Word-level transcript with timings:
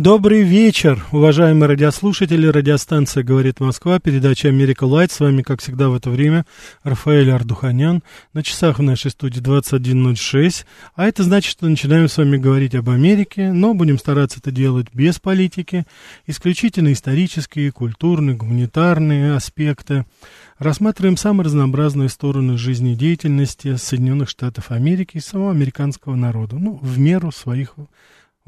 Добрый 0.00 0.40
вечер, 0.44 1.04
уважаемые 1.12 1.68
радиослушатели. 1.68 2.46
Радиостанция 2.46 3.22
«Говорит 3.22 3.60
Москва», 3.60 3.98
передача 3.98 4.48
«Америка 4.48 4.84
Лайт». 4.84 5.12
С 5.12 5.20
вами, 5.20 5.42
как 5.42 5.60
всегда, 5.60 5.90
в 5.90 5.94
это 5.94 6.08
время 6.08 6.46
Рафаэль 6.84 7.30
Ардуханян. 7.30 8.02
На 8.32 8.42
часах 8.42 8.78
в 8.78 8.82
нашей 8.82 9.10
студии 9.10 9.42
21.06. 9.42 10.64
А 10.94 11.06
это 11.06 11.22
значит, 11.22 11.52
что 11.52 11.68
начинаем 11.68 12.08
с 12.08 12.16
вами 12.16 12.38
говорить 12.38 12.74
об 12.74 12.88
Америке, 12.88 13.52
но 13.52 13.74
будем 13.74 13.98
стараться 13.98 14.38
это 14.38 14.50
делать 14.50 14.86
без 14.94 15.18
политики. 15.18 15.84
Исключительно 16.26 16.94
исторические, 16.94 17.70
культурные, 17.70 18.36
гуманитарные 18.36 19.34
аспекты. 19.34 20.06
Рассматриваем 20.58 21.18
самые 21.18 21.44
разнообразные 21.44 22.08
стороны 22.08 22.56
жизнедеятельности 22.56 23.76
Соединенных 23.76 24.30
Штатов 24.30 24.70
Америки 24.70 25.18
и 25.18 25.20
самого 25.20 25.50
американского 25.50 26.14
народа. 26.14 26.56
Ну, 26.56 26.78
в 26.80 26.98
меру 26.98 27.30
своих 27.32 27.74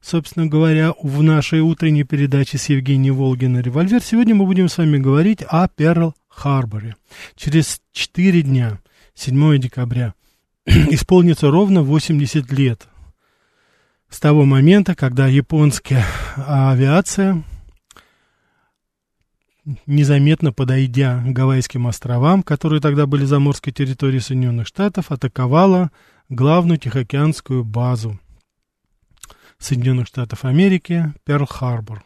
собственно 0.00 0.48
говоря, 0.48 0.92
в 1.00 1.22
нашей 1.22 1.60
утренней 1.60 2.02
передаче 2.02 2.58
с 2.58 2.68
Евгением 2.68 3.14
Волгиной 3.14 3.62
«Револьвер». 3.62 4.02
Сегодня 4.02 4.34
мы 4.34 4.46
будем 4.46 4.68
с 4.68 4.78
вами 4.78 4.98
говорить 4.98 5.42
о 5.48 5.68
Перл-Харборе. 5.68 6.96
Через 7.36 7.80
4 7.92 8.42
дня, 8.42 8.80
7 9.14 9.58
декабря, 9.60 10.14
исполнится 10.66 11.52
ровно 11.52 11.84
80 11.84 12.50
лет 12.50 12.88
с 14.08 14.20
того 14.20 14.44
момента, 14.44 14.94
когда 14.94 15.26
японская 15.26 16.04
авиация, 16.36 17.42
незаметно 19.86 20.52
подойдя 20.52 21.22
к 21.22 21.32
Гавайским 21.32 21.86
островам, 21.86 22.42
которые 22.42 22.80
тогда 22.80 23.06
были 23.06 23.24
заморской 23.24 23.72
территорией 23.72 24.20
Соединенных 24.20 24.66
Штатов, 24.66 25.10
атаковала 25.10 25.90
главную 26.28 26.78
Тихоокеанскую 26.78 27.64
базу 27.64 28.18
Соединенных 29.58 30.06
Штатов 30.06 30.44
Америки 30.44 31.12
Перл-Харбор. 31.24 32.02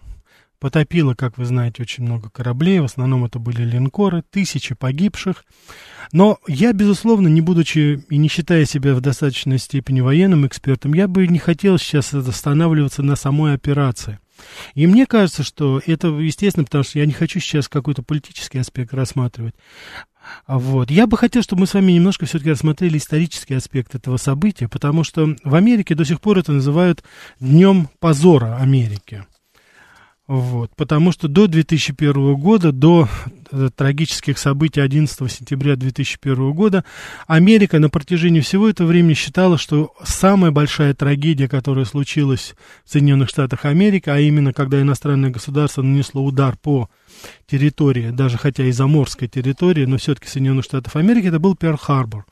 Потопило, 0.61 1.15
как 1.15 1.39
вы 1.39 1.47
знаете, 1.47 1.83
очень 1.83 2.05
много 2.05 2.29
кораблей, 2.29 2.81
в 2.81 2.85
основном 2.85 3.25
это 3.25 3.39
были 3.39 3.63
линкоры, 3.63 4.23
тысячи 4.31 4.75
погибших. 4.75 5.47
Но 6.13 6.39
я, 6.47 6.75
безусловно, 6.75 7.29
не 7.29 7.41
будучи 7.41 8.05
и 8.11 8.17
не 8.19 8.29
считая 8.29 8.67
себя 8.67 8.95
в 8.95 9.01
достаточной 9.01 9.59
степени 9.59 10.03
военным 10.03 10.47
экспертом, 10.47 10.93
я 10.93 11.09
бы 11.09 11.27
не 11.27 11.39
хотел 11.39 11.79
сейчас 11.79 12.13
останавливаться 12.13 13.03
на 13.03 13.17
самой 13.17 13.55
операции. 13.55 14.19
И 14.75 14.87
мне 14.87 15.07
кажется, 15.07 15.43
что 15.45 15.81
это 15.87 16.09
естественно, 16.09 16.65
потому 16.65 16.85
что 16.85 16.99
я 16.99 17.07
не 17.07 17.13
хочу 17.13 17.41
сейчас 17.41 17.67
какой-то 17.69 18.03
политический 18.03 18.59
аспект 18.59 18.93
рассматривать. 18.93 19.55
А 20.47 20.59
вот. 20.59 20.91
Я 20.91 21.07
бы 21.07 21.17
хотел, 21.17 21.43
чтобы 21.43 21.61
мы 21.61 21.67
с 21.69 21.75
вами 21.75 21.93
немножко 21.93 22.27
все-таки 22.27 22.51
рассмотрели 22.51 22.99
исторический 22.99 23.55
аспект 23.55 23.95
этого 23.95 24.19
события, 24.19 24.69
потому 24.69 25.05
что 25.05 25.37
в 25.43 25.55
Америке 25.55 25.95
до 25.95 26.05
сих 26.05 26.21
пор 26.21 26.39
это 26.39 26.53
называют 26.53 27.03
Днем 27.39 27.89
позора 27.99 28.57
Америки. 28.57 29.25
Вот, 30.31 30.71
потому 30.77 31.11
что 31.11 31.27
до 31.27 31.49
2001 31.49 32.37
года, 32.37 32.71
до 32.71 33.09
э, 33.51 33.69
трагических 33.75 34.39
событий 34.39 34.81
11 34.81 35.29
сентября 35.29 35.75
2001 35.75 36.53
года, 36.53 36.85
Америка 37.27 37.81
на 37.81 37.91
протяжении 37.91 38.39
всего 38.39 38.69
этого 38.69 38.87
времени 38.87 39.15
считала, 39.15 39.59
что 39.59 39.93
самая 40.05 40.53
большая 40.53 40.95
трагедия, 40.95 41.49
которая 41.49 41.85
случилась 41.85 42.55
в 42.85 42.93
Соединенных 42.93 43.29
Штатах 43.29 43.65
Америки, 43.65 44.09
а 44.09 44.21
именно 44.21 44.53
когда 44.53 44.81
иностранное 44.81 45.31
государство 45.31 45.83
нанесло 45.83 46.25
удар 46.25 46.57
по 46.57 46.89
территории, 47.47 48.11
даже 48.11 48.39
хотя 48.39 48.65
и 48.65 48.73
заморской 48.73 49.29
территории, 49.29 49.85
но 49.85 49.99
все-таки 49.99 50.29
Соединенных 50.29 50.65
Штатов 50.65 50.97
Америки, 50.97 51.27
это 51.27 51.39
был 51.39 51.55
Перл-Харбор. 51.55 52.25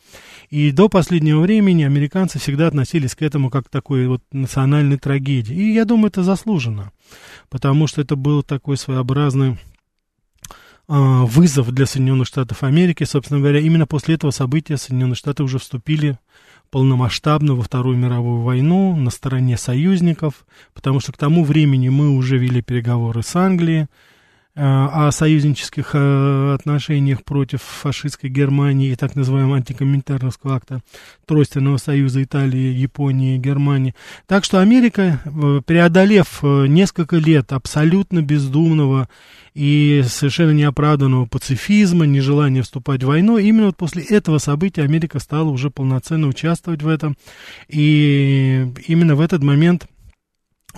И 0.51 0.71
до 0.73 0.89
последнего 0.89 1.41
времени 1.41 1.83
американцы 1.83 2.39
всегда 2.39 2.69
относились 2.69 3.15
к 3.15 3.23
этому 3.23 3.51
как 3.51 3.67
к 3.67 3.71
такой 3.71 4.07
вот 4.07 4.23
национальной 4.33 4.97
трагедии. 4.97 5.55
И 5.55 5.73
я 5.75 5.85
думаю, 5.85 6.09
это 6.09 6.23
заслуженно, 6.23 6.93
потому 7.51 7.87
что 7.87 8.01
это 8.01 8.17
был 8.17 8.43
такой 8.43 8.77
своеобразный 8.77 9.59
а, 10.87 11.27
вызов 11.27 11.71
для 11.71 11.85
Соединенных 11.85 12.27
Штатов 12.27 12.63
Америки. 12.63 13.05
Собственно 13.05 13.41
говоря, 13.41 13.61
именно 13.61 13.87
после 13.87 14.15
этого 14.15 14.31
события 14.31 14.79
Соединенные 14.79 15.17
Штаты 15.17 15.43
уже 15.43 15.59
вступили 15.59 16.19
полномасштабно 16.71 17.55
во 17.55 17.63
Вторую 17.63 17.99
мировую 17.99 18.41
войну 18.41 18.97
на 18.97 19.11
стороне 19.11 19.59
союзников, 19.59 20.47
потому 20.75 21.01
что 21.01 21.13
к 21.13 21.19
тому 21.19 21.45
времени 21.45 21.89
мы 21.89 22.11
уже 22.11 22.39
вели 22.39 22.63
переговоры 22.63 23.23
с 23.23 23.37
Англией, 23.37 23.87
о 24.61 25.13
союзнических 25.13 25.91
э, 25.95 26.55
отношениях 26.55 27.23
против 27.23 27.63
фашистской 27.63 28.29
Германии 28.29 28.91
и 28.91 28.97
так 28.97 29.15
называемого 29.15 29.57
антикоминтерновского 29.57 30.57
акта 30.57 30.81
Тройственного 31.27 31.77
союза 31.77 32.23
Италии, 32.23 32.75
Японии 32.75 33.37
и 33.37 33.39
Германии. 33.39 33.95
Так 34.27 34.45
что 34.45 34.61
Америка, 34.61 35.21
э, 35.25 35.61
преодолев 35.65 36.41
э, 36.43 36.67
несколько 36.67 37.17
лет 37.17 37.53
абсолютно 37.53 38.21
бездумного 38.21 39.09
и 39.55 40.03
совершенно 40.07 40.51
неоправданного 40.51 41.27
пацифизма, 41.27 42.07
нежелания 42.07 42.63
вступать 42.63 43.03
в 43.05 43.07
войну, 43.07 43.39
именно 43.39 43.67
вот 43.67 43.77
после 43.77 44.03
этого 44.03 44.39
события 44.39 44.83
Америка 44.83 45.21
стала 45.21 45.51
уже 45.51 45.71
полноценно 45.71 46.27
участвовать 46.27 46.83
в 46.83 46.89
этом. 46.89 47.17
И 47.69 48.67
именно 48.87 49.15
в 49.15 49.21
этот 49.21 49.43
момент 49.43 49.87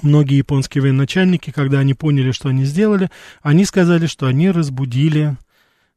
многие 0.03 0.39
японские 0.39 0.83
военачальники, 0.83 1.51
когда 1.51 1.81
они 1.81 1.95
поняли, 1.95 2.33
что 2.33 2.49
они 2.49 2.65
сделали, 2.65 3.11
они 3.43 3.65
сказали, 3.65 4.07
что 4.07 4.27
они 4.27 4.51
разбудили 4.51 5.37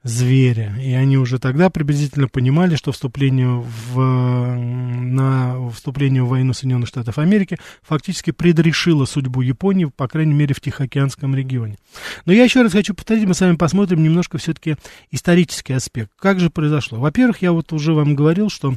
зверя. 0.04 0.76
И 0.82 0.92
они 0.94 1.18
уже 1.18 1.40
тогда 1.40 1.70
приблизительно 1.70 2.28
понимали, 2.28 2.76
что 2.76 2.92
вступление 2.92 3.64
в, 3.94 4.56
на 4.56 5.70
вступление 5.70 6.24
в 6.24 6.28
войну 6.28 6.54
Соединенных 6.54 6.90
Штатов 6.90 7.18
Америки 7.18 7.58
фактически 7.82 8.32
предрешило 8.32 9.06
судьбу 9.06 9.42
Японии, 9.42 9.86
по 9.86 10.08
крайней 10.08 10.34
мере, 10.34 10.54
в 10.54 10.62
Тихоокеанском 10.62 11.34
регионе. 11.36 11.78
Но 12.26 12.34
я 12.34 12.44
еще 12.44 12.62
раз 12.62 12.74
хочу 12.74 12.94
повторить, 12.94 13.26
мы 13.26 13.34
с 13.34 13.42
вами 13.42 13.56
посмотрим 13.56 14.04
немножко 14.04 14.38
все-таки 14.38 14.76
исторический 15.10 15.74
аспект. 15.74 16.12
Как 16.20 16.40
же 16.40 16.50
произошло? 16.50 17.00
Во-первых, 17.00 17.42
я 17.42 17.54
вот 17.54 17.72
уже 17.72 17.94
вам 17.94 18.16
говорил, 18.16 18.50
что 18.50 18.76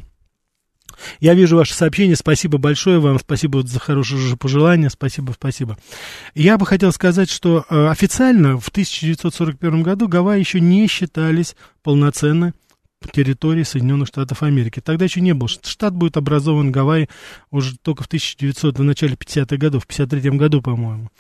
я 1.21 1.35
вижу 1.35 1.57
ваше 1.57 1.75
сообщение. 1.75 2.17
Спасибо 2.17 2.59
большое 2.59 2.99
вам. 2.99 3.19
Спасибо 3.19 3.67
за 3.67 3.79
хорошее 3.79 4.37
пожелание. 4.37 4.91
Спасибо, 4.91 5.33
спасибо. 5.33 5.77
Я 6.35 6.59
бы 6.59 6.67
хотел 6.67 6.93
сказать, 6.93 7.31
что 7.31 7.65
э, 7.69 7.89
официально 7.89 8.59
в 8.59 8.69
1941 8.69 9.83
году 9.83 10.09
Гавайи 10.09 10.41
еще 10.41 10.61
не 10.61 10.87
считались 10.89 11.57
полноценной 11.83 12.53
территории 13.13 13.63
Соединенных 13.63 14.09
Штатов 14.09 14.43
Америки. 14.43 14.81
Тогда 14.81 15.05
еще 15.05 15.21
не 15.21 15.35
был. 15.35 15.49
Штат 15.49 15.95
будет 15.95 16.17
образован 16.17 16.73
Гавайи 16.73 17.09
уже 17.51 17.77
только 17.79 18.03
в 18.03 18.07
1900, 18.07 18.79
в 18.79 18.83
начале 18.83 19.15
50-х 19.15 19.57
годов, 19.57 19.85
в 19.85 19.89
53-м 19.89 20.37
году, 20.37 20.63
по-моему. 20.63 21.11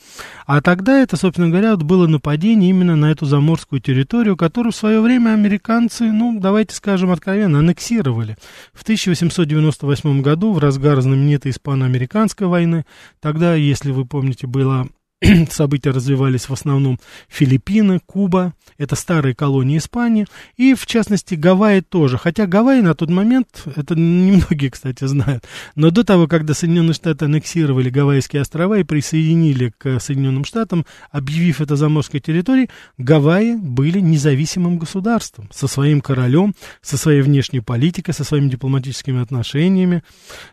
А 0.46 0.60
тогда 0.62 1.00
это, 1.00 1.16
собственно 1.16 1.48
говоря, 1.48 1.72
вот 1.72 1.82
было 1.82 2.06
нападение 2.06 2.70
именно 2.70 2.96
на 2.96 3.10
эту 3.10 3.26
заморскую 3.26 3.80
территорию, 3.80 4.36
которую 4.36 4.72
в 4.72 4.76
свое 4.76 5.00
время 5.00 5.34
американцы, 5.34 6.10
ну, 6.10 6.38
давайте 6.40 6.74
скажем 6.74 7.10
откровенно, 7.10 7.58
аннексировали. 7.58 8.36
В 8.72 8.82
1898 8.82 10.22
году, 10.22 10.52
в 10.52 10.58
разгар 10.58 11.00
знаменитой 11.00 11.52
испано-американской 11.52 12.46
войны, 12.46 12.84
тогда, 13.20 13.54
если 13.54 13.90
вы 13.90 14.04
помните, 14.06 14.46
была 14.46 14.86
события 15.50 15.90
развивались 15.90 16.48
в 16.48 16.52
основном 16.52 16.98
Филиппины, 17.28 18.00
Куба, 18.04 18.54
это 18.76 18.96
старые 18.96 19.34
колонии 19.34 19.78
Испании, 19.78 20.26
и, 20.56 20.74
в 20.74 20.84
частности, 20.86 21.34
Гавайи 21.34 21.80
тоже. 21.80 22.18
Хотя 22.18 22.46
Гавайи 22.46 22.82
на 22.82 22.94
тот 22.94 23.08
момент, 23.08 23.62
это 23.76 23.94
немногие, 23.94 24.70
кстати, 24.70 25.04
знают, 25.04 25.44
но 25.74 25.90
до 25.90 26.04
того, 26.04 26.26
когда 26.26 26.52
Соединенные 26.52 26.92
Штаты 26.92 27.24
аннексировали 27.24 27.88
Гавайские 27.88 28.42
острова 28.42 28.78
и 28.78 28.84
присоединили 28.84 29.72
к 29.78 30.00
Соединенным 30.00 30.44
Штатам, 30.44 30.84
объявив 31.10 31.62
это 31.62 31.76
заморской 31.76 32.20
территорией, 32.20 32.68
Гавайи 32.98 33.56
были 33.56 34.00
независимым 34.00 34.78
государством, 34.78 35.48
со 35.50 35.66
своим 35.66 36.02
королем, 36.02 36.54
со 36.82 36.98
своей 36.98 37.22
внешней 37.22 37.60
политикой, 37.60 38.12
со 38.12 38.24
своими 38.24 38.50
дипломатическими 38.50 39.22
отношениями. 39.22 40.02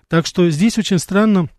Так 0.07 0.25
что 0.25 0.49
здесь 0.49 0.77
очень 0.77 0.99
странно, 0.99 1.49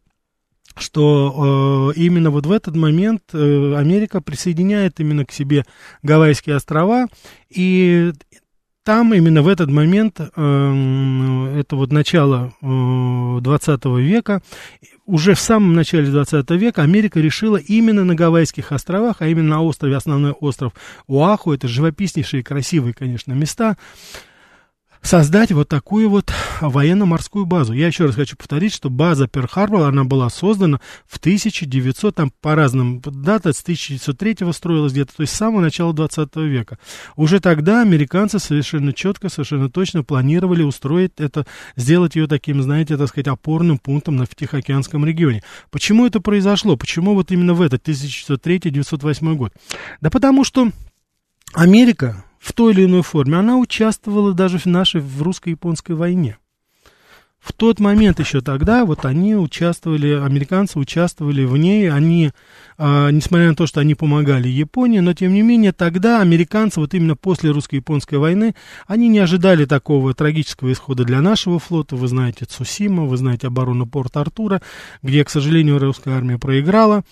что 0.77 1.93
э, 1.95 1.99
именно 1.99 2.31
вот 2.31 2.47
в 2.47 2.53
этот 2.53 2.77
момент 2.77 3.23
э, 3.33 3.75
Америка 3.77 4.21
присоединяет 4.21 5.01
именно 5.01 5.25
к 5.25 5.33
себе 5.33 5.65
Гавайские 6.03 6.57
острова, 6.57 7.07
и 7.49 8.13
там 8.85 9.15
именно 9.15 9.43
в 9.43 9.49
этот 9.49 9.71
момент, 9.71 10.21
э, 10.21 11.57
это 11.59 11.77
вот 11.77 11.91
начало 11.91 12.53
э, 12.61 13.41
20 13.41 13.85
века, 13.85 14.43
уже 15.07 15.35
в 15.35 15.41
самом 15.41 15.75
начале 15.75 16.11
20 16.11 16.51
века 16.51 16.83
Америка 16.83 17.19
решила 17.19 17.57
именно 17.57 18.05
на 18.05 18.15
Гавайских 18.15 18.73
островах, 18.73 19.17
а 19.21 19.27
именно 19.27 19.57
на 19.57 19.63
острове, 19.63 19.97
основной 19.97 20.33
остров 20.33 20.75
Уаху, 21.07 21.53
это 21.53 21.67
живописнейшие 21.67 22.43
красивые, 22.43 22.93
конечно, 22.93 23.33
места, 23.33 23.77
создать 25.05 25.53
вот 25.53 25.69
такую 25.69 26.09
вот 26.09 26.33
военно-морскую 26.61 27.45
базу. 27.45 27.75
Я 27.75 27.89
еще 27.89 28.07
раз 28.07 28.15
хочу 28.15 28.37
повторить, 28.37 28.73
что 28.73 28.89
база 28.89 29.27
Перл-Харбор, 29.27 29.87
она 29.87 30.05
была 30.05 30.31
создана 30.31 30.81
в 31.07 31.19
1900, 31.19 32.15
там 32.15 32.33
по 32.41 32.55
разным 32.55 33.01
датам, 33.01 33.53
с 33.53 33.63
1903 33.63 34.53
строилась 34.53 34.93
где-то, 34.93 35.15
то 35.17 35.21
есть 35.21 35.35
с 35.35 35.37
самого 35.37 35.61
начала 35.61 35.93
20 35.93 36.37
века. 36.37 36.79
Уже 37.17 37.41
тогда 37.41 37.83
американцы 37.83 38.39
совершенно 38.39 38.93
четко, 38.93 39.29
совершенно 39.29 39.71
точно 39.71 40.03
планировали 40.03 40.63
устроить 40.63 41.13
это, 41.19 41.47
сделать 41.77 42.17
ее 42.17 42.27
таким, 42.27 42.63
знаете, 42.63 42.97
так 42.97 43.09
сказать, 43.09 43.29
опорным 43.29 43.79
пунктом 43.79 44.17
на 44.17 44.27
Тихоокеанском 44.27 45.05
регионе. 45.05 45.43
Почему 45.71 46.07
это 46.07 46.21
произошло? 46.21 46.77
Почему 46.77 47.15
вот 47.15 47.31
именно 47.31 47.53
в 47.53 47.61
этот 47.61 47.87
1903-1908 47.87 49.35
год? 49.35 49.53
Да 50.01 50.09
потому 50.09 50.45
что 50.45 50.71
Америка 51.53 52.25
в 52.45 52.53
той 52.53 52.75
или 52.75 52.85
иной 52.85 53.03
форме, 53.03 53.39
она 53.39 53.57
участвовала 53.57 54.35
даже 54.35 54.59
в 54.59 54.67
нашей, 54.67 55.01
в 55.01 55.23
русско-японской 55.23 55.93
войне. 55.93 56.37
В 57.41 57.53
тот 57.53 57.81
момент 57.81 58.21
еще 58.21 58.43
тогда 58.43 58.85
вот 58.85 59.07
они 59.07 59.35
участвовали, 59.35 60.13
американцы 60.13 60.79
участвовали 60.79 61.45
в 61.45 61.57
ней, 61.57 61.91
они, 61.91 62.33
э, 62.79 63.11
несмотря 63.11 63.49
на 63.49 63.55
то, 63.55 63.67
что 63.67 63.81
они 63.81 63.95
помогали 63.95 64.49
Японии, 64.49 65.01
но 65.01 65.15
тем 65.15 65.33
не 65.33 65.41
менее 65.41 65.73
тогда 65.73 66.21
американцы 66.21 66.81
вот 66.81 66.93
именно 66.93 67.17
после 67.17 67.51
русско-японской 67.51 68.17
войны, 68.17 68.55
они 68.87 69.09
не 69.09 69.21
ожидали 69.21 69.65
такого 69.65 70.13
трагического 70.13 70.73
исхода 70.73 71.05
для 71.05 71.23
нашего 71.23 71.59
флота. 71.59 71.97
Вы 71.97 72.09
знаете 72.09 72.45
Цусима, 72.45 73.05
вы 73.05 73.17
знаете 73.17 73.47
оборону 73.47 73.87
Порт-Артура, 73.87 74.61
где, 75.03 75.25
к 75.25 75.31
сожалению, 75.31 75.79
русская 75.79 76.15
армия 76.15 76.39
проиграла. 76.39 77.05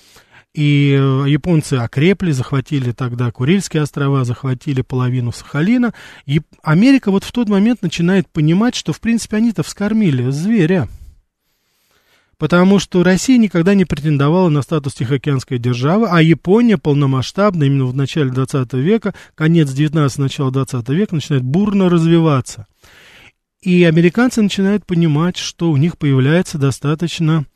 И 0.54 0.94
э, 0.98 1.24
японцы 1.28 1.74
окрепли, 1.74 2.30
захватили 2.30 2.92
тогда 2.92 3.30
Курильские 3.30 3.82
острова, 3.82 4.24
захватили 4.24 4.82
половину 4.82 5.32
Сахалина. 5.32 5.94
И 6.26 6.42
Америка 6.62 7.10
вот 7.10 7.24
в 7.24 7.32
тот 7.32 7.48
момент 7.48 7.80
начинает 7.80 8.28
понимать, 8.28 8.74
что, 8.74 8.92
в 8.92 9.00
принципе, 9.00 9.38
они-то 9.38 9.62
вскормили 9.62 10.30
зверя. 10.30 10.88
Потому 12.36 12.80
что 12.80 13.02
Россия 13.02 13.38
никогда 13.38 13.72
не 13.72 13.84
претендовала 13.84 14.48
на 14.50 14.62
статус 14.62 14.94
Тихоокеанской 14.94 15.58
державы, 15.58 16.08
а 16.10 16.20
Япония 16.20 16.76
полномасштабно, 16.76 17.64
именно 17.64 17.86
в 17.86 17.94
начале 17.94 18.30
20 18.30 18.72
века, 18.74 19.14
конец 19.34 19.70
19 19.70 20.18
начало 20.18 20.50
20 20.50 20.88
века, 20.90 21.14
начинает 21.14 21.44
бурно 21.44 21.88
развиваться. 21.88 22.66
И 23.62 23.84
американцы 23.84 24.42
начинают 24.42 24.84
понимать, 24.84 25.36
что 25.36 25.70
у 25.70 25.76
них 25.76 25.96
появляется 25.96 26.58
достаточно 26.58 27.46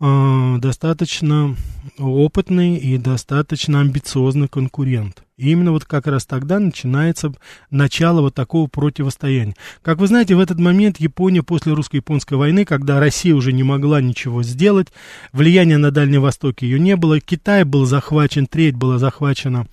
э, 0.00 0.56
достаточно 0.58 1.56
опытный 1.98 2.76
и 2.76 2.98
достаточно 2.98 3.80
амбициозный 3.80 4.48
конкурент. 4.48 5.22
И 5.36 5.50
именно 5.52 5.72
вот 5.72 5.84
как 5.84 6.06
раз 6.06 6.26
тогда 6.26 6.58
начинается 6.58 7.32
начало 7.70 8.20
вот 8.20 8.34
такого 8.34 8.66
противостояния. 8.68 9.54
Как 9.80 9.98
вы 9.98 10.06
знаете, 10.06 10.34
в 10.34 10.40
этот 10.40 10.58
момент 10.58 11.00
Япония 11.00 11.42
после 11.42 11.72
русско-японской 11.72 12.34
войны, 12.34 12.64
когда 12.64 13.00
Россия 13.00 13.34
уже 13.34 13.52
не 13.52 13.62
могла 13.62 14.00
ничего 14.00 14.42
сделать, 14.42 14.88
влияния 15.32 15.78
на 15.78 15.90
Дальнем 15.90 16.22
Востоке 16.22 16.66
ее 16.66 16.78
не 16.78 16.96
было, 16.96 17.20
Китай 17.20 17.64
был 17.64 17.86
захвачен, 17.86 18.46
треть 18.46 18.76
была 18.76 18.98
захвачена 18.98 19.66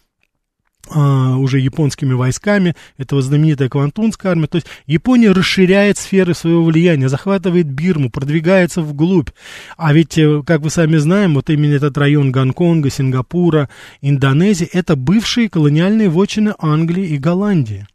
а, 0.89 1.37
уже 1.37 1.59
японскими 1.59 2.13
войсками, 2.13 2.75
это 2.97 3.15
вот 3.15 3.23
знаменитая 3.23 3.69
Квантунская 3.69 4.31
армия, 4.31 4.47
то 4.47 4.57
есть 4.57 4.67
Япония 4.85 5.31
расширяет 5.31 5.97
сферы 5.97 6.33
своего 6.33 6.63
влияния, 6.63 7.09
захватывает 7.09 7.67
Бирму, 7.67 8.09
продвигается 8.09 8.81
вглубь, 8.81 9.29
а 9.77 9.93
ведь, 9.93 10.17
э, 10.17 10.43
как 10.45 10.61
вы 10.61 10.69
сами 10.69 10.97
знаем, 10.97 11.35
вот 11.35 11.49
именно 11.49 11.73
этот 11.73 11.97
район 11.97 12.31
Гонконга, 12.31 12.89
Сингапура, 12.89 13.69
Индонезии, 14.01 14.69
это 14.71 14.95
бывшие 14.95 15.49
колониальные 15.49 16.09
вотчины 16.09 16.53
Англии 16.59 17.07
и 17.07 17.17
Голландии. 17.17 17.87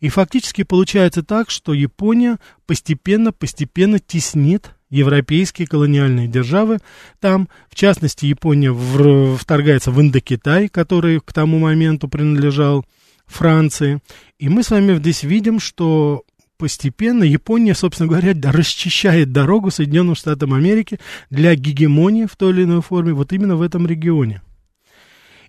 И 0.00 0.08
фактически 0.08 0.62
получается 0.62 1.22
так, 1.22 1.50
что 1.50 1.72
Япония 1.72 2.38
постепенно-постепенно 2.66 3.98
теснит 3.98 4.72
европейские 4.90 5.66
колониальные 5.66 6.28
державы 6.28 6.78
там, 7.20 7.48
в 7.68 7.74
частности, 7.74 8.26
Япония 8.26 8.72
в, 8.72 9.36
вторгается 9.36 9.90
в 9.90 10.00
Индокитай, 10.00 10.68
который 10.68 11.20
к 11.20 11.32
тому 11.32 11.58
моменту 11.58 12.08
принадлежал 12.08 12.84
Франции. 13.26 14.00
И 14.38 14.48
мы 14.48 14.62
с 14.62 14.70
вами 14.70 14.96
здесь 14.96 15.22
видим, 15.22 15.60
что 15.60 16.24
постепенно 16.58 17.24
Япония, 17.24 17.74
собственно 17.74 18.08
говоря, 18.08 18.34
расчищает 18.52 19.32
дорогу 19.32 19.70
Соединенным 19.70 20.14
Штатам 20.14 20.52
Америки 20.52 20.98
для 21.30 21.54
гегемонии 21.54 22.26
в 22.26 22.36
той 22.36 22.52
или 22.52 22.64
иной 22.64 22.82
форме 22.82 23.14
вот 23.14 23.32
именно 23.32 23.56
в 23.56 23.62
этом 23.62 23.86
регионе. 23.86 24.42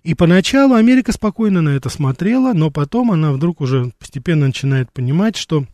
И 0.02 0.14
поначалу 0.14 0.74
Америка 0.74 1.12
спокойно 1.12 1.62
на 1.62 1.70
это 1.70 1.88
смотрела, 1.88 2.54
но 2.54 2.70
потом 2.70 3.12
она 3.12 3.32
вдруг 3.32 3.60
уже 3.60 3.92
постепенно 3.98 4.46
начинает 4.46 4.90
понимать, 4.90 5.36
что 5.36 5.64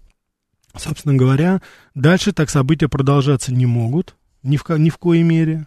собственно 0.78 1.14
говоря, 1.14 1.60
дальше 1.94 2.32
так 2.32 2.50
события 2.50 2.88
продолжаться 2.88 3.52
не 3.52 3.66
могут, 3.66 4.16
ни 4.42 4.56
в, 4.56 4.64
ни 4.78 4.90
в 4.90 4.98
коей 4.98 5.22
мере. 5.22 5.66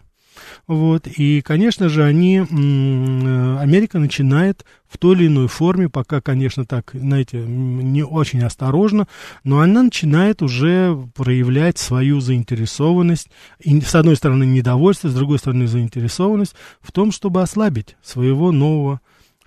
Вот, 0.66 1.06
и, 1.06 1.40
конечно 1.42 1.88
же, 1.88 2.04
они, 2.04 2.38
Америка 2.38 3.98
начинает 3.98 4.64
в 4.88 4.98
той 4.98 5.14
или 5.16 5.26
иной 5.26 5.48
форме, 5.48 5.88
пока, 5.88 6.20
конечно, 6.20 6.64
так, 6.64 6.90
знаете, 6.94 7.38
не 7.38 8.02
очень 8.02 8.42
осторожно, 8.42 9.08
но 9.44 9.60
она 9.60 9.82
начинает 9.82 10.42
уже 10.42 10.96
проявлять 11.14 11.78
свою 11.78 12.20
заинтересованность, 12.20 13.28
и, 13.60 13.80
с 13.80 13.94
одной 13.94 14.16
стороны, 14.16 14.44
недовольство, 14.44 15.08
с 15.08 15.14
другой 15.14 15.38
стороны, 15.38 15.66
заинтересованность 15.66 16.54
в 16.80 16.92
том, 16.92 17.12
чтобы 17.12 17.42
ослабить 17.42 17.96
своего 18.02 18.52
нового 18.52 19.00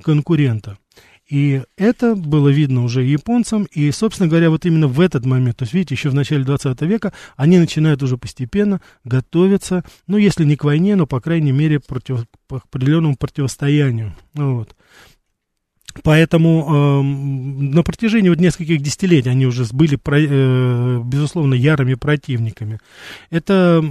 конкурента. 0.04 0.78
И 1.30 1.64
это 1.76 2.16
было 2.16 2.50
видно 2.50 2.84
уже 2.84 3.04
японцам, 3.04 3.64
и, 3.72 3.90
собственно 3.92 4.30
говоря, 4.30 4.52
вот 4.52 4.66
именно 4.66 4.88
в 4.88 5.00
этот 5.00 5.26
момент, 5.26 5.58
то 5.58 5.64
есть, 5.64 5.74
видите, 5.74 5.96
еще 5.96 6.10
в 6.10 6.14
начале 6.14 6.44
20 6.44 6.80
века, 6.84 7.14
они 7.36 7.58
начинают 7.58 8.04
уже 8.04 8.18
постепенно 8.18 8.80
готовиться, 9.04 9.84
ну, 10.06 10.18
если 10.18 10.46
не 10.46 10.56
к 10.56 10.64
войне, 10.64 10.96
но, 10.96 11.08
по 11.08 11.20
крайней 11.20 11.52
мере, 11.52 11.80
против, 11.80 12.26
к 12.48 12.54
определенному 12.54 13.16
противостоянию. 13.16 14.16
Вот. 14.36 14.76
Поэтому 16.04 16.66
э, 16.68 17.02
на 17.02 17.82
протяжении 17.82 18.30
вот 18.30 18.40
нескольких 18.40 18.82
десятилетий 18.82 19.30
они 19.30 19.48
уже 19.48 19.66
были, 19.72 19.96
про, 19.96 20.20
э, 20.20 21.02
безусловно, 21.04 21.54
ярыми 21.54 21.94
противниками. 21.94 22.80
Это 23.30 23.82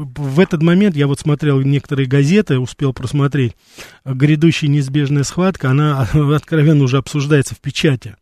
в 0.00 0.40
этот 0.40 0.62
момент 0.62 0.96
я 0.96 1.06
вот 1.06 1.20
смотрел 1.20 1.60
некоторые 1.60 2.06
газеты, 2.06 2.58
успел 2.58 2.92
просмотреть. 2.92 3.56
Грядущая 4.04 4.68
неизбежная 4.68 5.24
схватка, 5.24 5.70
она 5.70 6.02
откровенно 6.34 6.84
уже 6.84 6.98
обсуждается 6.98 7.54
в 7.54 7.60
печати. 7.60 8.16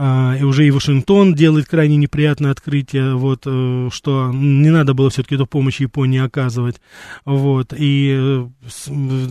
А, 0.00 0.36
и 0.38 0.44
уже 0.44 0.64
и 0.64 0.70
Вашингтон 0.70 1.34
делает 1.34 1.66
крайне 1.66 1.96
неприятное 1.96 2.52
открытие, 2.52 3.16
вот, 3.16 3.42
э, 3.46 3.88
что 3.90 4.30
не 4.32 4.70
надо 4.70 4.94
было 4.94 5.10
все-таки 5.10 5.34
эту 5.34 5.44
помощь 5.44 5.80
Японии 5.80 6.20
оказывать, 6.20 6.80
вот, 7.24 7.74
и 7.76 8.16
э, 8.16 8.46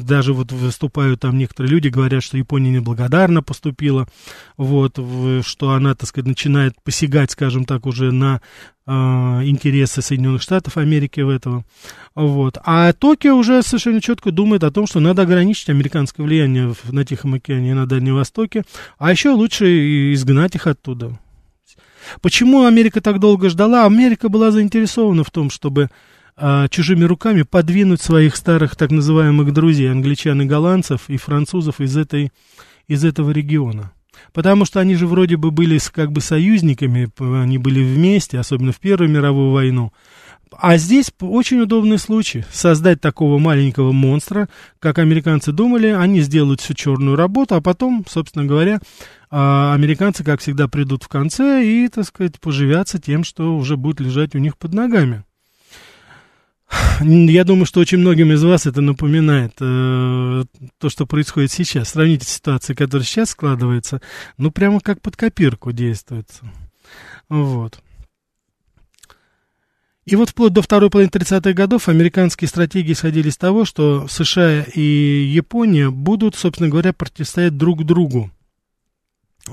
даже 0.03 0.33
вот 0.33 0.51
выступают 0.51 1.21
там 1.21 1.37
некоторые 1.37 1.71
люди, 1.71 1.87
говорят, 1.87 2.21
что 2.21 2.37
Япония 2.37 2.69
неблагодарно 2.69 3.41
поступила, 3.41 4.09
вот, 4.57 4.99
что 5.45 5.71
она, 5.71 5.95
так 5.95 6.09
сказать, 6.09 6.27
начинает 6.27 6.73
посягать, 6.83 7.31
скажем 7.31 7.63
так, 7.63 7.85
уже 7.85 8.11
на 8.11 8.41
интересы 8.87 10.01
Соединенных 10.01 10.41
Штатов 10.41 10.77
Америки 10.77 11.19
в 11.19 11.29
этом. 11.29 11.65
Вот. 12.15 12.57
А 12.63 12.93
Токио 12.93 13.35
уже 13.35 13.61
совершенно 13.61 14.01
четко 14.01 14.31
думает 14.31 14.63
о 14.63 14.71
том, 14.71 14.87
что 14.87 14.99
надо 14.99 15.23
ограничить 15.23 15.69
американское 15.69 16.25
влияние 16.25 16.73
на 16.89 17.05
Тихом 17.05 17.33
океане 17.33 17.71
и 17.71 17.73
на 17.73 17.85
Дальнем 17.85 18.15
Востоке, 18.15 18.63
а 18.97 19.11
еще 19.11 19.31
лучше 19.31 20.13
изгнать 20.13 20.55
их 20.55 20.67
оттуда. 20.67 21.19
Почему 22.21 22.65
Америка 22.65 23.01
так 23.01 23.19
долго 23.19 23.49
ждала? 23.49 23.85
Америка 23.85 24.29
была 24.29 24.51
заинтересована 24.51 25.23
в 25.23 25.31
том, 25.31 25.49
чтобы 25.49 25.89
а, 26.35 26.67
чужими 26.69 27.03
руками 27.03 27.41
подвинуть 27.41 28.01
своих 28.01 28.35
старых 28.35 28.75
так 28.75 28.91
называемых 28.91 29.51
друзей, 29.53 29.91
англичан 29.91 30.41
и 30.41 30.45
голландцев, 30.45 31.09
и 31.09 31.17
французов 31.17 31.81
из, 31.81 31.97
этой, 31.97 32.31
из 32.87 33.03
этого 33.03 33.31
региона. 33.31 33.91
Потому 34.33 34.65
что 34.65 34.79
они 34.79 34.95
же 34.95 35.07
вроде 35.07 35.37
бы 35.37 35.51
были 35.51 35.79
как 35.91 36.11
бы 36.11 36.21
союзниками, 36.21 37.09
они 37.19 37.57
были 37.57 37.83
вместе, 37.83 38.39
особенно 38.39 38.71
в 38.71 38.79
Первую 38.79 39.09
мировую 39.09 39.51
войну. 39.51 39.91
А 40.51 40.77
здесь 40.77 41.11
очень 41.19 41.59
удобный 41.59 41.97
случай 41.97 42.45
создать 42.51 43.01
такого 43.01 43.37
маленького 43.37 43.91
монстра, 43.91 44.47
как 44.79 44.97
американцы 44.99 45.51
думали, 45.51 45.87
они 45.87 46.21
сделают 46.21 46.61
всю 46.61 46.73
черную 46.73 47.15
работу, 47.15 47.55
а 47.55 47.61
потом, 47.61 48.05
собственно 48.07 48.45
говоря, 48.45 48.79
а, 49.29 49.73
американцы, 49.73 50.23
как 50.23 50.39
всегда, 50.39 50.67
придут 50.67 51.03
в 51.03 51.09
конце 51.09 51.65
и, 51.65 51.87
так 51.89 52.05
сказать, 52.05 52.39
поживятся 52.39 52.99
тем, 52.99 53.23
что 53.23 53.57
уже 53.57 53.75
будет 53.75 53.99
лежать 53.99 54.35
у 54.35 54.39
них 54.39 54.57
под 54.57 54.73
ногами. 54.73 55.23
Я 57.01 57.43
думаю, 57.43 57.65
что 57.65 57.79
очень 57.79 57.99
многим 57.99 58.31
из 58.31 58.43
вас 58.43 58.65
это 58.65 58.81
напоминает 58.81 59.53
э, 59.61 60.43
то, 60.77 60.89
что 60.89 61.05
происходит 61.05 61.51
сейчас. 61.51 61.89
Сравните 61.89 62.25
ситуацию, 62.25 62.75
которая 62.75 63.05
сейчас 63.05 63.29
складывается, 63.29 64.01
ну, 64.37 64.51
прямо 64.51 64.79
как 64.79 65.01
под 65.01 65.15
копирку 65.15 65.71
действует. 65.71 66.27
Вот. 67.29 67.79
И 70.05 70.15
вот 70.15 70.29
вплоть 70.29 70.53
до 70.53 70.61
второй 70.61 70.89
половины 70.89 71.09
30-х 71.09 71.51
годов 71.51 71.89
американские 71.89 72.47
стратегии 72.47 72.93
исходили 72.93 73.27
из 73.27 73.37
того, 73.37 73.65
что 73.65 74.07
США 74.07 74.63
и 74.63 74.81
Япония 74.81 75.89
будут, 75.89 76.35
собственно 76.35 76.69
говоря, 76.69 76.93
противостоять 76.93 77.57
друг 77.57 77.83
другу 77.83 78.31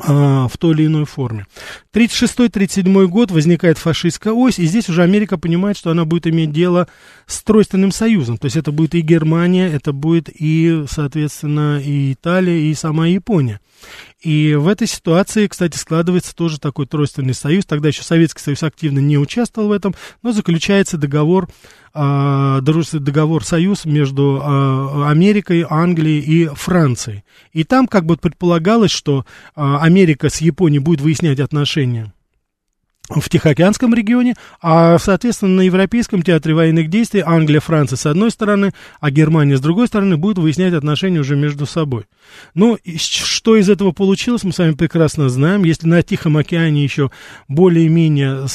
а, 0.01 0.47
в 0.47 0.57
той 0.57 0.75
или 0.75 0.87
иной 0.87 1.07
форме. 1.07 1.47
36-37 1.95 3.07
год 3.07 3.31
возникает 3.31 3.79
фашистская 3.79 4.33
ось, 4.33 4.59
и 4.59 4.67
здесь 4.67 4.89
уже 4.89 5.05
Америка 5.05 5.39
понимает, 5.39 5.77
что 5.77 5.91
она 5.91 6.05
будет 6.05 6.27
иметь 6.27 6.51
дело 6.51 6.89
с 7.27 7.41
тройственным 7.45 7.93
союзом. 7.93 8.37
То 8.37 8.47
есть 8.47 8.57
это 8.57 8.73
будет 8.73 8.97
и 8.97 9.01
Германия, 9.01 9.69
это 9.69 9.93
будет 9.93 10.29
и, 10.29 10.85
соответственно, 10.91 11.81
и 11.81 12.15
Италия, 12.15 12.69
и 12.69 12.75
сама 12.75 13.07
Япония. 13.07 13.61
И 14.21 14.55
в 14.55 14.69
этой 14.69 14.89
ситуации, 14.89 15.47
кстати, 15.47 15.77
складывается 15.77 16.35
тоже 16.35 16.59
такой 16.59 16.87
тройственный 16.87 17.35
союз. 17.35 17.67
Тогда 17.67 17.89
еще 17.89 18.03
Советский 18.03 18.41
Союз 18.41 18.63
активно 18.63 18.99
не 18.99 19.19
участвовал 19.19 19.69
в 19.69 19.73
этом, 19.73 19.95
но 20.23 20.33
заключается 20.33 20.97
договор, 20.97 21.49
э, 21.93 22.61
договор 22.63 23.45
союз 23.45 23.85
между 23.85 24.41
э, 24.43 25.05
Америкой, 25.11 25.67
Англией 25.69 26.21
и 26.21 26.47
Францией. 26.47 27.23
И 27.53 27.65
там 27.65 27.87
как 27.87 28.07
бы 28.07 28.17
предполагалось, 28.17 28.91
что 28.91 29.27
э, 29.55 29.77
Америка 29.81 30.31
с 30.31 30.41
Японией 30.41 30.83
будет 30.83 31.03
выяснять 31.03 31.39
отношения 31.39 31.84
значение. 31.85 32.13
В 33.11 33.29
Тихоокеанском 33.29 33.93
регионе, 33.95 34.35
а, 34.63 34.99
соответственно, 34.99 35.57
на 35.57 35.61
Европейском 35.61 36.23
театре 36.23 36.55
военных 36.55 36.89
действий 36.89 37.23
Англия, 37.25 37.61
Франция 37.61 37.97
с 37.97 38.07
одной 38.07 38.31
стороны, 38.31 38.73
а 38.99 39.11
Германия 39.11 39.59
с 39.59 39.61
другой 39.61 39.89
стороны 39.89 40.17
будут 40.17 40.39
выяснять 40.39 40.73
отношения 40.73 41.21
уже 41.21 41.37
между 41.37 41.67
собой. 41.67 42.05
Ну, 42.55 42.79
что 42.97 43.57
из 43.57 43.69
этого 43.69 43.93
получилось, 43.93 44.45
мы 44.45 44.53
с 44.53 44.59
вами 44.59 44.73
прекрасно 44.73 45.29
знаем. 45.29 45.65
Если 45.65 45.87
на 45.87 46.03
Тихом 46.03 46.39
океане 46.39 46.83
еще 46.83 47.11
более-менее 47.49 48.47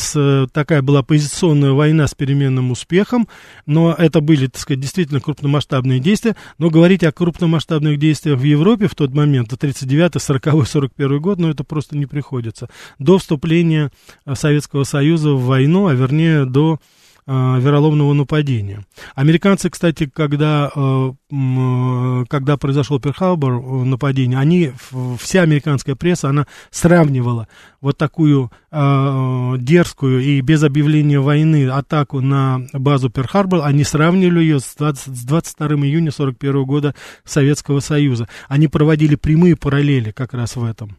такая 0.51 0.81
была 0.81 1.03
позиционная 1.03 1.71
война 1.71 2.07
с 2.07 2.15
переменным 2.15 2.71
успехом, 2.71 3.27
но 3.67 3.93
это 3.93 4.19
были, 4.19 4.47
так 4.47 4.61
сказать, 4.61 4.79
действительно 4.79 5.19
крупномасштабные 5.19 5.99
действия, 5.99 6.35
но 6.57 6.71
говорить 6.71 7.03
о 7.03 7.11
крупномасштабных 7.11 7.99
действиях 7.99 8.39
в 8.39 8.43
Европе 8.43 8.87
в 8.87 8.95
тот 8.95 9.13
момент, 9.13 9.53
39 9.57 10.19
40 10.19 10.67
41 10.67 11.21
год, 11.21 11.37
ну, 11.39 11.49
это 11.49 11.63
просто 11.63 11.95
не 11.95 12.07
приходится. 12.07 12.67
До 12.97 13.19
вступления 13.19 13.91
Советского 14.39 14.83
Союза 14.83 15.31
в 15.31 15.45
войну, 15.45 15.87
а 15.87 15.93
вернее 15.93 16.45
до 16.45 16.79
э, 17.27 17.31
вероломного 17.59 18.13
нападения. 18.13 18.85
Американцы, 19.15 19.69
кстати, 19.69 20.09
когда, 20.11 20.71
э, 20.75 21.11
э, 21.31 22.25
когда 22.27 22.57
произошло 22.57 22.99
Перхарбор 22.99 23.61
нападение, 23.85 24.39
они, 24.39 24.71
вся 25.19 25.43
американская 25.43 25.95
пресса, 25.95 26.29
она 26.29 26.47
сравнивала 26.71 27.47
вот 27.81 27.97
такую 27.97 28.51
э, 28.71 29.55
дерзкую 29.59 30.21
и 30.21 30.41
без 30.41 30.63
объявления 30.63 31.19
войны 31.19 31.69
атаку 31.69 32.21
на 32.21 32.61
базу 32.73 33.09
Перхарбор, 33.09 33.61
они 33.63 33.83
сравнивали 33.83 34.39
ее 34.39 34.59
с, 34.59 34.75
20, 34.75 35.15
с 35.15 35.23
22 35.23 35.67
июня 35.67 36.09
1941 36.09 36.63
года 36.65 36.95
Советского 37.23 37.79
Союза. 37.79 38.27
Они 38.47 38.67
проводили 38.67 39.15
прямые 39.15 39.55
параллели 39.55 40.11
как 40.11 40.33
раз 40.33 40.55
в 40.55 40.63
этом 40.63 40.97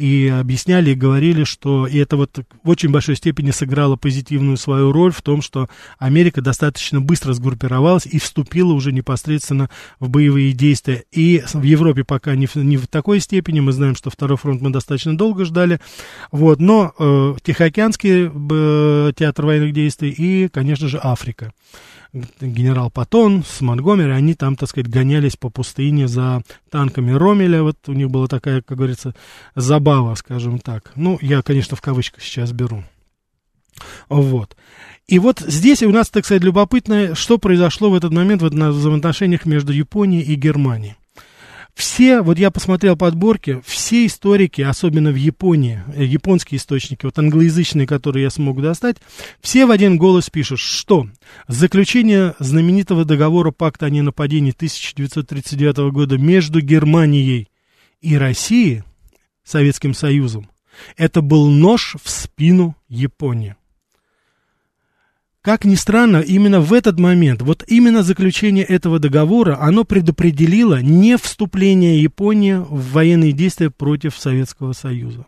и 0.00 0.28
объясняли 0.28 0.90
и 0.90 0.94
говорили, 0.94 1.44
что 1.44 1.86
и 1.86 1.98
это 1.98 2.16
вот 2.16 2.38
в 2.62 2.68
очень 2.68 2.90
большой 2.90 3.16
степени 3.16 3.50
сыграло 3.50 3.96
позитивную 3.96 4.56
свою 4.56 4.92
роль 4.92 5.12
в 5.12 5.20
том, 5.20 5.42
что 5.42 5.68
Америка 5.98 6.40
достаточно 6.40 7.02
быстро 7.02 7.34
сгруппировалась 7.34 8.06
и 8.06 8.18
вступила 8.18 8.72
уже 8.72 8.92
непосредственно 8.92 9.68
в 9.98 10.08
боевые 10.08 10.52
действия. 10.52 11.04
И 11.12 11.42
в 11.52 11.62
Европе 11.62 12.04
пока 12.04 12.34
не 12.34 12.46
в, 12.46 12.56
не 12.56 12.78
в 12.78 12.86
такой 12.86 13.20
степени, 13.20 13.60
мы 13.60 13.72
знаем, 13.72 13.94
что 13.94 14.08
второй 14.08 14.38
фронт 14.38 14.62
мы 14.62 14.70
достаточно 14.70 15.16
долго 15.16 15.44
ждали, 15.44 15.80
вот, 16.30 16.60
но 16.60 16.92
э, 16.98 17.34
Тихоокеанский 17.42 18.30
э, 18.30 19.12
театр 19.14 19.46
военных 19.46 19.72
действий 19.72 20.10
и, 20.10 20.48
конечно 20.48 20.88
же, 20.88 21.00
Африка 21.02 21.52
генерал 22.12 22.90
Патон 22.90 23.44
с 23.46 23.60
Монгомери, 23.60 24.10
они 24.10 24.34
там, 24.34 24.56
так 24.56 24.68
сказать, 24.68 24.90
гонялись 24.90 25.36
по 25.36 25.48
пустыне 25.48 26.08
за 26.08 26.42
танками 26.70 27.12
Ромеля, 27.12 27.62
вот 27.62 27.76
у 27.86 27.92
них 27.92 28.10
была 28.10 28.26
такая, 28.26 28.62
как 28.62 28.76
говорится, 28.76 29.14
забава, 29.54 30.14
скажем 30.14 30.58
так. 30.58 30.92
Ну, 30.96 31.18
я, 31.20 31.42
конечно, 31.42 31.76
в 31.76 31.80
кавычках 31.80 32.22
сейчас 32.22 32.52
беру. 32.52 32.82
Вот. 34.08 34.56
И 35.06 35.18
вот 35.18 35.40
здесь 35.40 35.82
у 35.82 35.90
нас, 35.90 36.10
так 36.10 36.24
сказать, 36.24 36.42
любопытно, 36.42 37.14
что 37.14 37.38
произошло 37.38 37.90
в 37.90 37.94
этот 37.94 38.12
момент 38.12 38.42
в 38.42 38.46
взаимоотношениях 38.48 39.46
между 39.46 39.72
Японией 39.72 40.22
и 40.22 40.34
Германией. 40.34 40.96
Все, 41.74 42.20
вот 42.20 42.38
я 42.38 42.50
посмотрел 42.50 42.96
подборки, 42.96 43.62
все 43.64 44.06
историки, 44.06 44.60
особенно 44.62 45.10
в 45.10 45.16
Японии, 45.16 45.82
э, 45.94 46.04
японские 46.04 46.58
источники, 46.58 47.04
вот 47.04 47.18
англоязычные, 47.18 47.86
которые 47.86 48.24
я 48.24 48.30
смог 48.30 48.60
достать, 48.60 48.96
все 49.40 49.66
в 49.66 49.70
один 49.70 49.96
голос 49.96 50.30
пишут, 50.30 50.58
что 50.58 51.06
заключение 51.48 52.34
знаменитого 52.38 53.04
договора 53.04 53.50
пакта 53.50 53.86
о 53.86 53.90
ненападении 53.90 54.52
1939 54.52 55.90
года 55.92 56.18
между 56.18 56.60
Германией 56.60 57.48
и 58.00 58.16
Россией, 58.16 58.82
Советским 59.44 59.94
Союзом, 59.94 60.48
это 60.96 61.22
был 61.22 61.48
нож 61.48 61.96
в 62.02 62.10
спину 62.10 62.76
Японии. 62.88 63.56
Как 65.42 65.64
ни 65.64 65.74
странно, 65.74 66.18
именно 66.18 66.60
в 66.60 66.74
этот 66.74 66.98
момент, 66.98 67.40
вот 67.40 67.64
именно 67.66 68.02
заключение 68.02 68.62
этого 68.62 68.98
договора, 68.98 69.58
оно 69.58 69.84
предопределило 69.84 70.82
не 70.82 71.16
вступление 71.16 72.02
Японии 72.02 72.54
в 72.54 72.92
военные 72.92 73.32
действия 73.32 73.70
против 73.70 74.18
Советского 74.18 74.74
Союза. 74.74 75.24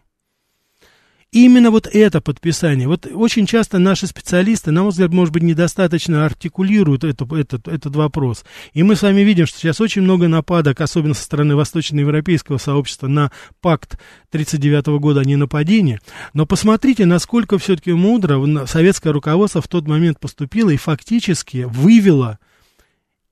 Именно 1.33 1.71
вот 1.71 1.87
это 1.91 2.21
подписание, 2.21 2.87
вот 2.87 3.07
очень 3.07 3.47
часто 3.47 3.79
наши 3.79 4.07
специалисты, 4.07 4.71
на 4.71 4.83
мой 4.83 4.91
взгляд, 4.91 5.15
может 5.15 5.33
быть, 5.33 5.43
недостаточно 5.43 6.27
артикулируют 6.27 7.05
это, 7.05 7.27
этот, 7.35 7.69
этот 7.69 7.97
вопрос. 7.97 8.45
И 8.75 8.83
мы 8.83 8.97
с 8.97 9.03
вами 9.03 9.23
видим, 9.23 9.47
что 9.47 9.59
сейчас 9.59 9.81
очень 9.81 10.03
много 10.03 10.29
нападок, 10.29 10.83
особенно 10.83 11.15
со 11.15 11.25
стороны 11.25 11.57
восточноевропейского 11.57 12.59
сообщества, 12.59 13.07
на 13.07 13.33
пакт 13.63 13.95
1939 14.29 15.01
года 15.01 15.21
о 15.21 15.25
ненападении. 15.25 16.01
Но 16.35 16.45
посмотрите, 16.45 17.07
насколько 17.07 17.57
все-таки 17.57 17.93
мудро 17.93 18.67
советское 18.67 19.11
руководство 19.11 19.63
в 19.63 19.69
тот 19.69 19.89
момент 19.89 20.21
поступило 20.21 20.69
и 20.69 20.77
фактически 20.77 21.65
вывело 21.67 22.39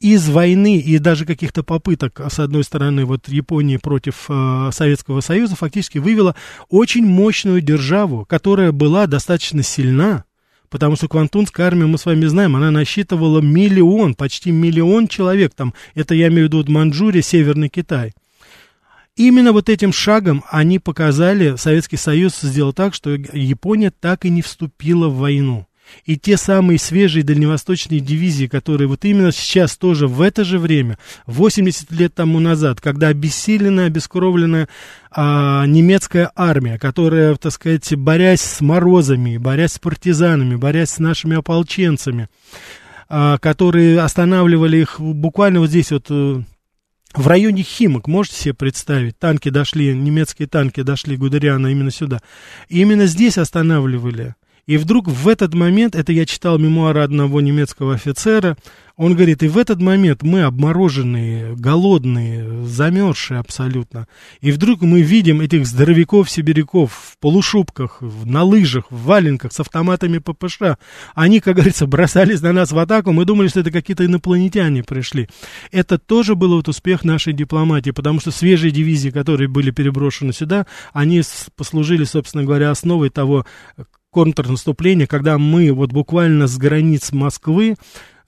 из 0.01 0.29
войны 0.31 0.79
и 0.79 0.99
даже 0.99 1.27
каких-то 1.27 1.63
попыток, 1.63 2.21
с 2.31 2.39
одной 2.39 2.65
стороны, 2.65 3.05
вот 3.05 3.29
Японии 3.29 3.77
против 3.77 4.25
э, 4.29 4.71
Советского 4.73 5.21
Союза, 5.21 5.57
фактически 5.57 5.99
вывела 5.99 6.35
очень 6.71 7.05
мощную 7.05 7.61
державу, 7.61 8.25
которая 8.25 8.73
была 8.73 9.07
достаточно 9.07 9.63
сильна, 9.63 10.25
потому 10.71 10.97
что 10.97 11.07
Квантунская 11.07 11.67
армия, 11.67 11.85
мы 11.85 11.99
с 11.99 12.07
вами 12.07 12.25
знаем, 12.25 12.57
она 12.57 12.71
насчитывала 12.71 13.41
миллион, 13.41 14.15
почти 14.15 14.51
миллион 14.51 15.07
человек, 15.07 15.53
там, 15.55 15.75
это 15.95 16.15
я 16.15 16.29
имею 16.29 16.49
в 16.49 16.53
виду 16.53 16.73
Манчжурия, 16.73 17.23
Северный 17.23 17.69
Китай. 17.69 18.15
Именно 19.17 19.53
вот 19.53 19.69
этим 19.69 19.93
шагом 19.93 20.45
они 20.51 20.79
показали, 20.79 21.57
Советский 21.57 21.99
Союз 21.99 22.41
сделал 22.41 22.73
так, 22.73 22.95
что 22.95 23.11
Япония 23.11 23.91
так 23.91 24.25
и 24.25 24.31
не 24.31 24.41
вступила 24.41 25.09
в 25.09 25.19
войну. 25.19 25.67
И 26.05 26.17
те 26.17 26.37
самые 26.37 26.79
свежие 26.79 27.25
дальневосточные 27.25 28.01
дивизии, 28.01 28.47
которые 28.47 28.89
вот 28.89 29.05
именно 29.05 29.33
сейчас 29.33 29.77
тоже 29.77 30.07
в 30.07 30.21
это 30.21 30.45
же 30.45 30.59
время, 30.59 30.99
80 31.27 31.91
лет 31.93 32.15
тому 32.15 32.41
назад, 32.41 32.81
когда 32.81 33.09
обессиленная, 33.09 33.87
обескровленная 33.87 34.69
а, 35.11 35.67
немецкая 35.67 36.31
армия, 36.35 36.79
которая, 36.79 37.35
так 37.37 37.53
сказать, 37.53 37.95
борясь 37.97 38.41
с 38.41 38.61
морозами, 38.61 39.37
борясь 39.37 39.73
с 39.73 39.79
партизанами, 39.79 40.57
борясь 40.57 40.91
с 40.91 40.99
нашими 40.99 41.37
ополченцами, 41.37 42.29
а, 43.09 43.39
которые 43.39 44.01
останавливали 44.01 44.79
их 44.79 45.01
буквально 45.01 45.61
вот 45.61 45.69
здесь 45.69 45.91
вот 45.91 46.07
э, 46.11 46.43
в 47.15 47.27
районе 47.27 47.63
Химок, 47.63 48.07
можете 48.07 48.37
себе 48.37 48.55
представить, 48.55 49.19
танки 49.19 49.49
дошли, 49.49 49.93
немецкие 49.95 50.47
танки 50.47 50.83
дошли 50.83 51.17
Гудериана 51.17 51.67
именно 51.67 51.91
сюда. 51.91 52.21
И 52.69 52.81
именно 52.81 53.07
здесь 53.07 53.37
останавливали 53.37 54.37
И 54.67 54.77
вдруг 54.77 55.09
в 55.09 55.29
этот 55.29 55.55
момент, 55.55 55.95
это 55.95 56.13
я 56.13 56.27
читал 56.27 56.59
мемуары 56.59 57.03
одного 57.03 57.41
немецкого 57.41 57.95
офицера, 57.95 58.57
он 59.01 59.15
говорит, 59.15 59.43
и 59.43 59.49
в 59.49 59.57
этот 59.57 59.81
момент 59.81 60.23
мы 60.23 60.43
обмороженные, 60.43 61.57
голодные, 61.57 62.67
замерзшие 62.67 63.41
абсолютно. 63.41 64.07
И 64.43 64.53
вдруг 64.53 64.83
мы 64.83 65.01
видим 65.01 65.41
этих 65.41 65.67
здоровяков-сибиряков 65.67 66.93
в 66.93 67.19
полушубках, 67.19 68.03
на 68.03 68.43
лыжах, 68.43 68.91
в 68.91 69.05
валенках, 69.05 69.55
с 69.55 69.61
автоматами 69.61 70.19
ППШ. 70.19 70.77
Они, 71.15 71.41
как 71.41 71.55
говорится, 71.55 71.87
бросались 71.87 72.43
на 72.43 72.53
нас 72.53 72.73
в 72.73 72.79
атаку. 72.79 73.13
Мы 73.13 73.25
думали, 73.25 73.49
что 73.49 73.61
это 73.61 73.71
какие-то 73.71 74.05
инопланетяне 74.05 74.83
пришли. 74.83 75.31
Это 75.73 75.97
тоже 75.97 76.35
был 76.35 76.57
вот 76.57 76.69
успех 76.69 77.03
нашей 77.03 77.33
дипломатии, 77.33 77.93
потому 77.93 78.21
что 78.21 78.31
свежие 78.31 78.71
дивизии, 78.71 79.09
которые 79.09 79.49
были 79.49 79.71
переброшены 79.71 80.35
сюда, 80.35 80.67
они 80.93 81.23
послужили, 81.57 82.05
собственно 82.05 82.45
говоря, 82.45 82.71
основой 82.71 83.09
того 83.09 83.47
контрнаступления, 84.11 85.07
когда 85.07 85.39
мы 85.39 85.73
вот 85.73 85.93
буквально 85.93 86.47
с 86.47 86.57
границ 86.57 87.13
Москвы 87.13 87.77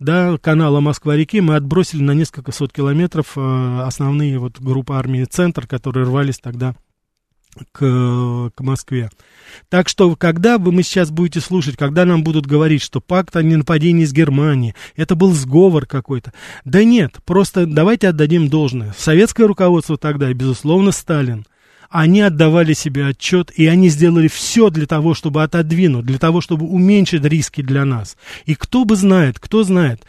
да, 0.03 0.37
канала 0.39 0.81
Москва-реки 0.81 1.41
мы 1.41 1.55
отбросили 1.55 2.03
на 2.03 2.13
несколько 2.13 2.51
сот 2.51 2.73
километров 2.73 3.35
э, 3.37 3.83
основные 3.85 4.39
вот 4.39 4.61
группы 4.61 4.95
армии 4.95 5.23
«Центр», 5.25 5.67
которые 5.69 6.07
рвались 6.07 6.39
тогда 6.39 6.75
к, 7.71 8.51
к 8.53 8.61
Москве. 8.61 9.11
Так 9.69 9.89
что, 9.89 10.17
когда 10.17 10.59
вы 10.59 10.73
мы 10.73 10.83
сейчас 10.83 11.11
будете 11.11 11.41
слушать, 11.41 11.77
когда 11.77 12.05
нам 12.05 12.25
будут 12.25 12.47
говорить, 12.47 12.83
что 12.83 13.01
пакт 13.01 13.37
о 13.37 13.43
ненападении 13.43 14.05
с 14.05 14.13
Германией, 14.13 14.75
это 14.97 15.15
был 15.15 15.33
сговор 15.33 15.87
какой-то. 15.87 16.33
Да 16.65 16.83
нет, 16.83 17.19
просто 17.25 17.67
давайте 17.67 18.09
отдадим 18.09 18.49
должное. 18.49 18.95
Советское 18.97 19.47
руководство 19.47 19.97
тогда, 19.97 20.31
и, 20.31 20.35
безусловно, 20.35 20.91
Сталин, 20.91 21.47
они 21.93 22.23
отдавали 22.23 22.73
себе 22.73 23.07
отчет, 23.07 23.53
и 23.55 23.67
они 23.67 23.89
сделали 23.91 24.27
все 24.27 24.71
для 24.71 24.87
того, 24.87 25.15
чтобы 25.15 25.43
отодвинуть, 25.43 26.07
для 26.07 26.19
того, 26.19 26.41
чтобы 26.41 26.67
уменьшить 26.67 27.25
риски 27.25 27.61
для 27.61 27.85
нас. 27.85 28.17
И 28.47 28.55
кто 28.55 28.85
бы 28.85 28.97
знает, 28.97 29.39
кто 29.39 29.63
знает, 29.63 30.03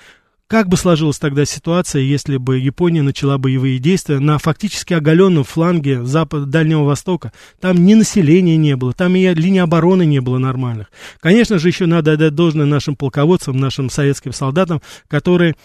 как 0.48 0.70
бы 0.70 0.78
сложилась 0.78 1.20
тогда 1.20 1.46
ситуация, 1.46 2.02
если 2.02 2.38
бы 2.38 2.58
Япония 2.58 3.02
начала 3.02 3.38
боевые 3.38 3.80
действия 3.80 4.20
на 4.20 4.38
фактически 4.38 4.94
оголенном 4.94 5.44
фланге 5.44 6.06
Запада, 6.06 6.46
Дальнего 6.46 6.84
Востока? 6.84 7.34
Там 7.60 7.84
ни 7.84 7.96
населения 7.96 8.56
не 8.56 8.75
было, 8.75 8.94
там 8.94 9.16
и 9.16 9.34
линии 9.34 9.60
обороны 9.60 10.06
не 10.06 10.22
было 10.22 10.38
нормальных. 10.38 10.92
Конечно 11.20 11.60
же, 11.60 11.68
еще 11.68 11.86
надо 11.86 12.13
отдать 12.13 12.36
должное 12.36 12.66
нашим 12.66 12.96
полководцам, 12.96 13.58
нашим 13.58 13.90
советским 13.90 14.32
солдатам, 14.32 14.82
которые 15.08 15.56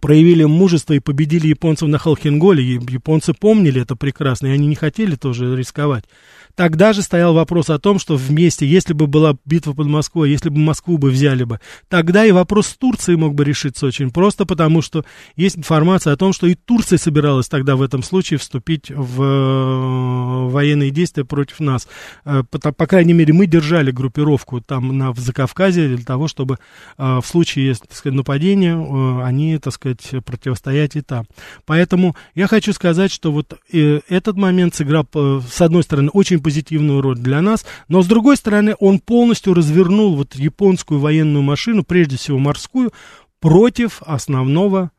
проявили 0.00 0.44
мужество 0.44 0.92
и 0.94 1.00
победили 1.00 1.48
японцев 1.48 1.88
на 1.88 1.98
Халхинголе. 1.98 2.62
Японцы 2.64 3.32
помнили 3.34 3.82
это 3.82 3.96
прекрасно, 3.96 4.48
и 4.48 4.50
они 4.50 4.66
не 4.66 4.74
хотели 4.74 5.16
тоже 5.16 5.56
рисковать. 5.56 6.04
Тогда 6.56 6.94
же 6.94 7.02
стоял 7.02 7.34
вопрос 7.34 7.68
о 7.68 7.78
том, 7.78 7.98
что 7.98 8.16
вместе, 8.16 8.66
если 8.66 8.94
бы 8.94 9.06
была 9.06 9.36
битва 9.44 9.74
под 9.74 9.88
Москвой, 9.88 10.30
если 10.30 10.48
бы 10.48 10.58
Москву 10.58 10.96
бы 10.96 11.10
взяли 11.10 11.44
бы, 11.44 11.60
тогда 11.88 12.24
и 12.24 12.32
вопрос 12.32 12.68
с 12.68 12.76
Турцией 12.78 13.18
мог 13.18 13.34
бы 13.34 13.44
решиться 13.44 13.84
очень 13.84 14.10
просто, 14.10 14.46
потому 14.46 14.80
что 14.80 15.04
есть 15.36 15.58
информация 15.58 16.14
о 16.14 16.16
том, 16.16 16.32
что 16.32 16.46
и 16.46 16.54
Турция 16.54 16.96
собиралась 16.96 17.48
тогда 17.48 17.76
в 17.76 17.82
этом 17.82 18.02
случае 18.02 18.38
вступить 18.38 18.90
в 18.90 19.22
э, 19.22 20.50
военные 20.50 20.90
действия 20.90 21.26
против 21.26 21.60
нас. 21.60 21.88
Э, 22.24 22.42
по, 22.42 22.86
крайней 22.86 23.12
мере, 23.12 23.34
мы 23.34 23.46
держали 23.46 23.90
группировку 23.90 24.62
там 24.62 24.96
на, 24.96 25.12
в 25.12 25.18
Закавказье 25.18 25.88
для 25.88 26.06
того, 26.06 26.26
чтобы 26.26 26.56
э, 26.96 27.20
в 27.22 27.26
случае 27.26 27.74
так 27.74 27.92
сказать, 27.92 28.16
нападения 28.16 29.22
они, 29.22 29.58
так 29.58 29.74
сказать, 29.74 30.24
противостоять 30.24 30.96
и 30.96 31.02
там. 31.02 31.26
Поэтому 31.66 32.16
я 32.34 32.46
хочу 32.46 32.72
сказать, 32.72 33.12
что 33.12 33.30
вот 33.30 33.58
этот 33.70 34.36
момент 34.38 34.74
сыграл, 34.74 35.06
с 35.12 35.60
одной 35.60 35.82
стороны, 35.82 36.08
очень 36.14 36.40
позитивную 36.46 37.00
роль 37.00 37.18
для 37.18 37.42
нас, 37.42 37.66
но 37.88 38.02
с 38.02 38.06
другой 38.06 38.36
стороны 38.36 38.76
он 38.78 39.00
полностью 39.00 39.52
развернул 39.52 40.14
вот 40.14 40.36
японскую 40.36 41.00
военную 41.00 41.42
машину, 41.42 41.82
прежде 41.82 42.16
всего 42.16 42.38
морскую, 42.38 42.92
против 43.40 44.00
основного 44.06 44.92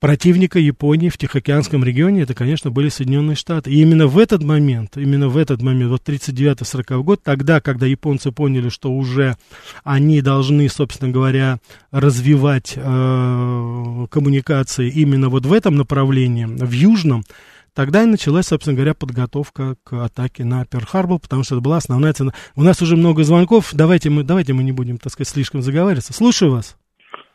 противника 0.00 0.58
Японии 0.58 1.08
в 1.08 1.18
Тихоокеанском 1.18 1.84
регионе, 1.84 2.22
это, 2.22 2.34
конечно, 2.34 2.72
были 2.72 2.88
Соединенные 2.88 3.36
Штаты. 3.36 3.70
И 3.70 3.80
именно 3.80 4.08
в 4.08 4.18
этот 4.18 4.42
момент, 4.42 4.96
именно 4.96 5.28
в 5.28 5.36
этот 5.36 5.62
момент, 5.62 5.92
вот 5.92 6.02
39-40 6.04 7.02
год, 7.04 7.22
тогда, 7.22 7.60
когда 7.60 7.86
японцы 7.86 8.32
поняли, 8.32 8.70
что 8.70 8.90
уже 8.92 9.36
они 9.84 10.20
должны, 10.20 10.68
собственно 10.68 11.12
говоря, 11.12 11.58
развивать 11.92 12.72
э, 12.74 14.06
коммуникации 14.10 14.90
именно 14.90 15.28
вот 15.28 15.46
в 15.46 15.52
этом 15.52 15.76
направлении, 15.76 16.44
в 16.44 16.72
южном, 16.72 17.22
Тогда 17.76 18.02
и 18.04 18.06
началась, 18.06 18.46
собственно 18.46 18.74
говоря, 18.74 18.94
подготовка 18.94 19.76
к 19.84 20.02
атаке 20.02 20.44
на 20.44 20.64
Перл-Харбор, 20.64 21.18
потому 21.18 21.44
что 21.44 21.56
это 21.56 21.62
была 21.62 21.76
основная 21.76 22.14
цена. 22.14 22.32
У 22.54 22.62
нас 22.62 22.80
уже 22.80 22.96
много 22.96 23.22
звонков, 23.22 23.68
давайте 23.74 24.08
мы, 24.08 24.22
давайте 24.22 24.54
мы 24.54 24.62
не 24.62 24.72
будем, 24.72 24.96
так 24.96 25.12
сказать, 25.12 25.28
слишком 25.28 25.60
заговариваться. 25.60 26.14
Слушаю 26.14 26.52
вас. 26.52 26.78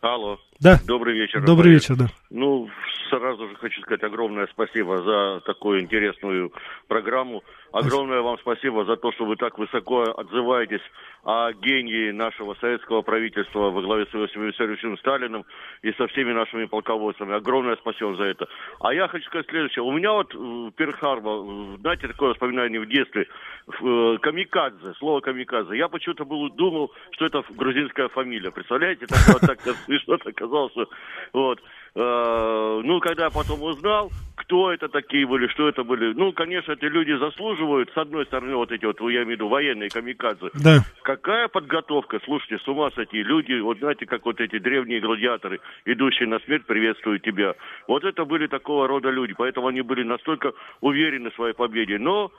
Алло. 0.02 0.40
Да. 0.62 0.80
Добрый 0.86 1.16
вечер. 1.16 1.44
Добрый 1.44 1.74
вечер, 1.74 1.96
да. 1.96 2.06
Ну, 2.30 2.70
сразу 3.10 3.48
же 3.50 3.56
хочу 3.56 3.82
сказать 3.82 4.04
огромное 4.04 4.48
спасибо 4.52 5.02
за 5.02 5.42
такую 5.46 5.82
интересную 5.82 6.52
программу. 6.88 7.44
Огромное 7.74 8.22
вам 8.22 8.38
спасибо 8.40 8.86
за 8.86 8.96
то, 8.98 9.12
что 9.14 9.26
вы 9.26 9.38
так 9.38 9.58
высоко 9.58 10.04
отзываетесь 10.04 10.82
о 11.24 11.52
гении 11.54 12.12
нашего 12.12 12.56
советского 12.56 13.02
правительства 13.02 13.70
во 13.70 13.82
главе 13.82 14.06
с 14.06 14.16
Иосифом 14.16 14.48
Виссарионовичем 14.48 14.98
Сталиным 14.98 15.46
и 15.82 15.92
со 15.94 16.08
всеми 16.08 16.34
нашими 16.34 16.66
полководцами. 16.66 17.34
Огромное 17.36 17.76
спасибо 17.78 18.16
за 18.16 18.24
это. 18.24 18.48
А 18.82 18.94
я 18.94 19.08
хочу 19.08 19.26
сказать 19.26 19.48
следующее. 19.50 19.84
У 19.84 19.92
меня 19.92 20.12
вот 20.12 20.34
в 20.34 20.72
Перхарбо, 20.72 21.78
знаете, 21.80 22.08
такое 22.08 22.30
воспоминание 22.30 22.82
в 22.82 22.88
детстве, 22.88 23.28
э, 23.68 24.18
камикадзе, 24.22 24.94
слово 24.98 25.22
камикадзе. 25.22 25.78
Я 25.78 25.88
почему-то 25.88 26.26
был, 26.26 26.50
думал, 26.50 26.92
что 27.12 27.26
это 27.26 27.44
грузинская 27.50 28.10
фамилия. 28.10 28.52
Представляете? 28.52 29.06
Так, 29.06 29.20
вот, 29.28 29.42
так 29.42 29.60
смешно 29.86 30.18
оказалось. 30.52 30.90
Вот. 31.34 31.60
Э, 31.94 32.82
ну, 32.84 33.00
когда 33.00 33.26
я 33.26 33.30
потом 33.30 33.62
узнал, 33.64 34.12
кто 34.36 34.72
это 34.72 34.88
такие 34.88 35.28
были, 35.28 35.48
что 35.48 35.68
это 35.68 35.84
были. 35.84 36.14
Ну, 36.14 36.32
конечно, 36.32 36.72
эти 36.72 36.86
люди 36.86 37.18
заслуживают, 37.18 37.92
с 37.94 37.98
одной 37.98 38.26
стороны, 38.26 38.56
вот 38.56 38.72
эти 38.72 38.86
вот, 38.86 39.00
я 39.02 39.24
имею 39.24 39.26
в 39.26 39.30
виду, 39.30 39.48
военные 39.50 39.90
камикадзе. 39.90 40.50
Да. 40.64 40.80
Какая 41.04 41.48
подготовка, 41.48 42.20
слушайте, 42.24 42.64
с 42.64 42.68
ума 42.68 42.90
сойти. 42.92 43.24
Люди, 43.24 43.60
вот 43.60 43.80
знаете, 43.80 44.06
как 44.06 44.26
вот 44.26 44.40
эти 44.40 44.60
древние 44.60 45.02
гладиаторы, 45.02 45.60
идущие 45.86 46.28
на 46.28 46.40
смерть, 46.40 46.66
приветствуют 46.66 47.24
тебя. 47.24 47.56
Вот 47.88 48.04
это 48.04 48.26
были 48.26 48.48
такого 48.48 48.88
рода 48.88 49.10
люди, 49.10 49.34
поэтому 49.38 49.68
они 49.68 49.82
были 49.82 50.04
настолько 50.04 50.54
уверены 50.80 51.30
в 51.32 51.36
своей 51.36 51.54
победе. 51.54 51.98
Но 51.98 52.32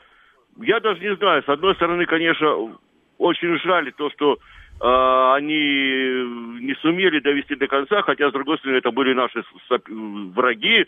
я 0.61 0.81
даже 0.81 1.01
не 1.01 1.15
знаю, 1.17 1.43
с 1.43 1.49
одной 1.49 1.75
стороны, 1.75 2.07
конечно, 2.07 2.79
очень 3.19 3.59
жаль 3.61 3.93
то, 3.93 4.11
что 4.11 4.39
они 4.83 6.61
не 6.61 6.75
сумели 6.81 7.21
довести 7.21 7.55
до 7.55 7.69
конца, 7.69 8.03
хотя, 8.03 8.29
с 8.29 8.33
другой 8.33 8.59
стороны, 8.59 8.79
это 8.79 8.91
были 8.91 9.15
наши 9.15 9.45
враги. 10.35 10.87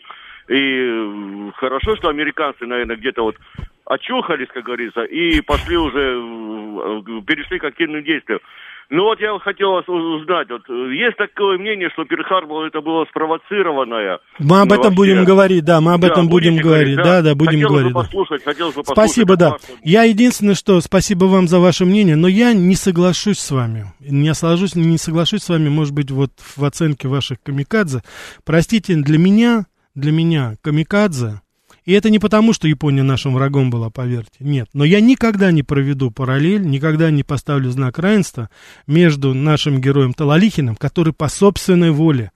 И 0.49 1.51
хорошо, 1.55 1.95
что 1.95 2.09
американцы, 2.09 2.65
наверное, 2.65 2.97
где-то 2.97 3.23
вот 3.23 3.37
очухались, 3.85 4.49
как 4.53 4.65
говорится, 4.65 5.03
и 5.03 5.41
пошли 5.41 5.77
уже, 5.77 5.99
э, 5.99 7.21
перешли 7.25 7.57
к 7.57 7.63
активным 7.63 8.03
действиям. 8.03 8.39
Ну 8.89 9.03
вот 9.03 9.19
я 9.19 9.37
хотел 9.39 9.71
вас 9.71 9.87
узнать, 9.87 10.47
вот 10.49 10.67
есть 10.69 11.17
такое 11.17 11.57
мнение, 11.57 11.89
что 11.93 12.03
Перл-Харбор 12.03 12.67
это 12.67 12.81
было 12.81 13.05
спровоцированное. 13.05 14.19
Мы 14.39 14.61
об 14.61 14.71
этом 14.71 14.83
вообще. 14.83 14.95
будем 14.95 15.25
говорить, 15.25 15.65
да, 15.65 15.81
мы 15.81 15.93
об 15.93 16.01
да, 16.01 16.07
этом 16.07 16.29
будем 16.29 16.57
говорить, 16.57 16.97
да, 16.97 17.21
да, 17.21 17.33
будем 17.33 17.61
хотелось 17.61 17.71
говорить. 17.71 17.93
Бы 17.93 18.01
послушать, 18.01 18.41
да. 18.45 18.51
хотелось 18.51 18.75
бы 18.75 18.83
послушать. 18.83 19.11
Спасибо, 19.11 19.37
да. 19.37 19.55
Я 19.83 20.03
единственное, 20.03 20.55
что 20.55 20.79
спасибо 20.81 21.25
вам 21.25 21.47
за 21.47 21.59
ваше 21.59 21.85
мнение, 21.85 22.15
но 22.15 22.27
я 22.27 22.53
не 22.53 22.75
соглашусь 22.75 23.39
с 23.39 23.49
вами, 23.49 23.85
не 23.99 24.33
соглашусь, 24.35 24.75
не 24.75 24.97
соглашусь 24.97 25.41
с 25.41 25.49
вами, 25.49 25.69
может 25.69 25.93
быть, 25.93 26.11
вот 26.11 26.31
в 26.55 26.63
оценке 26.63 27.07
ваших 27.07 27.41
камикадзе. 27.41 28.01
Простите, 28.45 28.95
для 28.95 29.17
меня, 29.17 29.65
для 29.95 30.11
меня 30.11 30.55
камикадзе 30.61 31.41
и 31.85 31.93
это 31.93 32.09
не 32.09 32.17
потому, 32.17 32.51
что 32.51 32.67
Япония 32.67 33.03
нашим 33.03 33.35
врагом 33.35 33.69
была, 33.69 33.91
поверьте. 33.91 34.37
Нет. 34.39 34.69
Но 34.73 34.83
я 34.83 34.99
никогда 35.01 35.51
не 35.51 35.61
проведу 35.61 36.09
параллель, 36.09 36.65
никогда 36.65 37.11
не 37.11 37.23
поставлю 37.23 37.69
знак 37.69 37.99
равенства 37.99 38.49
между 38.87 39.35
нашим 39.35 39.79
героем 39.79 40.13
Талалихиным, 40.13 40.75
который 40.75 41.13
по 41.13 41.29
собственной 41.29 41.91
воле, 41.91 42.31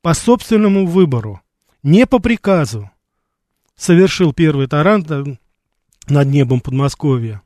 по 0.00 0.14
собственному 0.14 0.86
выбору, 0.86 1.42
не 1.82 2.06
по 2.06 2.18
приказу, 2.18 2.90
совершил 3.76 4.32
первый 4.32 4.68
тарант 4.68 5.10
над 6.08 6.28
небом 6.28 6.60
Подмосковья, 6.60 7.42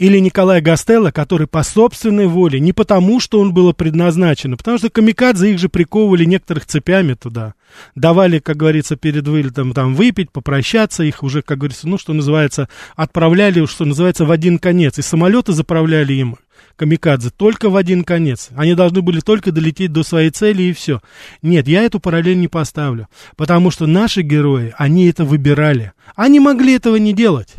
или 0.00 0.16
Николая 0.16 0.62
Гастелла, 0.62 1.10
который 1.10 1.46
по 1.46 1.62
собственной 1.62 2.26
воле, 2.26 2.58
не 2.58 2.72
потому, 2.72 3.20
что 3.20 3.38
он 3.38 3.52
было 3.52 3.74
предназначено, 3.74 4.56
потому 4.56 4.78
что 4.78 4.88
камикадзе 4.88 5.52
их 5.52 5.58
же 5.58 5.68
приковывали 5.68 6.24
некоторых 6.24 6.64
цепями 6.64 7.12
туда, 7.12 7.52
давали, 7.94 8.38
как 8.38 8.56
говорится, 8.56 8.96
перед 8.96 9.28
вылетом 9.28 9.74
там 9.74 9.94
выпить, 9.94 10.32
попрощаться, 10.32 11.02
их 11.02 11.22
уже, 11.22 11.42
как 11.42 11.58
говорится, 11.58 11.86
ну, 11.86 11.98
что 11.98 12.14
называется, 12.14 12.70
отправляли, 12.96 13.66
что 13.66 13.84
называется, 13.84 14.24
в 14.24 14.30
один 14.30 14.58
конец, 14.58 14.98
и 14.98 15.02
самолеты 15.02 15.52
заправляли 15.52 16.14
им, 16.14 16.38
камикадзе, 16.76 17.28
только 17.28 17.68
в 17.68 17.76
один 17.76 18.02
конец. 18.02 18.48
Они 18.56 18.72
должны 18.74 19.02
были 19.02 19.20
только 19.20 19.52
долететь 19.52 19.92
до 19.92 20.02
своей 20.02 20.30
цели 20.30 20.62
и 20.62 20.72
все. 20.72 21.02
Нет, 21.42 21.68
я 21.68 21.82
эту 21.82 22.00
параллель 22.00 22.40
не 22.40 22.48
поставлю, 22.48 23.08
потому 23.36 23.70
что 23.70 23.86
наши 23.86 24.22
герои, 24.22 24.72
они 24.78 25.08
это 25.08 25.26
выбирали. 25.26 25.92
Они 26.16 26.40
могли 26.40 26.76
этого 26.76 26.96
не 26.96 27.12
делать 27.12 27.54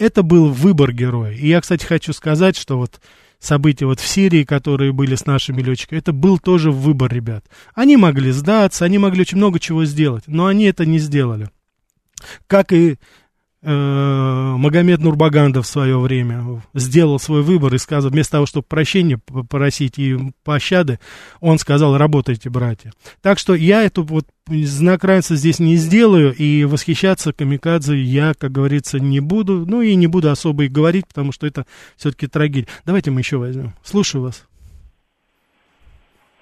это 0.00 0.22
был 0.22 0.48
выбор 0.50 0.92
героя. 0.92 1.32
И 1.32 1.46
я, 1.46 1.60
кстати, 1.60 1.84
хочу 1.84 2.12
сказать, 2.12 2.56
что 2.56 2.78
вот 2.78 3.00
события 3.38 3.84
вот 3.84 4.00
в 4.00 4.06
Сирии, 4.06 4.44
которые 4.44 4.92
были 4.92 5.14
с 5.14 5.26
нашими 5.26 5.60
летчиками, 5.60 5.98
это 5.98 6.12
был 6.12 6.38
тоже 6.38 6.72
выбор 6.72 7.12
ребят. 7.12 7.44
Они 7.74 7.96
могли 7.96 8.32
сдаться, 8.32 8.86
они 8.86 8.98
могли 8.98 9.20
очень 9.20 9.36
много 9.36 9.60
чего 9.60 9.84
сделать, 9.84 10.24
но 10.26 10.46
они 10.46 10.64
это 10.64 10.86
не 10.86 10.98
сделали. 10.98 11.50
Как 12.46 12.72
и 12.72 12.98
Магомед 13.62 15.00
Нурбагандов 15.00 15.66
в 15.66 15.68
свое 15.68 15.98
время 15.98 16.62
сделал 16.72 17.18
свой 17.18 17.42
выбор 17.42 17.74
и 17.74 17.78
сказал, 17.78 18.10
вместо 18.10 18.32
того, 18.32 18.46
чтобы 18.46 18.64
прощения 18.66 19.18
просить 19.18 19.98
и 19.98 20.16
пощады, 20.44 20.98
он 21.40 21.58
сказал, 21.58 21.98
работайте, 21.98 22.48
братья. 22.48 22.92
Так 23.20 23.38
что 23.38 23.54
я 23.54 23.82
эту 23.82 24.02
вот 24.02 24.24
знак 24.46 25.04
равенства 25.04 25.36
здесь 25.36 25.58
не 25.58 25.76
сделаю, 25.76 26.34
и 26.34 26.64
восхищаться 26.64 27.34
Камикадзе 27.34 28.00
я, 28.00 28.32
как 28.32 28.50
говорится, 28.50 28.98
не 28.98 29.20
буду, 29.20 29.66
ну 29.66 29.82
и 29.82 29.94
не 29.94 30.06
буду 30.06 30.30
особо 30.30 30.64
и 30.64 30.68
говорить, 30.68 31.06
потому 31.06 31.30
что 31.30 31.46
это 31.46 31.66
все-таки 31.96 32.28
трагедия. 32.28 32.68
Давайте 32.86 33.10
мы 33.10 33.20
еще 33.20 33.36
возьмем. 33.36 33.74
Слушаю 33.82 34.22
вас. 34.22 34.48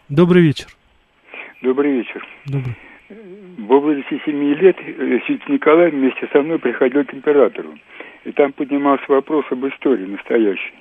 Добрый 0.09 0.43
вечер. 0.43 0.69
Добрый 1.63 1.99
вечер. 1.99 2.25
Добрый. 2.47 2.77
В 3.09 3.63
возрасте 3.65 4.21
семи 4.27 4.55
лет 4.55 4.77
э, 4.81 5.19
святитель 5.25 5.55
Николай 5.55 5.91
вместе 5.91 6.29
со 6.31 6.43
мной 6.43 6.59
приходил 6.59 7.05
к 7.05 7.15
императору. 7.15 7.75
И 8.25 8.33
там 8.33 8.53
поднимался 8.53 9.05
вопрос 9.09 9.47
об 9.51 9.67
истории 9.67 10.05
настоящей. 10.05 10.75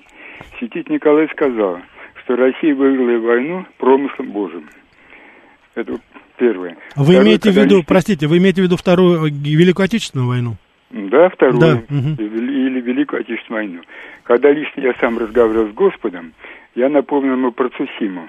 Святитель 0.60 0.92
Николай 0.94 1.30
сказал, 1.30 1.80
что 2.22 2.36
Россия 2.36 2.76
выиграла 2.76 3.20
войну 3.20 3.66
промыслом 3.78 4.32
Божьим. 4.32 4.68
Это 5.76 5.98
первое. 6.36 6.76
Вы 6.98 7.04
Второе, 7.06 7.24
имеете 7.24 7.52
в 7.52 7.56
виду, 7.56 7.76
они... 7.76 7.86
простите, 7.88 8.28
вы 8.28 8.40
имеете 8.40 8.62
в 8.62 8.66
виду 8.66 8.76
Вторую 8.76 9.24
Великую 9.32 9.86
Отечественную 9.86 10.28
войну? 10.28 10.56
Да, 10.90 11.30
Вторую. 11.30 11.60
Да. 11.60 11.82
Или 11.90 12.82
Великую 12.82 13.22
Отечественную 13.22 13.68
войну. 13.68 13.82
Когда 14.24 14.52
лично 14.52 14.82
я 14.82 14.94
сам 15.00 15.18
разговаривал 15.18 15.70
с 15.70 15.74
Господом, 15.74 16.34
я 16.76 16.90
напомнил 16.90 17.34
ему 17.34 17.54
про 17.54 17.70
Цусиму. 17.70 18.28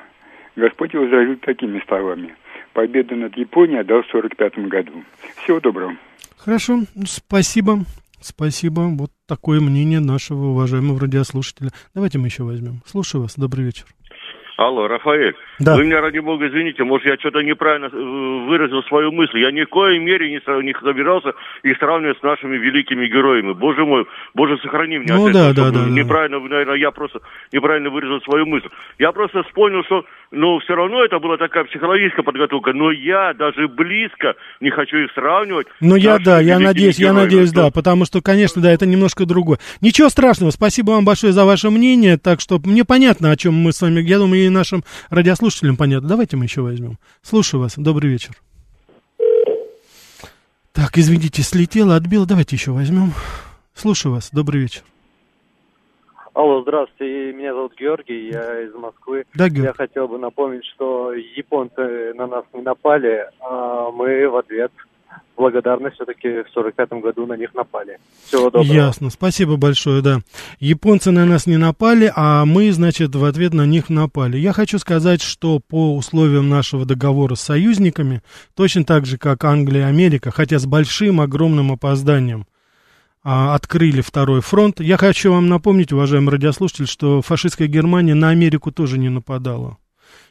Господь 0.55 0.95
возразил 0.95 1.37
такими 1.39 1.83
словами– 1.89 2.37
победу 2.79 3.17
над 3.17 3.37
Японией 3.37 3.81
отдал 3.81 4.03
в 4.03 4.15
1945 4.15 4.69
году. 4.71 5.05
Всего 5.43 5.59
доброго. 5.59 5.97
Хорошо, 6.37 6.85
спасибо. 7.07 7.81
Спасибо. 8.21 8.83
Вот 8.83 9.11
такое 9.27 9.59
мнение 9.59 9.99
нашего 9.99 10.51
уважаемого 10.51 11.01
радиослушателя. 11.01 11.71
Давайте 11.93 12.19
мы 12.19 12.29
еще 12.29 12.45
возьмем. 12.45 12.83
Слушаю 12.87 13.23
вас. 13.23 13.35
Добрый 13.37 13.65
вечер. 13.65 13.87
Алло, 14.59 14.89
Рафаэль, 14.89 15.37
да. 15.61 15.77
вы 15.77 15.85
меня, 15.85 16.01
ради 16.01 16.19
бога, 16.19 16.49
извините, 16.49 16.83
может, 16.83 17.07
я 17.07 17.17
что-то 17.17 17.43
неправильно 17.43 17.87
э, 17.87 18.47
выразил 18.49 18.83
свою 18.89 19.13
мысль. 19.13 19.39
Я 19.39 19.53
ни 19.53 19.63
в 19.63 19.69
коей 19.69 20.01
мере 20.01 20.29
не, 20.29 20.41
не 20.65 20.75
собирался 20.83 21.33
их 21.63 21.79
сравнивать 21.79 22.19
с 22.19 22.23
нашими 22.25 22.57
великими 22.57 23.07
героями. 23.07 23.53
Боже 23.53 23.85
мой, 23.85 24.05
Боже, 24.35 24.59
сохрани 24.59 24.99
меня. 24.99 25.15
Ну, 25.15 25.31
да, 25.31 25.53
да, 25.53 25.71
да, 25.71 25.87
неправильно, 25.89 26.41
да. 26.41 26.49
наверное, 26.49 26.75
я 26.75 26.91
просто 26.91 27.21
неправильно 27.53 27.91
выразил 27.91 28.21
свою 28.23 28.47
мысль. 28.47 28.67
Я 28.99 29.13
просто 29.13 29.45
вспомнил, 29.45 29.85
что, 29.85 30.05
ну, 30.33 30.59
все 30.59 30.75
равно 30.75 31.05
это 31.05 31.21
была 31.21 31.37
такая 31.37 31.63
психологическая 31.63 32.25
подготовка, 32.25 32.73
но 32.73 32.91
я 32.91 33.35
даже 33.35 33.69
близко 33.69 34.35
не 34.61 34.71
хочу 34.71 34.97
их 34.97 35.13
сравнивать. 35.13 35.69
Ну, 35.81 35.95
я, 35.95 36.19
да, 36.19 36.41
я 36.41 36.59
надеюсь, 36.59 36.99
героями. 36.99 37.17
я 37.17 37.23
надеюсь, 37.23 37.53
да, 37.53 37.71
потому 37.71 38.07
что, 38.07 38.21
конечно, 38.21 38.61
да, 38.61 38.73
это 38.73 38.87
немножко 38.87 39.25
другое. 39.25 39.59
Ничего 39.81 40.09
страшного, 40.09 40.51
спасибо 40.51 40.91
вам 40.91 41.05
большое 41.05 41.33
за 41.33 41.45
ваше 41.45 41.71
мнение, 41.71 42.19
так 42.19 42.41
что 42.41 42.59
мне 42.65 42.85
понятно, 42.85 43.31
о 43.31 43.37
чем 43.37 43.55
мы 43.55 43.71
с 43.71 43.81
вами, 43.81 44.01
я 44.01 44.19
думаю, 44.19 44.48
и 44.49 44.51
нашим 44.51 44.83
радиослушателям 45.11 45.77
понятно. 45.77 46.09
Давайте 46.09 46.37
мы 46.37 46.45
еще 46.45 46.63
возьмем. 46.63 46.99
Слушаю 47.23 47.61
вас. 47.61 47.75
Добрый 47.77 48.11
вечер. 48.11 48.35
Так, 50.73 50.97
извините, 50.97 51.43
слетело, 51.43 51.97
отбило. 51.97 52.27
Давайте 52.27 52.57
еще 52.57 52.73
возьмем. 52.73 53.13
Слушаю 53.75 54.13
вас. 54.13 54.31
Добрый 54.33 54.61
вечер. 54.61 54.83
Алло, 56.35 56.63
здравствуйте, 56.63 57.33
меня 57.33 57.53
зовут 57.53 57.73
Георгий, 57.77 58.31
я 58.31 58.63
из 58.63 58.73
Москвы. 58.73 59.25
Да, 59.35 59.49
Георгий. 59.49 59.67
Я 59.67 59.73
хотел 59.73 60.07
бы 60.07 60.19
напомнить, 60.19 60.65
что 60.67 61.13
японцы 61.13 62.15
на 62.15 62.29
нас 62.29 62.45
не 62.55 62.63
напали, 62.63 63.27
а 63.41 63.91
мы 63.91 64.29
в 64.29 64.37
ответ 64.37 64.71
благодарность 65.39 65.95
все-таки 65.95 66.43
в 66.43 66.51
45 66.53 66.91
году 67.01 67.27
на 67.27 67.37
них 67.37 67.55
напали. 67.55 67.99
Всего 68.27 68.51
доброго. 68.51 68.65
Ясно, 68.65 69.11
спасибо 69.11 69.57
большое, 69.57 70.03
да. 70.03 70.19
Японцы 70.59 71.11
на 71.11 71.25
нас 71.25 71.47
не 71.47 71.57
напали, 71.57 72.13
а 72.15 72.45
мы, 72.45 72.71
значит, 72.73 73.15
в 73.15 73.25
ответ 73.25 73.55
на 73.55 73.65
них 73.65 73.89
напали. 73.89 74.37
Я 74.37 74.53
хочу 74.53 74.79
сказать, 74.79 75.23
что 75.23 75.61
по 75.61 75.95
условиям 75.95 76.49
нашего 76.49 76.85
договора 76.85 77.37
с 77.37 77.41
союзниками, 77.41 78.23
точно 78.55 78.85
так 78.85 79.07
же, 79.07 79.17
как 79.17 79.45
Англия 79.45 79.83
и 79.83 79.89
Америка, 79.89 80.31
хотя 80.31 80.59
с 80.59 80.67
большим, 80.67 81.21
огромным 81.21 81.73
опозданием, 81.73 82.47
а, 83.23 83.55
открыли 83.55 84.01
второй 84.01 84.41
фронт. 84.41 84.81
Я 84.81 84.97
хочу 84.97 85.33
вам 85.33 85.49
напомнить, 85.49 85.93
уважаемый 85.93 86.31
радиослушатель, 86.31 86.87
что 86.87 87.23
фашистская 87.23 87.69
Германия 87.69 88.15
на 88.15 88.31
Америку 88.31 88.73
тоже 88.73 88.99
не 88.99 89.09
нападала. 89.09 89.79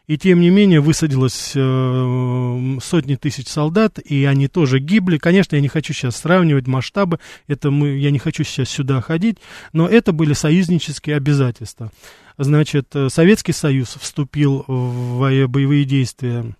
И 0.07 0.17
тем 0.17 0.39
не 0.39 0.49
менее 0.49 0.79
высадилось 0.79 1.51
э, 1.53 2.77
сотни 2.81 3.15
тысяч 3.15 3.49
солдат, 3.49 3.99
и 3.99 4.23
они 4.23 4.47
тоже 4.47 4.79
гибли. 4.79 5.17
Конечно, 5.17 5.55
я 5.55 5.61
не 5.61 5.67
хочу 5.67 5.93
сейчас 5.93 6.15
сравнивать 6.15 6.65
масштабы, 6.65 7.19
это 7.47 7.71
мы, 7.71 7.97
я 7.97 8.09
не 8.09 8.19
хочу 8.19 8.45
сейчас 8.45 8.69
сюда 8.69 9.01
ходить, 9.01 9.37
но 9.73 9.85
это 9.85 10.13
были 10.13 10.31
союзнические 10.31 11.17
обязательства. 11.17 11.91
Значит, 12.37 12.87
э, 12.93 13.09
Советский 13.09 13.51
Союз 13.51 13.97
вступил 13.99 14.63
в 14.65 15.47
боевые 15.47 15.83
действия 15.83 16.55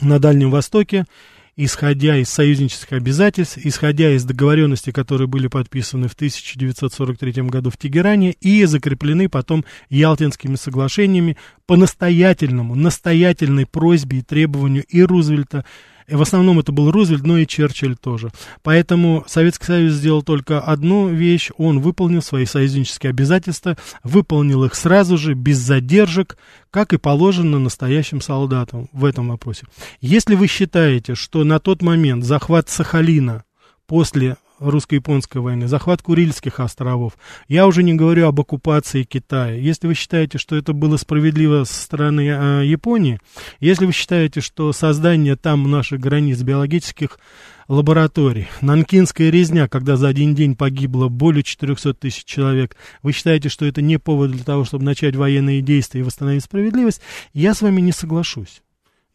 на 0.00 0.20
Дальнем 0.20 0.52
Востоке, 0.52 1.06
исходя 1.64 2.16
из 2.16 2.30
союзнических 2.30 2.92
обязательств, 2.92 3.58
исходя 3.58 4.10
из 4.12 4.24
договоренностей, 4.24 4.92
которые 4.92 5.28
были 5.28 5.46
подписаны 5.46 6.08
в 6.08 6.14
1943 6.14 7.42
году 7.42 7.68
в 7.68 7.76
Тегеране 7.76 8.32
и 8.40 8.64
закреплены 8.64 9.28
потом 9.28 9.66
Ялтинскими 9.90 10.54
соглашениями 10.54 11.36
по 11.66 11.76
настоятельному, 11.76 12.74
настоятельной 12.74 13.66
просьбе 13.66 14.18
и 14.18 14.22
требованию 14.22 14.84
и 14.88 15.02
Рузвельта, 15.02 15.66
в 16.10 16.22
основном 16.22 16.58
это 16.58 16.72
был 16.72 16.90
Рузвельт, 16.90 17.26
но 17.26 17.38
и 17.38 17.46
Черчилль 17.46 17.96
тоже. 17.96 18.30
Поэтому 18.62 19.24
Советский 19.26 19.66
Союз 19.66 19.94
сделал 19.94 20.22
только 20.22 20.60
одну 20.60 21.08
вещь. 21.08 21.50
Он 21.56 21.80
выполнил 21.80 22.22
свои 22.22 22.44
союзнические 22.44 23.10
обязательства, 23.10 23.76
выполнил 24.04 24.64
их 24.64 24.74
сразу 24.74 25.16
же, 25.16 25.34
без 25.34 25.58
задержек, 25.58 26.36
как 26.70 26.92
и 26.92 26.98
положено 26.98 27.58
настоящим 27.58 28.20
солдатам 28.20 28.88
в 28.92 29.04
этом 29.04 29.28
вопросе. 29.28 29.66
Если 30.00 30.34
вы 30.34 30.46
считаете, 30.46 31.14
что 31.14 31.44
на 31.44 31.58
тот 31.58 31.82
момент 31.82 32.24
захват 32.24 32.68
Сахалина 32.68 33.44
после 33.86 34.36
русско-японской 34.60 35.38
войны, 35.38 35.66
захват 35.66 36.02
Курильских 36.02 36.60
островов. 36.60 37.14
Я 37.48 37.66
уже 37.66 37.82
не 37.82 37.94
говорю 37.94 38.28
об 38.28 38.38
оккупации 38.38 39.02
Китая. 39.02 39.54
Если 39.54 39.86
вы 39.86 39.94
считаете, 39.94 40.38
что 40.38 40.54
это 40.54 40.72
было 40.72 40.96
справедливо 40.96 41.64
со 41.64 41.82
стороны 41.82 42.28
э, 42.28 42.66
Японии, 42.66 43.18
если 43.58 43.86
вы 43.86 43.92
считаете, 43.92 44.40
что 44.40 44.72
создание 44.72 45.36
там 45.36 45.70
наших 45.70 46.00
границ 46.00 46.40
биологических 46.42 47.18
лабораторий, 47.68 48.48
нанкинская 48.60 49.30
резня, 49.30 49.68
когда 49.68 49.96
за 49.96 50.08
один 50.08 50.34
день 50.34 50.56
погибло 50.56 51.08
более 51.08 51.42
400 51.42 51.94
тысяч 51.94 52.24
человек, 52.24 52.76
вы 53.02 53.12
считаете, 53.12 53.48
что 53.48 53.64
это 53.64 53.80
не 53.80 53.98
повод 53.98 54.32
для 54.32 54.44
того, 54.44 54.64
чтобы 54.64 54.84
начать 54.84 55.16
военные 55.16 55.62
действия 55.62 56.00
и 56.00 56.04
восстановить 56.04 56.44
справедливость, 56.44 57.00
я 57.32 57.54
с 57.54 57.62
вами 57.62 57.80
не 57.80 57.92
соглашусь. 57.92 58.62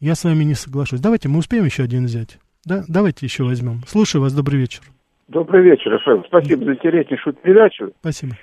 Я 0.00 0.14
с 0.14 0.24
вами 0.24 0.44
не 0.44 0.54
соглашусь. 0.54 1.00
Давайте 1.00 1.28
мы 1.28 1.38
успеем 1.38 1.64
еще 1.64 1.82
один 1.82 2.06
взять. 2.06 2.38
Да, 2.64 2.84
давайте 2.88 3.24
еще 3.24 3.44
возьмем. 3.44 3.84
Слушаю 3.88 4.22
вас, 4.22 4.32
добрый 4.32 4.58
вечер. 4.58 4.82
Добрый 5.28 5.62
вечер, 5.62 5.90
Рафаэл. 5.90 6.24
Спасибо 6.26 6.64
за 6.64 6.74
интереснейшую 6.74 7.34
передачу. 7.34 7.90
Спасибо. 8.00 8.34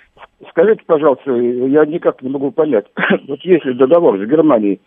Скажите, 0.49 0.81
пожалуйста, 0.85 1.31
я 1.31 1.85
никак 1.85 2.21
не 2.21 2.29
могу 2.29 2.51
понять. 2.51 2.85
вот 3.27 3.39
если 3.43 3.71
договор 3.73 4.17
с 4.17 4.29
Германией 4.29 4.81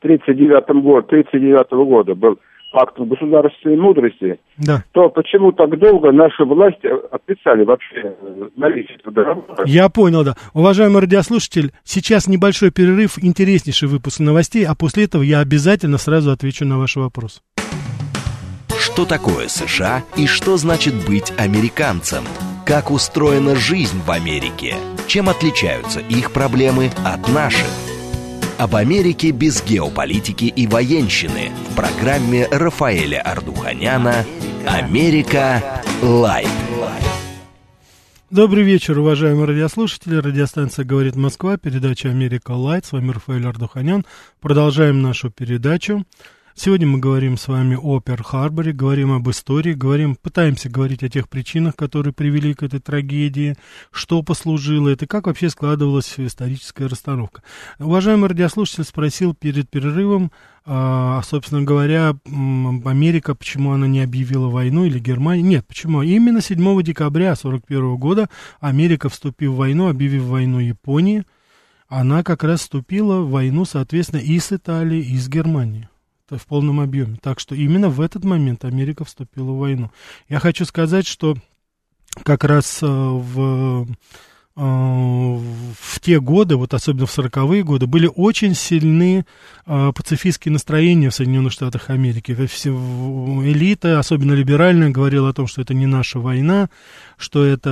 1939 0.00 0.82
год, 0.84 1.08
39 1.08 1.70
года 1.88 2.14
был 2.14 2.38
актом 2.72 3.08
государственной 3.08 3.76
мудрости, 3.76 4.38
да. 4.56 4.84
то 4.92 5.08
почему 5.08 5.50
так 5.50 5.76
долго 5.76 6.12
наши 6.12 6.44
власти 6.44 6.86
отрицали 7.10 7.64
вообще 7.64 8.14
наличие 8.56 8.96
этого 8.98 9.12
договора? 9.12 9.64
Я 9.66 9.88
понял, 9.88 10.24
да. 10.24 10.34
Уважаемый 10.54 11.00
радиослушатель, 11.00 11.72
сейчас 11.82 12.28
небольшой 12.28 12.70
перерыв, 12.70 13.18
интереснейший 13.20 13.88
выпуск 13.88 14.20
новостей, 14.20 14.64
а 14.64 14.76
после 14.76 15.04
этого 15.04 15.22
я 15.22 15.40
обязательно 15.40 15.98
сразу 15.98 16.30
отвечу 16.30 16.64
на 16.64 16.78
ваш 16.78 16.94
вопрос 16.94 17.42
что 18.80 19.04
такое 19.04 19.48
США 19.48 20.02
и 20.16 20.26
что 20.26 20.56
значит 20.56 20.94
быть 21.06 21.32
американцем, 21.36 22.24
как 22.64 22.90
устроена 22.90 23.54
жизнь 23.54 24.00
в 24.06 24.10
Америке, 24.10 24.76
чем 25.06 25.28
отличаются 25.28 26.00
их 26.00 26.32
проблемы 26.32 26.90
от 27.04 27.28
наших. 27.28 27.66
Об 28.56 28.74
Америке 28.76 29.32
без 29.32 29.62
геополитики 29.62 30.44
и 30.44 30.66
военщины 30.66 31.50
в 31.70 31.76
программе 31.76 32.46
Рафаэля 32.50 33.20
Ардуханяна 33.20 34.24
«Америка. 34.66 35.82
Light». 36.02 36.48
Добрый 38.30 38.62
вечер, 38.62 38.98
уважаемые 38.98 39.46
радиослушатели. 39.46 40.16
Радиостанция 40.16 40.84
«Говорит 40.84 41.16
Москва», 41.16 41.56
передача 41.56 42.08
«Америка 42.08 42.52
Light». 42.52 42.86
С 42.86 42.92
вами 42.92 43.10
Рафаэль 43.10 43.46
Ардуханян. 43.46 44.06
Продолжаем 44.40 45.02
нашу 45.02 45.30
передачу. 45.30 46.06
Сегодня 46.56 46.86
мы 46.86 46.98
говорим 46.98 47.36
с 47.36 47.46
вами 47.46 47.78
о 47.80 48.00
Перл-Харборе, 48.00 48.72
говорим 48.72 49.12
об 49.12 49.30
истории, 49.30 49.72
говорим, 49.72 50.16
пытаемся 50.16 50.68
говорить 50.68 51.02
о 51.04 51.08
тех 51.08 51.28
причинах, 51.28 51.76
которые 51.76 52.12
привели 52.12 52.54
к 52.54 52.64
этой 52.64 52.80
трагедии, 52.80 53.54
что 53.92 54.22
послужило 54.22 54.88
это, 54.88 55.06
как 55.06 55.26
вообще 55.26 55.48
складывалась 55.48 56.12
историческая 56.18 56.86
расстановка. 56.86 57.42
Уважаемый 57.78 58.28
радиослушатель 58.28 58.84
спросил 58.84 59.32
перед 59.32 59.70
перерывом, 59.70 60.32
а, 60.66 61.22
собственно 61.22 61.62
говоря, 61.62 62.16
Америка, 62.26 63.36
почему 63.36 63.72
она 63.72 63.86
не 63.86 64.00
объявила 64.00 64.48
войну 64.48 64.84
или 64.84 64.98
Германия. 64.98 65.42
Нет, 65.42 65.66
почему? 65.68 66.02
Именно 66.02 66.40
7 66.40 66.82
декабря 66.82 67.32
1941 67.32 67.96
года 67.96 68.28
Америка, 68.58 69.08
вступив 69.08 69.52
в 69.52 69.56
войну, 69.56 69.88
объявив 69.88 70.24
войну 70.24 70.58
Японии, 70.58 71.22
она 71.88 72.24
как 72.24 72.42
раз 72.42 72.60
вступила 72.60 73.20
в 73.20 73.30
войну, 73.30 73.64
соответственно, 73.64 74.20
и 74.20 74.38
с 74.38 74.52
Италией, 74.52 75.14
и 75.14 75.16
с 75.16 75.28
Германией 75.28 75.88
в 76.38 76.46
полном 76.46 76.80
объеме. 76.80 77.18
Так 77.22 77.40
что 77.40 77.54
именно 77.54 77.88
в 77.88 78.00
этот 78.00 78.24
момент 78.24 78.64
Америка 78.64 79.04
вступила 79.04 79.52
в 79.52 79.58
войну. 79.58 79.90
Я 80.28 80.38
хочу 80.38 80.64
сказать, 80.64 81.06
что 81.06 81.36
как 82.24 82.44
раз 82.44 82.80
э, 82.82 82.86
в 82.86 83.86
Э, 84.56 84.62
в 84.62 86.00
те 86.00 86.20
годы, 86.20 86.56
вот 86.56 86.74
особенно 86.74 87.06
в 87.06 87.10
сороковые 87.10 87.62
годы, 87.62 87.86
были 87.86 88.10
очень 88.14 88.54
сильны 88.54 89.24
э, 89.64 89.92
пацифистские 89.94 90.52
настроения 90.52 91.08
в 91.08 91.14
Соединенных 91.14 91.52
Штатах 91.52 91.88
Америки. 91.88 92.32
Элита, 92.32 93.98
особенно 93.98 94.32
либеральная, 94.32 94.90
говорила 94.90 95.30
о 95.30 95.32
том, 95.32 95.46
что 95.46 95.62
это 95.62 95.72
не 95.72 95.86
наша 95.86 96.18
война, 96.18 96.68
что 97.20 97.44
это 97.44 97.70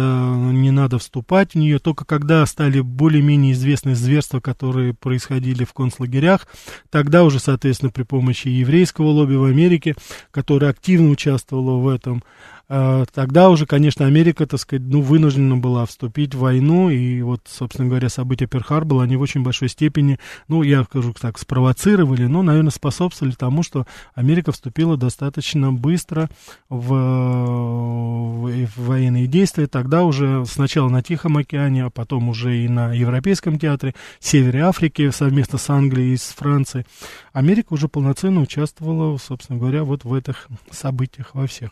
не 0.53 0.71
надо 0.71 0.99
вступать 0.99 1.53
в 1.53 1.55
нее. 1.57 1.79
Только 1.79 2.05
когда 2.05 2.45
стали 2.47 2.81
более-менее 2.81 3.53
известны 3.53 3.95
зверства, 3.95 4.41
которые 4.41 4.95
происходили 4.95 5.65
в 5.65 5.73
концлагерях, 5.73 6.47
тогда 6.91 7.25
уже, 7.25 7.41
соответственно, 7.41 7.91
при 7.91 8.03
помощи 8.03 8.49
еврейского 8.49 9.07
лобби 9.07 9.35
в 9.35 9.45
Америке, 9.45 9.95
которое 10.31 10.71
активно 10.71 11.11
участвовало 11.11 11.79
в 11.79 11.89
этом, 11.89 12.23
Э, 12.69 13.07
тогда 13.13 13.49
уже, 13.49 13.67
конечно, 13.67 14.07
Америка, 14.07 14.47
так 14.47 14.61
сказать, 14.61 14.83
ну, 14.87 15.01
вынуждена 15.01 15.57
была 15.57 15.87
вступить 15.87 16.35
в 16.35 16.41
войну, 16.41 16.91
и 16.91 17.23
вот, 17.23 17.41
собственно 17.47 17.89
говоря, 17.89 18.09
события 18.11 18.47
Перл-Харбора, 18.47 19.03
они 19.05 19.17
в 19.17 19.23
очень 19.23 19.43
большой 19.43 19.69
степени, 19.69 20.19
ну, 20.49 20.63
я 20.63 20.85
скажу 20.85 21.15
так, 21.19 21.39
спровоцировали, 21.39 22.27
но, 22.27 22.43
наверное, 22.43 22.71
способствовали 22.71 23.35
тому, 23.35 23.63
что 23.63 23.87
Америка 24.15 24.53
вступила 24.53 24.97
достаточно 24.99 25.73
быстро 25.73 26.29
в, 26.69 26.89
в 26.89 28.71
военные 28.77 29.27
действия, 29.27 29.38
тогда 29.46 30.05
уже 30.05 30.44
сначала 30.46 30.88
на 30.88 31.03
Тихом 31.03 31.37
океане, 31.37 31.85
а 31.85 31.90
потом 31.90 32.29
уже 32.29 32.59
и 32.59 32.68
на 32.68 32.92
Европейском 32.92 33.59
театре, 33.59 33.94
Севере 34.20 34.62
Африки 34.62 35.11
совместно 35.11 35.59
с 35.59 35.70
Англией 35.70 36.14
и 36.14 36.16
с 36.16 36.35
Францией, 36.37 36.87
Америка 37.33 37.72
уже 37.72 37.88
полноценно 37.88 38.40
участвовала, 38.40 39.16
собственно 39.18 39.59
говоря, 39.59 39.85
вот 39.85 40.05
в 40.05 40.12
этих 40.14 40.48
событиях 40.70 41.35
во 41.35 41.46
всех. 41.46 41.70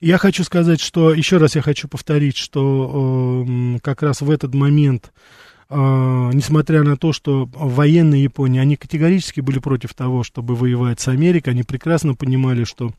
Я 0.00 0.18
хочу 0.18 0.44
сказать, 0.44 0.80
что, 0.80 1.12
еще 1.12 1.38
раз 1.38 1.56
я 1.56 1.62
хочу 1.62 1.88
повторить, 1.88 2.36
что 2.36 3.44
э, 3.46 3.78
как 3.82 4.02
раз 4.02 4.20
в 4.20 4.30
этот 4.30 4.54
момент, 4.54 5.12
э, 5.68 5.74
несмотря 5.76 6.82
на 6.82 6.96
то, 6.96 7.12
что 7.12 7.46
военные 7.52 8.22
Японии, 8.22 8.60
они 8.60 8.76
категорически 8.76 9.40
были 9.40 9.58
против 9.58 9.94
того, 9.94 10.22
чтобы 10.22 10.54
воевать 10.54 11.00
с 11.00 11.08
Америкой, 11.08 11.54
они 11.54 11.64
прекрасно 11.64 12.14
понимали, 12.14 12.64
что 12.64 12.92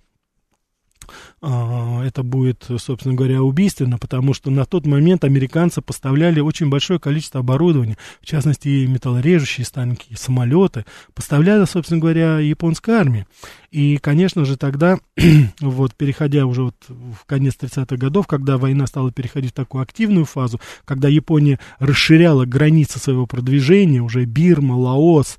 это 1.41 2.23
будет, 2.23 2.65
собственно 2.77 3.15
говоря, 3.15 3.41
убийственно, 3.41 3.97
потому 3.97 4.33
что 4.33 4.51
на 4.51 4.65
тот 4.65 4.85
момент 4.85 5.23
американцы 5.23 5.81
поставляли 5.81 6.39
очень 6.39 6.69
большое 6.69 6.99
количество 6.99 7.39
оборудования, 7.39 7.97
в 8.21 8.25
частности, 8.25 8.85
металлорежущие 8.85 9.65
станки, 9.65 10.15
самолеты, 10.15 10.85
поставляли, 11.13 11.65
собственно 11.65 12.01
говоря, 12.01 12.39
японской 12.39 12.91
армии. 12.91 13.25
И, 13.71 13.97
конечно 13.97 14.45
же, 14.45 14.57
тогда, 14.57 14.97
вот, 15.61 15.95
переходя 15.95 16.45
уже 16.45 16.63
вот 16.63 16.75
в 16.87 17.25
конец 17.25 17.55
30-х 17.59 17.97
годов, 17.97 18.27
когда 18.27 18.57
война 18.57 18.87
стала 18.87 19.11
переходить 19.11 19.51
в 19.51 19.55
такую 19.55 19.83
активную 19.83 20.25
фазу, 20.25 20.59
когда 20.85 21.07
Япония 21.07 21.59
расширяла 21.77 22.45
границы 22.45 22.99
своего 22.99 23.27
продвижения, 23.27 24.01
уже 24.01 24.25
Бирма, 24.25 24.73
Лаос, 24.73 25.37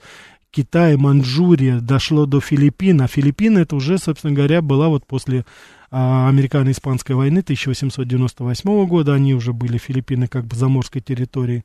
Китай, 0.51 0.97
Манчжурия, 0.97 1.81
дошло 1.81 2.27
до 2.27 2.41
Филиппин, 2.41 3.03
а 3.03 3.07
Филиппины 3.07 3.61
это 3.61 3.77
уже, 3.77 3.99
собственно 3.99 4.35
говоря, 4.35 4.63
была 4.63 4.89
вот 4.89 5.07
после 5.07 5.45
а, 5.91 6.29
американо-испанской 6.29 7.15
войны 7.15 7.39
1898 7.39 8.87
года, 8.87 9.15
они 9.15 9.35
уже 9.35 9.53
были 9.53 9.79
Филиппины 9.79 10.27
как 10.27 10.47
бы 10.47 10.57
заморской 10.57 11.01
территорией. 11.01 11.65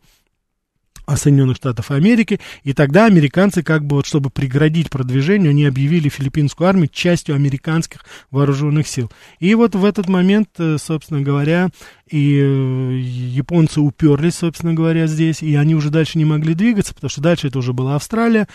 Соединенных 1.15 1.57
Штатов 1.57 1.91
Америки, 1.91 2.39
и 2.63 2.73
тогда 2.73 3.05
американцы, 3.05 3.63
как 3.63 3.85
бы 3.85 3.97
вот, 3.97 4.05
чтобы 4.05 4.29
преградить 4.29 4.89
продвижение, 4.89 5.51
они 5.51 5.65
объявили 5.65 6.09
филиппинскую 6.09 6.67
армию 6.67 6.89
частью 6.91 7.35
американских 7.35 8.01
вооруженных 8.31 8.87
сил. 8.87 9.11
И 9.39 9.53
вот 9.55 9.75
в 9.75 9.85
этот 9.85 10.09
момент, 10.09 10.49
э, 10.57 10.77
собственно 10.79 11.21
говоря, 11.21 11.69
и 12.09 12.39
э, 12.39 12.99
японцы 12.99 13.81
уперлись, 13.81 14.35
собственно 14.35 14.73
говоря, 14.73 15.07
здесь, 15.07 15.41
и 15.41 15.55
они 15.55 15.75
уже 15.75 15.89
дальше 15.89 16.17
не 16.17 16.25
могли 16.25 16.53
двигаться, 16.53 16.93
потому 16.93 17.09
что 17.09 17.21
дальше 17.21 17.47
это 17.47 17.59
уже 17.59 17.73
была 17.73 17.95
Австралия, 17.95 18.47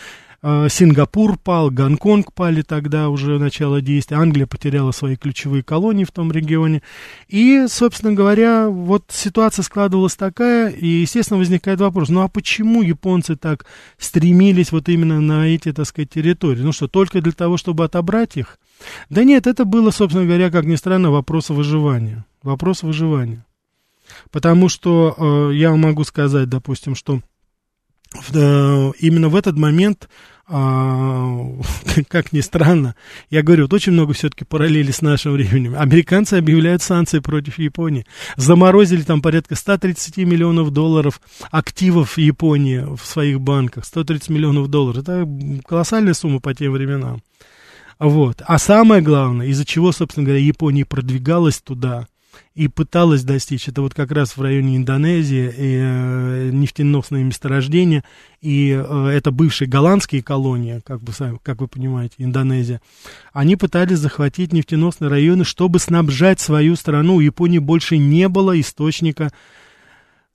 Сингапур 0.43 1.37
пал, 1.37 1.69
Гонконг 1.69 2.33
пали 2.33 2.63
тогда 2.63 3.09
уже 3.09 3.37
начало 3.37 3.79
действия, 3.79 4.17
Англия 4.17 4.47
потеряла 4.47 4.91
свои 4.91 5.15
ключевые 5.15 5.61
колонии 5.61 6.03
в 6.03 6.09
том 6.09 6.31
регионе. 6.31 6.81
И, 7.27 7.67
собственно 7.69 8.13
говоря, 8.13 8.67
вот 8.67 9.05
ситуация 9.09 9.61
складывалась 9.61 10.15
такая, 10.15 10.69
и, 10.69 10.87
естественно, 10.87 11.37
возникает 11.37 11.79
вопрос, 11.79 12.09
ну 12.09 12.21
а 12.21 12.27
почему 12.27 12.81
японцы 12.81 13.35
так 13.35 13.67
стремились 13.99 14.71
вот 14.71 14.89
именно 14.89 15.21
на 15.21 15.47
эти, 15.47 15.71
так 15.73 15.85
сказать, 15.85 16.09
территории? 16.09 16.61
Ну 16.61 16.71
что, 16.71 16.87
только 16.87 17.21
для 17.21 17.33
того, 17.33 17.57
чтобы 17.57 17.83
отобрать 17.83 18.35
их? 18.35 18.57
Да 19.11 19.23
нет, 19.23 19.45
это 19.45 19.63
было, 19.63 19.91
собственно 19.91 20.25
говоря, 20.25 20.49
как 20.49 20.65
ни 20.65 20.75
странно, 20.75 21.11
вопрос 21.11 21.51
выживания. 21.51 22.25
Вопрос 22.41 22.81
выживания. 22.81 23.45
Потому 24.31 24.69
что 24.69 25.49
э, 25.51 25.55
я 25.55 25.75
могу 25.75 26.03
сказать, 26.03 26.49
допустим, 26.49 26.95
что 26.95 27.21
Э, 27.21 27.30
именно 28.13 29.29
в 29.29 29.35
этот 29.35 29.57
момент, 29.57 30.09
а, 30.53 31.47
как 32.09 32.33
ни 32.33 32.41
странно, 32.41 32.95
я 33.29 33.41
говорю, 33.41 33.63
вот 33.63 33.73
очень 33.73 33.93
много 33.93 34.13
все-таки 34.13 34.43
параллели 34.43 34.91
с 34.91 35.01
нашим 35.01 35.33
временем. 35.33 35.75
Американцы 35.77 36.33
объявляют 36.33 36.81
санкции 36.81 37.19
против 37.19 37.57
Японии. 37.57 38.05
Заморозили 38.35 39.03
там 39.03 39.21
порядка 39.21 39.55
130 39.55 40.17
миллионов 40.17 40.71
долларов 40.71 41.21
активов 41.51 42.17
Японии 42.17 42.79
в 42.79 43.05
своих 43.05 43.39
банках. 43.39 43.85
130 43.85 44.29
миллионов 44.29 44.67
долларов. 44.67 45.03
Это 45.03 45.27
колоссальная 45.65 46.13
сумма 46.13 46.41
по 46.41 46.53
тем 46.53 46.73
временам. 46.73 47.21
Вот. 47.97 48.41
А 48.45 48.57
самое 48.57 49.01
главное, 49.01 49.47
из-за 49.47 49.63
чего, 49.63 49.91
собственно 49.91 50.25
говоря, 50.25 50.43
Япония 50.43 50.85
продвигалась 50.85 51.61
туда, 51.61 52.07
и 52.53 52.67
пыталась 52.67 53.23
достичь. 53.23 53.67
Это 53.67 53.81
вот 53.81 53.93
как 53.93 54.11
раз 54.11 54.35
в 54.35 54.41
районе 54.41 54.77
Индонезии 54.77 55.53
и, 55.57 55.79
э, 55.81 56.49
нефтеносные 56.51 57.23
месторождения, 57.23 58.03
и 58.41 58.71
э, 58.71 59.07
это 59.07 59.31
бывшие 59.31 59.67
голландские 59.67 60.21
колонии, 60.21 60.81
как, 60.85 61.01
бы, 61.01 61.13
как 61.43 61.61
вы 61.61 61.67
понимаете, 61.67 62.15
Индонезия. 62.19 62.81
Они 63.33 63.55
пытались 63.55 63.99
захватить 63.99 64.53
нефтеносные 64.53 65.09
районы, 65.09 65.45
чтобы 65.45 65.79
снабжать 65.79 66.39
свою 66.39 66.75
страну. 66.75 67.15
У 67.15 67.19
Японии 67.21 67.59
больше 67.59 67.97
не 67.97 68.27
было 68.27 68.59
источника 68.59 69.31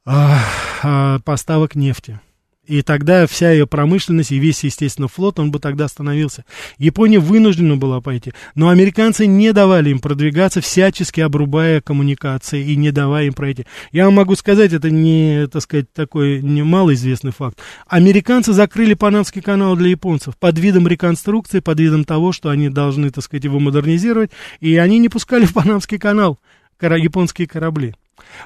э, 0.06 0.36
э, 0.82 1.18
поставок 1.24 1.74
нефти. 1.74 2.20
И 2.66 2.82
тогда 2.82 3.26
вся 3.26 3.52
ее 3.52 3.66
промышленность 3.66 4.32
и 4.32 4.38
весь, 4.38 4.64
естественно, 4.64 5.08
флот, 5.08 5.38
он 5.38 5.50
бы 5.50 5.60
тогда 5.60 5.84
остановился. 5.84 6.44
Япония 6.78 7.20
вынуждена 7.20 7.76
была 7.76 8.00
пойти. 8.00 8.32
Но 8.54 8.68
американцы 8.68 9.26
не 9.26 9.52
давали 9.52 9.90
им 9.90 10.00
продвигаться, 10.00 10.60
всячески 10.60 11.20
обрубая 11.20 11.80
коммуникации 11.80 12.64
и 12.64 12.76
не 12.76 12.90
давая 12.90 13.26
им 13.26 13.34
пройти. 13.34 13.66
Я 13.92 14.06
вам 14.06 14.14
могу 14.14 14.34
сказать, 14.34 14.72
это 14.72 14.90
не, 14.90 15.46
так 15.46 15.62
сказать, 15.62 15.92
такой 15.92 16.42
не 16.42 16.62
малоизвестный 16.62 17.32
факт. 17.32 17.58
Американцы 17.86 18.52
закрыли 18.52 18.94
Панамский 18.94 19.42
канал 19.42 19.76
для 19.76 19.90
японцев 19.90 20.36
под 20.36 20.58
видом 20.58 20.88
реконструкции, 20.88 21.60
под 21.60 21.78
видом 21.78 22.04
того, 22.04 22.32
что 22.32 22.50
они 22.50 22.68
должны, 22.68 23.10
так 23.10 23.22
сказать, 23.22 23.44
его 23.44 23.60
модернизировать. 23.60 24.30
И 24.60 24.76
они 24.76 24.98
не 24.98 25.08
пускали 25.08 25.44
в 25.44 25.52
Панамский 25.54 25.98
канал 25.98 26.38
японские 26.80 27.48
корабли. 27.48 27.94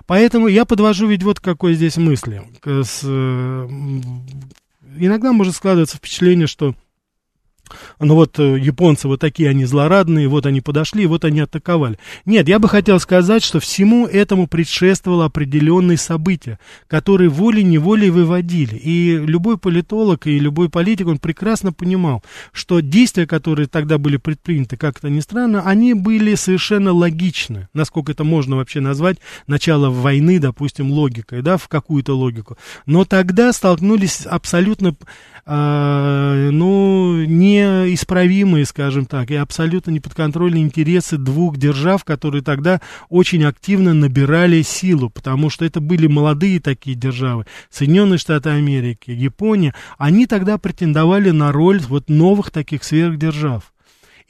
Поэтому 0.07 0.49
я 0.49 0.65
подвожу 0.65 1.07
ведь 1.07 1.23
вот 1.23 1.41
какой 1.41 1.75
здесь 1.75 1.97
мысли. 1.97 2.43
Иногда 4.97 5.33
может 5.33 5.55
складываться 5.57 5.97
впечатление, 5.97 6.47
что 6.47 6.75
ну 7.99 8.15
вот 8.15 8.39
э, 8.39 8.59
японцы 8.59 9.09
вот 9.09 9.21
такие 9.21 9.51
они 9.51 9.65
злорадные, 9.65 10.29
вот 10.29 10.47
они 10.47 10.61
подошли, 10.61 11.07
вот 11.07 11.25
они 11.25 11.41
атаковали. 11.41 11.99
Нет, 12.25 12.49
я 12.49 12.59
бы 12.59 12.69
хотел 12.69 13.01
сказать, 13.01 13.43
что 13.43 13.61
всему 13.61 14.07
этому 14.07 14.47
предшествовало 14.47 15.27
определенные 15.27 15.99
события, 15.99 16.59
которые 16.87 17.29
волей-неволей 17.29 18.11
выводили. 18.11 18.77
И 18.77 19.17
любой 19.17 19.59
политолог 19.59 20.27
и 20.27 20.39
любой 20.39 20.69
политик, 20.69 21.07
он 21.07 21.19
прекрасно 21.19 21.73
понимал, 21.73 22.23
что 22.53 22.81
действия, 22.81 23.27
которые 23.27 23.67
тогда 23.67 23.99
были 23.99 24.17
предприняты, 24.17 24.77
как 24.77 24.99
это 24.99 25.11
ни 25.11 25.21
странно, 25.21 25.63
они 25.63 25.95
были 25.95 26.35
совершенно 26.35 26.93
логичны, 26.93 27.69
насколько 27.75 28.13
это 28.13 28.25
можно 28.25 28.57
вообще 28.57 28.81
назвать, 28.81 29.19
начало 29.47 29.91
войны, 29.91 30.39
допустим, 30.39 30.91
логикой, 30.91 31.43
да, 31.43 31.57
в 31.57 31.69
какую-то 31.69 32.15
логику. 32.15 32.57
Но 32.87 33.05
тогда 33.05 33.53
столкнулись 33.53 34.27
абсолютно, 34.27 34.97
э, 35.47 36.51
ну, 36.53 37.25
не 37.25 37.60
неисправимые, 37.61 38.65
скажем 38.65 39.07
так, 39.07 39.31
и 39.31 39.35
абсолютно 39.35 39.91
неподконтрольные 39.91 40.63
интересы 40.63 41.17
двух 41.17 41.57
держав, 41.57 42.05
которые 42.05 42.43
тогда 42.43 42.81
очень 43.09 43.45
активно 43.45 43.95
набирали 43.95 44.63
силу, 44.63 45.11
потому 45.11 45.51
что 45.51 45.65
это 45.65 45.81
были 45.81 46.07
молодые 46.07 46.61
такие 46.61 46.97
державы, 46.97 47.47
Соединенные 47.71 48.19
Штаты 48.19 48.51
Америки, 48.51 49.11
Япония, 49.11 49.75
они 49.99 50.27
тогда 50.27 50.59
претендовали 50.59 51.31
на 51.31 51.53
роль 51.53 51.81
вот 51.89 52.09
новых 52.09 52.51
таких 52.51 52.85
сверхдержав. 52.85 53.73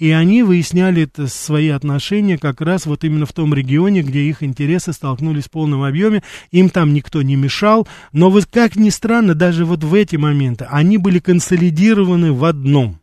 И 0.01 0.13
они 0.13 0.43
выясняли 0.43 1.03
это, 1.03 1.27
свои 1.27 1.69
отношения 1.69 2.39
как 2.39 2.63
раз 2.63 2.87
вот 2.87 3.05
именно 3.05 3.27
в 3.27 3.35
том 3.35 3.53
регионе, 3.53 4.01
где 4.01 4.23
их 4.23 4.43
интересы 4.43 4.95
столкнулись 4.95 5.45
в 5.45 5.51
полном 5.51 5.83
объеме. 5.83 6.23
Им 6.53 6.71
там 6.71 6.95
никто 6.95 7.21
не 7.21 7.37
мешал. 7.37 7.87
Но 8.11 8.31
вот 8.31 8.47
как 8.47 8.77
ни 8.77 8.89
странно, 8.89 9.35
даже 9.35 9.67
вот 9.67 9.85
в 9.85 9.93
эти 9.93 10.17
моменты 10.17 10.67
они 10.71 10.97
были 10.97 11.19
консолидированы 11.19 12.33
в 12.33 12.47
одном 12.47 13.00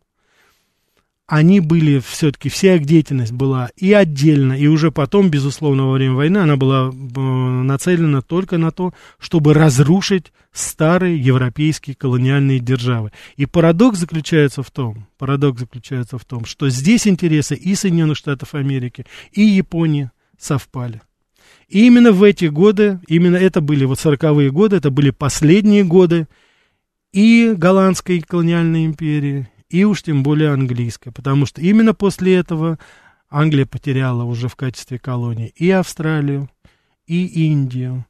они 1.27 1.59
были 1.59 1.99
все-таки, 1.99 2.47
вся 2.47 2.75
их 2.75 2.85
деятельность 2.85 3.33
была 3.33 3.69
и 3.75 3.91
отдельно, 3.91 4.53
и 4.53 4.67
уже 4.67 4.91
потом, 4.91 5.29
безусловно, 5.29 5.87
во 5.87 5.91
время 5.91 6.13
войны 6.13 6.37
она 6.37 6.55
была 6.55 6.89
э, 6.89 7.19
нацелена 7.19 8.21
только 8.21 8.57
на 8.57 8.71
то, 8.71 8.93
чтобы 9.19 9.53
разрушить 9.53 10.31
старые 10.53 11.19
европейские 11.19 11.97
колониальные 11.97 12.59
державы. 12.59 13.11
И 13.35 13.45
парадокс 13.45 13.99
заключается 13.99 14.63
в 14.63 14.71
том, 14.71 15.05
парадокс 15.17 15.59
заключается 15.59 16.17
в 16.17 16.23
том, 16.23 16.45
что 16.45 16.69
здесь 16.69 17.05
интересы 17.07 17.55
и 17.55 17.75
Соединенных 17.75 18.17
Штатов 18.17 18.55
Америки, 18.55 19.05
и 19.33 19.41
Японии 19.41 20.09
совпали. 20.39 21.01
И 21.67 21.85
именно 21.85 22.13
в 22.13 22.23
эти 22.23 22.45
годы, 22.45 23.01
именно 23.09 23.35
это 23.35 23.59
были 23.59 23.83
вот 23.83 23.99
сороковые 23.99 24.49
годы, 24.49 24.77
это 24.77 24.91
были 24.91 25.09
последние 25.09 25.83
годы 25.83 26.29
и 27.11 27.53
голландской 27.53 28.21
колониальной 28.21 28.85
империи, 28.85 29.49
и 29.69 29.83
уж 29.83 30.03
тем 30.03 30.23
более 30.23 30.51
английская, 30.51 31.11
потому 31.11 31.45
что 31.45 31.61
именно 31.61 31.93
после 31.93 32.35
этого 32.35 32.77
Англия 33.29 33.65
потеряла 33.65 34.23
уже 34.23 34.47
в 34.47 34.55
качестве 34.55 34.99
колонии 34.99 35.51
и 35.55 35.69
Австралию, 35.71 36.49
и 37.05 37.47
Индию, 37.49 38.05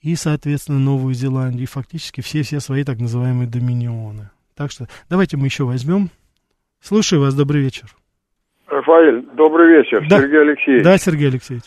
и, 0.00 0.14
соответственно, 0.14 0.78
Новую 0.78 1.14
Зеландию, 1.14 1.62
и 1.62 1.66
фактически 1.66 2.20
все-все 2.20 2.60
свои 2.60 2.84
так 2.84 2.98
называемые 2.98 3.48
доминионы. 3.48 4.30
Так 4.56 4.70
что 4.70 4.86
давайте 5.08 5.36
мы 5.36 5.46
еще 5.46 5.64
возьмем. 5.64 6.10
Слушаю 6.80 7.22
вас, 7.22 7.34
добрый 7.34 7.62
вечер. 7.62 7.86
Рафаэль, 8.66 9.26
добрый 9.34 9.78
вечер, 9.78 10.06
да. 10.08 10.18
Сергей 10.18 10.40
Алексеевич. 10.40 10.84
Да, 10.84 10.98
Сергей 10.98 11.28
Алексеевич. 11.28 11.64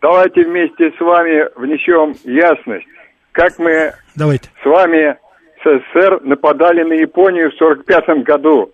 Давайте 0.00 0.44
вместе 0.44 0.92
с 0.96 1.00
вами 1.00 1.48
внесем 1.58 2.14
ясность, 2.24 2.86
как 3.32 3.58
мы 3.58 3.94
Давайте. 4.14 4.50
с 4.62 4.66
вами 4.66 5.16
СССР 5.64 6.20
нападали 6.22 6.82
на 6.82 6.94
Японию 6.94 7.50
в 7.50 7.54
1945 7.54 8.24
году. 8.24 8.70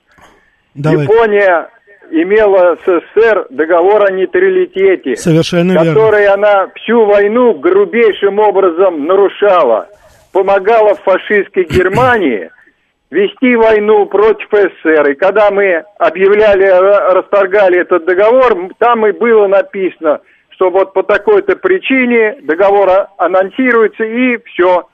Давай. 0.75 1.05
Япония 1.05 1.69
имела 2.11 2.77
с 2.77 2.85
СССР 2.85 3.47
договор 3.51 4.05
о 4.05 4.11
нейтралитете, 4.11 5.17
Совершенно 5.17 5.75
который 5.75 6.23
верно. 6.23 6.35
она 6.35 6.67
всю 6.77 7.05
войну 7.05 7.55
грубейшим 7.55 8.39
образом 8.39 9.07
нарушала. 9.07 9.89
Помогала 10.33 10.95
фашистской 10.95 11.65
Германии 11.65 12.51
вести 13.11 13.57
войну 13.57 14.07
против 14.07 14.49
СССР. 14.53 15.11
И 15.11 15.15
когда 15.15 15.51
мы 15.51 15.83
объявляли, 15.99 16.67
расторгали 17.15 17.81
этот 17.81 18.05
договор, 18.05 18.71
там 18.79 19.07
и 19.07 19.13
было 19.13 19.49
написано, 19.49 20.21
что 20.51 20.71
вот 20.71 20.93
по 20.93 21.03
такой-то 21.03 21.57
причине 21.57 22.37
договор 22.43 23.09
анонсируется 23.19 24.05
и 24.05 24.39
все. 24.45 24.87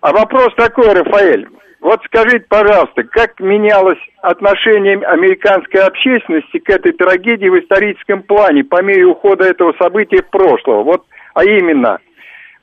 А 0.00 0.12
вопрос 0.12 0.54
такой, 0.56 0.92
Рафаэль. 0.92 1.48
Вот 1.80 2.00
скажите, 2.06 2.44
пожалуйста, 2.48 3.04
как 3.04 3.38
менялось 3.38 3.98
отношение 4.22 4.96
американской 4.96 5.80
общественности 5.82 6.58
к 6.58 6.70
этой 6.70 6.92
трагедии 6.92 7.48
в 7.48 7.58
историческом 7.60 8.22
плане 8.22 8.64
по 8.64 8.82
мере 8.82 9.04
ухода 9.04 9.44
этого 9.44 9.74
события 9.80 10.22
в 10.22 10.30
прошлое? 10.30 10.82
Вот, 10.82 11.04
а 11.34 11.44
именно, 11.44 11.98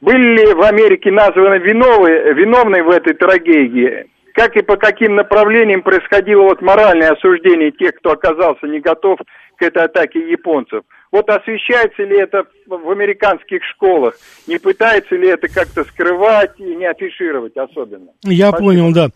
были 0.02 0.38
ли 0.38 0.54
в 0.54 0.62
Америке 0.64 1.12
названы 1.12 1.60
виновные, 1.60 2.34
виновные 2.34 2.84
в 2.84 2.90
этой 2.90 3.14
трагедии? 3.14 4.08
Как 4.34 4.58
и 4.58 4.64
по 4.64 4.78
каким 4.78 5.16
направлениям 5.16 5.84
происходило 5.84 6.42
вот 6.42 6.62
моральное 6.62 7.12
осуждение 7.12 7.72
тех, 7.72 7.96
кто 7.96 8.12
оказался 8.12 8.66
не 8.66 8.80
готов 8.80 9.20
к 9.58 9.62
этой 9.62 9.84
атаке 9.84 10.20
японцев? 10.28 10.84
Вот 11.14 11.30
освещается 11.30 12.02
ли 12.02 12.20
это 12.20 12.46
в 12.66 12.90
американских 12.90 13.62
школах? 13.76 14.16
Не 14.48 14.58
пытается 14.58 15.16
ли 15.16 15.28
это 15.28 15.48
как-то 15.48 15.84
скрывать 15.84 16.60
и 16.60 16.64
не 16.64 16.90
афишировать 16.90 17.56
особенно? 17.56 18.08
Я 18.24 18.48
Спасибо. 18.50 18.68
понял, 18.68 18.92
да. 18.92 19.10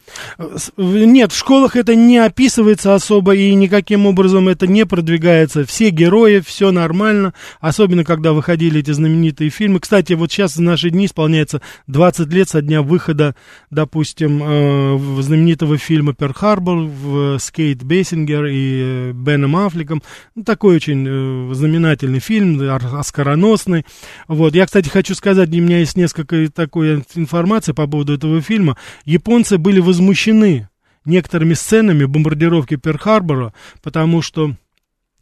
Нет, 0.78 1.32
в 1.32 1.36
школах 1.36 1.76
это 1.76 1.96
не 1.96 2.20
описывается 2.20 2.94
особо 2.94 3.34
и 3.34 3.52
никаким 3.56 4.06
образом 4.06 4.48
это 4.48 4.68
не 4.68 4.86
продвигается. 4.86 5.66
Все 5.66 5.90
герои, 5.90 6.40
все 6.46 6.72
нормально, 6.72 7.34
особенно 7.60 8.04
когда 8.04 8.32
выходили 8.32 8.82
эти 8.82 8.92
знаменитые 8.92 9.50
фильмы. 9.50 9.80
Кстати, 9.80 10.14
вот 10.14 10.32
сейчас 10.32 10.58
в 10.58 10.62
наши 10.62 10.92
дни 10.92 11.08
исполняется 11.08 11.64
20 11.88 12.32
лет 12.32 12.48
со 12.48 12.62
дня 12.62 12.84
выхода, 12.84 13.34
допустим, 13.72 14.44
э, 14.44 15.22
знаменитого 15.24 15.80
фильма 15.80 16.14
«Перл 16.14 16.36
Харбор» 16.36 16.92
с 17.40 17.50
Кейт 17.50 17.82
Бессингер 17.82 18.46
и 18.46 19.14
Беном 19.14 19.56
Аффлеком. 19.56 20.04
Ну, 20.36 20.44
такой 20.44 20.76
очень 20.76 21.08
э, 21.08 21.54
знаменательный 21.88 22.20
фильм, 22.20 22.60
оскароносный. 22.70 23.86
Вот. 24.28 24.56
Я, 24.56 24.66
кстати, 24.66 24.90
хочу 24.90 25.16
сказать, 25.16 25.50
у 25.50 25.62
меня 25.62 25.80
есть 25.80 25.96
несколько 25.96 26.52
такой 26.52 27.04
информации 27.16 27.72
по 27.72 27.88
поводу 27.88 28.14
этого 28.14 28.42
фильма. 28.42 28.78
Японцы 29.06 29.58
были 29.58 29.80
возмущены 29.80 30.70
некоторыми 31.06 31.54
сценами 31.54 32.04
бомбардировки 32.04 32.76
Перл-Харбора, 32.76 33.54
потому 33.82 34.22
что 34.22 34.56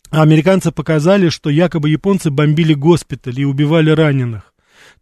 американцы 0.10 0.71
показали, 0.71 1.30
что 1.30 1.49
якобы 1.49 1.89
японцы 1.89 2.32
бомбили 2.32 2.73
госпиталь 2.73 3.39
и 3.39 3.45
убивали 3.45 3.91
раненых. 3.91 4.54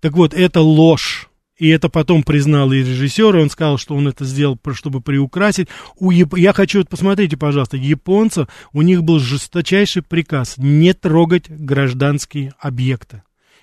Так 0.01 0.13
вот, 0.13 0.33
это 0.33 0.59
ложь. 0.59 1.29
И 1.57 1.67
это 1.67 1.87
потом 1.87 2.23
признал 2.23 2.71
и 2.71 2.79
режиссер, 2.79 3.35
и 3.35 3.41
он 3.41 3.49
сказал, 3.49 3.77
что 3.77 3.95
он 3.95 4.07
это 4.07 4.25
сделал, 4.25 4.59
чтобы 4.73 5.01
приукрасить. 5.01 5.69
У 5.97 6.09
Яп... 6.09 6.35
Я 6.35 6.51
хочу, 6.51 6.79
вот 6.79 6.89
посмотрите, 6.89 7.37
пожалуйста, 7.37 7.77
японцев, 7.77 8.47
у 8.71 8.81
них 8.81 9.03
был 9.03 9.19
жесточайший 9.19 10.01
приказ 10.01 10.55
не 10.57 10.93
трогать 10.93 11.49
гражданские 11.49 12.53
объекты. 12.59 13.21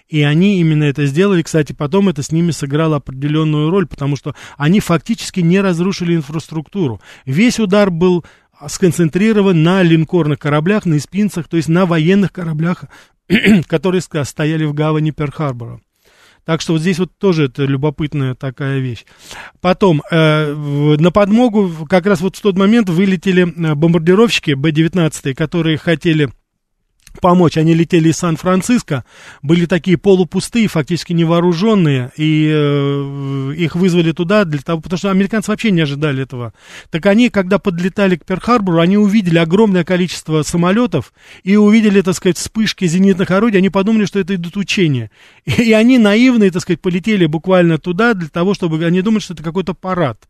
И 0.09 0.23
они 0.23 0.61
именно 0.61 0.85
это 0.85 1.07
сделали. 1.07 1.43
Кстати, 1.43 1.73
потом 1.73 2.09
это 2.09 2.23
с 2.23 2.33
ними 2.33 2.51
сыграло 2.51 2.97
определенную 2.97 3.71
роль, 3.71 3.87
потому 3.87 4.17
что 4.17 4.35
они 4.57 4.81
фактически 4.81 5.41
не 5.41 5.61
разрушили 5.61 6.17
инфраструктуру. 6.17 7.01
Весь 7.27 7.61
удар 7.61 7.91
был 7.91 8.25
сконцентрирован 8.69 9.63
на 9.63 9.83
линкорных 9.83 10.39
кораблях, 10.39 10.85
на 10.85 10.97
эспинцах, 10.97 11.49
то 11.49 11.57
есть 11.57 11.69
на 11.69 11.87
военных 11.87 12.33
кораблях, 12.33 12.85
которые 13.69 14.01
стояли 14.01 14.65
в 14.65 14.75
гавани 14.75 15.13
Перл-Харбора. 15.13 15.81
Так 16.51 16.63
что 16.63 16.73
вот 16.73 16.81
здесь 16.81 16.99
вот 16.99 17.13
тоже 17.17 17.45
это 17.45 17.65
любопытная 17.65 18.35
такая 18.35 18.81
вещь. 18.81 19.05
Потом, 19.61 20.03
э, 20.11 20.53
на 20.53 21.13
подмогу 21.13 21.87
как 21.89 22.07
раз 22.07 22.23
вот 22.23 22.35
в 22.35 22.41
тот 22.41 22.59
момент 22.59 22.89
вылетели 22.89 23.45
э, 23.45 23.75
бомбардировщики 23.77 24.55
Б-19, 24.55 25.35
которые 25.35 25.79
хотели 25.79 26.29
помочь. 27.21 27.57
Они 27.57 27.75
летели 27.75 28.11
из 28.11 28.17
Сан-Франциско, 28.17 29.05
были 29.43 29.67
такие 29.67 29.97
полупустые, 29.97 30.69
фактически 30.69 31.13
невооруженные, 31.13 32.11
и 32.17 32.51
э, 32.53 33.55
их 33.57 33.75
вызвали 33.77 34.13
туда 34.13 34.45
для 34.45 34.61
того, 34.61 34.81
потому 34.81 34.99
что 34.99 35.11
американцы 35.11 35.51
вообще 35.51 35.71
не 35.71 35.81
ожидали 35.81 36.23
этого. 36.23 36.53
Так 36.91 37.07
они, 37.07 37.31
когда 37.31 37.59
подлетали 37.59 38.17
к 38.17 38.25
Перл-Харбору, 38.25 38.81
они 38.81 38.97
увидели 38.97 39.39
огромное 39.39 39.85
количество 39.85 40.43
самолетов 40.43 41.13
и 41.43 41.57
увидели, 41.57 42.01
так 42.01 42.15
сказать, 42.15 42.39
вспышки 42.39 42.87
зенитных 42.87 43.31
орудий, 43.31 43.59
они 43.59 43.71
подумали, 43.71 44.05
что 44.05 44.19
это 44.19 44.35
идут 44.35 44.57
учения. 44.57 45.11
И, 45.45 45.51
и 45.63 45.73
они 45.73 45.99
наивные, 45.99 46.51
так 46.51 46.63
сказать, 46.63 46.81
полетели 46.81 47.27
буквально 47.27 47.79
туда 47.79 48.15
для 48.15 48.29
того, 48.29 48.55
чтобы 48.55 48.85
они 48.85 49.03
думали, 49.03 49.21
что 49.21 49.35
это 49.35 49.43
какой-то 49.43 49.75
парад. 49.75 50.29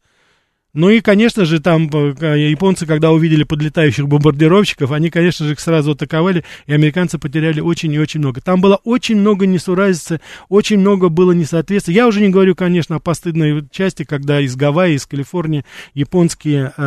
Ну 0.72 0.88
и, 0.88 1.00
конечно 1.00 1.44
же, 1.44 1.58
там 1.58 1.90
э, 1.92 2.48
японцы, 2.48 2.86
когда 2.86 3.10
увидели 3.10 3.42
подлетающих 3.42 4.06
бомбардировщиков, 4.06 4.92
они, 4.92 5.10
конечно 5.10 5.44
же, 5.44 5.52
их 5.52 5.60
сразу 5.60 5.92
атаковали, 5.92 6.44
и 6.66 6.72
американцы 6.72 7.18
потеряли 7.18 7.60
очень 7.60 7.92
и 7.92 7.98
очень 7.98 8.20
много. 8.20 8.40
Там 8.40 8.60
было 8.60 8.76
очень 8.84 9.16
много 9.16 9.46
несуразицы, 9.46 10.20
очень 10.48 10.78
много 10.78 11.08
было 11.08 11.32
несоответствия. 11.32 11.94
Я 11.94 12.06
уже 12.06 12.20
не 12.20 12.28
говорю, 12.28 12.54
конечно, 12.54 12.96
о 12.96 13.00
постыдной 13.00 13.66
части, 13.72 14.04
когда 14.04 14.40
из 14.40 14.54
Гавайи, 14.54 14.94
из 14.94 15.06
Калифорнии 15.06 15.64
японские 15.94 16.72
э, 16.76 16.82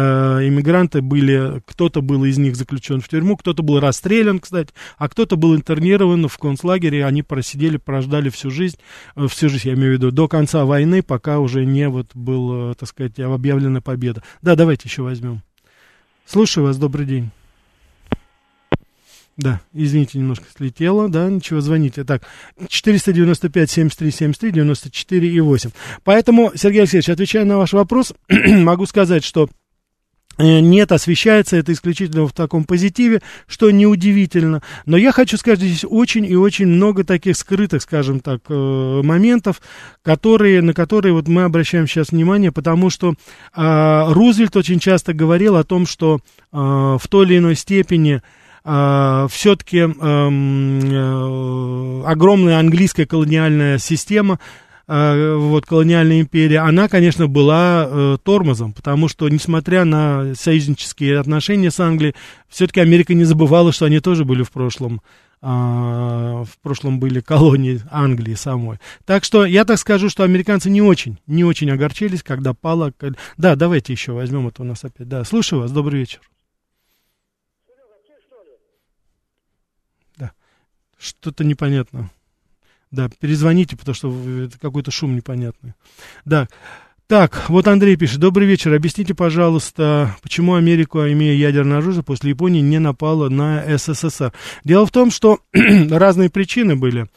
иммигранты 0.48 1.02
были, 1.02 1.62
кто-то 1.66 2.02
был 2.02 2.24
из 2.24 2.38
них 2.38 2.56
заключен 2.56 3.02
в 3.02 3.10
тюрьму, 3.10 3.36
кто-то 3.36 3.64
был 3.64 3.82
расстрелян, 3.82 4.40
кстати, 4.40 4.74
а 4.98 5.10
кто-то 5.10 5.36
был 5.36 5.58
интернирован 5.58 6.30
в 6.30 6.38
концлагере, 6.38 7.06
они 7.06 7.22
просидели, 7.22 7.76
прождали 7.76 8.30
всю 8.30 8.50
жизнь, 8.50 8.78
э, 9.18 9.28
всю 9.28 9.50
жизнь, 9.50 9.68
я 9.68 9.74
имею 9.74 9.92
в 9.92 9.94
виду, 9.96 10.12
до 10.12 10.30
конца 10.30 10.64
войны, 10.64 11.04
пока 11.04 11.40
уже 11.40 11.66
не 11.66 11.90
вот 11.90 12.08
был, 12.14 12.72
э, 12.72 12.76
так 12.76 12.88
сказать, 12.88 13.20
объявлен 13.20 13.73
победа. 13.82 14.24
Да, 14.42 14.56
давайте 14.56 14.88
еще 14.88 15.02
возьмем. 15.04 15.42
Слушаю 16.26 16.66
вас, 16.66 16.78
добрый 16.78 17.06
день. 17.06 17.32
Да, 19.36 19.62
извините, 19.74 20.20
немножко 20.20 20.46
слетело, 20.56 21.10
да, 21.10 21.28
ничего, 21.28 21.60
звоните. 21.60 22.04
Так, 22.04 22.22
495-7373, 22.62 24.52
94 24.52 25.28
и 25.28 25.40
8. 25.40 25.72
Поэтому, 26.04 26.52
Сергей 26.56 26.82
Алексеевич, 26.82 27.10
отвечая 27.10 27.44
на 27.44 27.58
ваш 27.58 27.74
вопрос, 27.74 28.14
могу 28.30 28.86
сказать, 28.86 29.24
что 29.24 29.50
нет, 30.38 30.92
освещается 30.92 31.58
это 31.58 31.74
исключительно 31.74 32.26
в 32.26 32.34
таком 32.34 32.64
позитиве, 32.64 33.22
что 33.48 33.70
неудивительно. 33.70 34.62
Но 34.86 34.98
я 34.98 35.12
хочу 35.12 35.38
сказать, 35.38 35.60
здесь 35.60 35.86
очень 35.88 36.26
и 36.26 36.36
очень 36.36 36.68
много 36.68 37.04
таких 37.04 37.38
скрытых, 37.38 37.84
скажем 37.84 38.20
так, 38.20 38.42
э, 38.50 39.02
моментов, 39.04 39.62
которые, 40.02 40.62
на 40.62 40.74
которые 40.74 41.14
вот 41.14 41.28
мы 41.28 41.44
обращаем 41.44 41.88
сейчас 41.88 42.10
внимание, 42.10 42.52
потому 42.52 42.90
что 42.90 43.14
э, 43.56 44.14
Рузвельт 44.14 44.56
очень 44.56 44.80
часто 44.80 45.14
говорил 45.14 45.56
о 45.56 45.64
том, 45.64 45.86
что 45.86 46.20
э, 46.52 46.58
в 46.58 47.04
той 47.10 47.26
или 47.26 47.38
иной 47.38 47.56
степени 47.56 48.22
Uh, 48.66 49.28
все-таки 49.28 49.80
uh, 49.80 49.92
uh, 49.92 52.06
огромная 52.06 52.60
английская 52.60 53.06
колониальная 53.06 53.78
система 53.78 54.40
Э, 54.40 54.73
вот, 54.86 55.66
колониальная 55.66 56.20
империя, 56.20 56.60
она, 56.60 56.90
конечно, 56.90 57.28
была 57.28 57.88
э, 57.88 58.18
тормозом, 58.22 58.74
потому 58.74 59.08
что, 59.08 59.30
несмотря 59.30 59.86
на 59.86 60.36
союзнические 60.36 61.20
отношения 61.20 61.72
с 61.72 61.80
Англией, 61.80 62.16
все-таки 62.50 62.82
Америка 62.82 63.14
не 63.14 63.24
забывала, 63.24 63.72
что 63.72 63.86
они 63.86 64.02
тоже 64.02 64.26
были 64.26 64.44
в 64.44 64.52
прошлом, 64.52 65.02
э, 65.42 65.46
в 65.46 66.50
прошлом 66.62 67.00
были 67.00 67.22
колонии 67.22 67.82
Англии 67.90 68.34
самой. 68.34 68.80
Так 69.06 69.24
что 69.24 69.46
я 69.46 69.64
так 69.64 69.80
скажу, 69.80 70.10
что 70.10 70.24
американцы 70.24 70.70
не 70.70 70.82
очень, 70.82 71.18
не 71.28 71.46
очень 71.46 71.72
огорчились, 71.72 72.22
когда 72.22 72.54
пала... 72.54 72.94
Да, 73.38 73.56
давайте 73.56 73.94
еще 73.94 74.12
возьмем 74.12 74.50
это 74.50 74.64
у 74.64 74.66
нас 74.66 74.84
опять. 74.84 75.08
Да, 75.08 75.24
слушаю 75.24 75.62
вас, 75.62 75.72
добрый 75.72 76.02
вечер. 76.02 76.20
Да, 80.18 80.34
что-то 80.98 81.46
непонятно. 81.46 82.10
Да, 82.94 83.10
перезвоните, 83.20 83.76
потому 83.76 83.96
что 83.96 84.44
это 84.44 84.60
какой-то 84.60 84.92
шум 84.92 85.16
непонятный. 85.16 85.74
Да. 86.26 86.48
Так, 87.08 87.50
вот 87.50 87.68
Андрей 87.68 87.96
пишет. 87.96 88.20
Добрый 88.20 88.48
вечер. 88.48 88.72
Объясните, 88.72 89.16
пожалуйста, 89.16 90.16
почему 90.22 90.54
Америка, 90.54 91.12
имея 91.12 91.34
ядерное 91.34 91.80
оружие, 91.80 92.04
после 92.04 92.30
Японии 92.30 92.62
не 92.62 92.78
напала 92.78 93.30
на 93.30 93.64
СССР? 93.80 94.32
Дело 94.64 94.86
в 94.86 94.92
том, 94.92 95.10
что 95.10 95.40
разные 95.54 96.30
причины 96.30 96.76
были. 96.76 97.08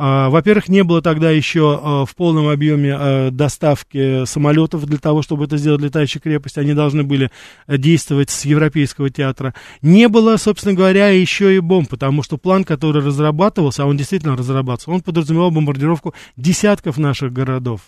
А, 0.00 0.30
во-первых, 0.30 0.68
не 0.68 0.84
было 0.84 1.02
тогда 1.02 1.32
еще 1.32 1.80
а, 1.82 2.04
в 2.06 2.14
полном 2.14 2.46
объеме 2.46 2.94
а, 2.96 3.30
доставки 3.32 4.24
самолетов 4.26 4.86
для 4.86 4.98
того, 4.98 5.22
чтобы 5.22 5.46
это 5.46 5.56
сделать 5.56 5.82
летающей 5.82 6.20
крепость. 6.20 6.56
Они 6.56 6.72
должны 6.72 7.02
были 7.02 7.32
действовать 7.66 8.30
с 8.30 8.44
Европейского 8.44 9.10
театра. 9.10 9.54
Не 9.82 10.06
было, 10.06 10.36
собственно 10.36 10.76
говоря, 10.76 11.08
еще 11.08 11.56
и 11.56 11.58
бомб, 11.58 11.88
потому 11.88 12.22
что 12.22 12.38
план, 12.38 12.62
который 12.62 13.02
разрабатывался, 13.02 13.82
а 13.82 13.86
он 13.86 13.96
действительно 13.96 14.36
разрабатывался, 14.36 14.92
он 14.92 15.00
подразумевал 15.00 15.50
бомбардировку 15.50 16.14
десятков 16.36 16.96
наших 16.96 17.32
городов. 17.32 17.80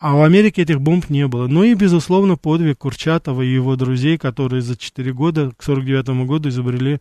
А 0.00 0.16
у 0.16 0.22
Америки 0.22 0.60
этих 0.60 0.80
бомб 0.80 1.10
не 1.10 1.28
было. 1.28 1.46
Ну 1.46 1.62
и, 1.62 1.74
безусловно, 1.74 2.36
подвиг 2.36 2.78
Курчатова 2.78 3.42
и 3.42 3.54
его 3.54 3.76
друзей, 3.76 4.18
которые 4.18 4.62
за 4.62 4.76
4 4.76 5.12
года, 5.12 5.52
к 5.56 5.62
49 5.62 6.26
году 6.26 6.48
изобрели 6.48 6.98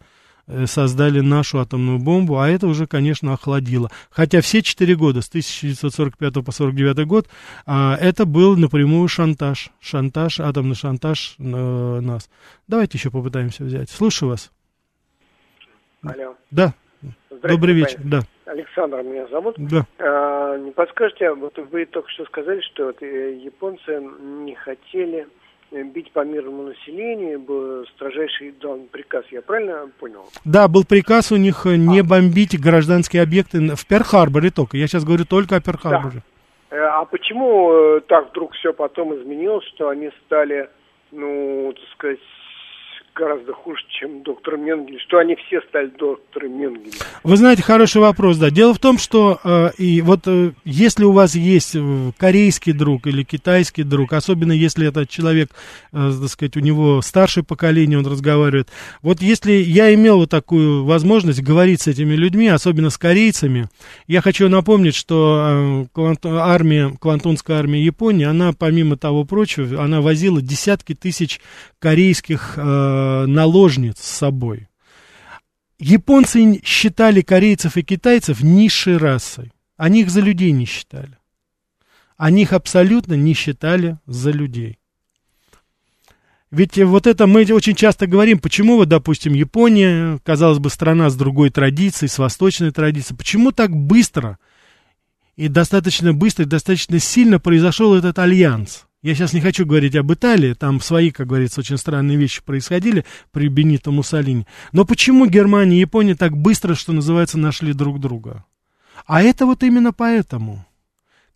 создали 0.65 1.19
нашу 1.19 1.59
атомную 1.59 1.99
бомбу, 1.99 2.39
а 2.39 2.49
это 2.49 2.67
уже, 2.67 2.87
конечно, 2.87 3.33
охладило. 3.33 3.89
Хотя 4.09 4.41
все 4.41 4.61
четыре 4.61 4.95
года, 4.95 5.21
с 5.21 5.29
1945 5.29 6.33
по 6.33 6.51
1949 6.51 7.07
год, 7.07 7.27
а, 7.65 7.97
это 7.99 8.25
был 8.25 8.57
напрямую 8.57 9.07
шантаж. 9.07 9.69
Шантаж, 9.79 10.39
атомный 10.39 10.75
шантаж 10.75 11.35
э, 11.37 11.43
нас. 11.43 12.29
Давайте 12.67 12.97
еще 12.97 13.11
попытаемся 13.11 13.63
взять. 13.63 13.89
Слушаю 13.89 14.29
вас. 14.29 14.51
Алло. 16.03 16.35
Да. 16.51 16.73
Добрый 17.29 17.73
вечер, 17.73 17.99
да. 18.03 18.21
Александр 18.45 19.03
меня 19.03 19.27
зовут. 19.27 19.55
Да. 19.57 19.85
А, 19.99 20.57
не 20.57 20.71
подскажете, 20.71 21.33
вот 21.33 21.57
вы 21.71 21.85
только 21.85 22.09
что 22.09 22.25
сказали, 22.25 22.61
что 22.61 22.87
вот, 22.87 23.01
э, 23.01 23.39
японцы 23.43 23.99
не 23.99 24.55
хотели 24.55 25.27
Э, 25.27 25.38
бить 25.71 26.11
по 26.11 26.23
мирному 26.23 26.63
населению, 26.63 27.39
был 27.39 27.85
строжайший 27.95 28.53
дан 28.61 28.87
приказ, 28.91 29.25
я 29.31 29.41
правильно 29.41 29.89
понял? 29.99 30.25
Да, 30.45 30.67
был 30.67 30.83
приказ 30.83 31.31
у 31.31 31.37
них 31.37 31.65
э, 31.65 31.75
не 31.75 31.99
а. 31.99 32.03
бомбить 32.03 32.59
гражданские 32.59 33.21
объекты 33.21 33.75
в 33.75 33.85
Перл-Харборе 33.87 34.51
только, 34.51 34.77
я 34.77 34.87
сейчас 34.87 35.03
говорю 35.05 35.25
только 35.25 35.55
о 35.55 35.59
Перл-Харборе. 35.59 36.21
Да. 36.69 36.75
Э, 36.77 36.79
а 36.79 37.05
почему 37.05 37.99
так 38.07 38.29
вдруг 38.31 38.53
все 38.53 38.73
потом 38.73 39.15
изменилось, 39.15 39.65
что 39.75 39.89
они 39.89 40.09
стали, 40.25 40.69
ну, 41.11 41.73
так 41.73 41.89
сказать, 41.93 42.19
гораздо 43.13 43.53
хуже, 43.53 43.81
чем 43.99 44.23
доктор 44.23 44.57
Менгель, 44.57 44.99
что 44.99 45.17
они 45.17 45.35
все 45.35 45.61
стали 45.69 45.87
доктором 45.87 46.59
Менгелем? 46.59 46.91
Вы 47.23 47.37
знаете, 47.37 47.63
хороший 47.63 48.01
вопрос, 48.01 48.37
да. 48.37 48.49
Дело 48.49 48.73
в 48.73 48.79
том, 48.79 48.97
что 48.97 49.39
э, 49.43 49.69
и 49.77 50.01
вот 50.01 50.21
э, 50.27 50.51
если 50.65 51.03
у 51.03 51.11
вас 51.11 51.35
есть 51.35 51.75
э, 51.75 52.11
корейский 52.17 52.73
друг 52.73 53.07
или 53.07 53.23
китайский 53.23 53.83
друг, 53.83 54.13
особенно 54.13 54.51
если 54.51 54.87
этот 54.87 55.09
человек, 55.09 55.49
э, 55.91 56.11
так 56.21 56.29
сказать, 56.29 56.57
у 56.57 56.61
него 56.61 57.01
старшее 57.01 57.43
поколение, 57.43 57.97
он 57.99 58.07
разговаривает, 58.07 58.69
вот 59.01 59.21
если 59.21 59.51
я 59.51 59.93
имел 59.93 60.17
вот 60.17 60.29
такую 60.29 60.85
возможность 60.85 61.41
говорить 61.41 61.81
с 61.81 61.87
этими 61.87 62.13
людьми, 62.13 62.47
особенно 62.47 62.89
с 62.89 62.97
корейцами, 62.97 63.67
я 64.07 64.21
хочу 64.21 64.49
напомнить, 64.49 64.95
что 64.95 65.85
э, 65.95 66.27
армия, 66.27 66.93
Квантунская 66.99 67.57
армия 67.57 67.83
Японии, 67.83 68.25
она, 68.25 68.53
помимо 68.53 68.97
того 68.97 69.23
прочего, 69.23 69.83
она 69.83 70.01
возила 70.01 70.41
десятки 70.41 70.93
тысяч 70.95 71.39
корейских 71.79 72.53
э, 72.57 72.98
наложниц 73.27 73.99
с 73.99 74.17
собой. 74.17 74.69
Японцы 75.79 76.61
считали 76.63 77.21
корейцев 77.21 77.77
и 77.77 77.83
китайцев 77.83 78.43
низшей 78.43 78.97
расой. 78.97 79.53
Они 79.77 80.01
их 80.01 80.09
за 80.09 80.19
людей 80.19 80.51
не 80.51 80.65
считали. 80.65 81.17
Они 82.17 82.41
их 82.41 82.51
абсолютно 82.51 83.13
не 83.13 83.33
считали 83.33 83.97
за 84.05 84.31
людей. 84.31 84.77
Ведь 86.51 86.77
вот 86.77 87.07
это 87.07 87.27
мы 87.27 87.45
очень 87.53 87.75
часто 87.75 88.07
говорим, 88.07 88.39
почему 88.39 88.75
вот, 88.75 88.89
допустим, 88.89 89.33
Япония, 89.33 90.19
казалось 90.25 90.59
бы, 90.59 90.69
страна 90.69 91.09
с 91.09 91.15
другой 91.15 91.51
традицией, 91.51 92.09
с 92.09 92.17
восточной 92.17 92.71
традицией, 92.71 93.17
почему 93.17 93.51
так 93.51 93.73
быстро 93.73 94.37
и 95.35 95.47
достаточно 95.47 96.13
быстро, 96.13 96.43
и 96.43 96.47
достаточно 96.47 96.99
сильно 96.99 97.39
произошел 97.39 97.93
этот 97.95 98.19
альянс? 98.19 98.88
Я 99.01 99.15
сейчас 99.15 99.31
не 99.31 99.39
хочу 99.39 99.65
говорить 99.65 99.95
об 99.95 100.11
Италии, 100.11 100.53
там 100.53 100.81
свои, 100.81 101.11
как 101.11 101.27
говорится, 101.27 101.61
очень 101.61 101.77
странные 101.77 102.17
вещи 102.17 102.41
происходили 102.43 103.05
при 103.31 103.47
Бенито 103.47 103.91
Муссолини. 103.91 104.45
Но 104.73 104.83
почему 104.83 105.25
Германия 105.25 105.77
и 105.77 105.81
Япония 105.81 106.15
так 106.15 106.35
быстро, 106.35 106.75
что 106.75 106.91
называется, 106.91 107.37
нашли 107.37 107.71
друг 107.71 108.01
друга? 108.01 108.45
А 109.05 109.21
это 109.21 109.45
вот 109.45 109.63
именно 109.63 109.93
поэтому. 109.93 110.65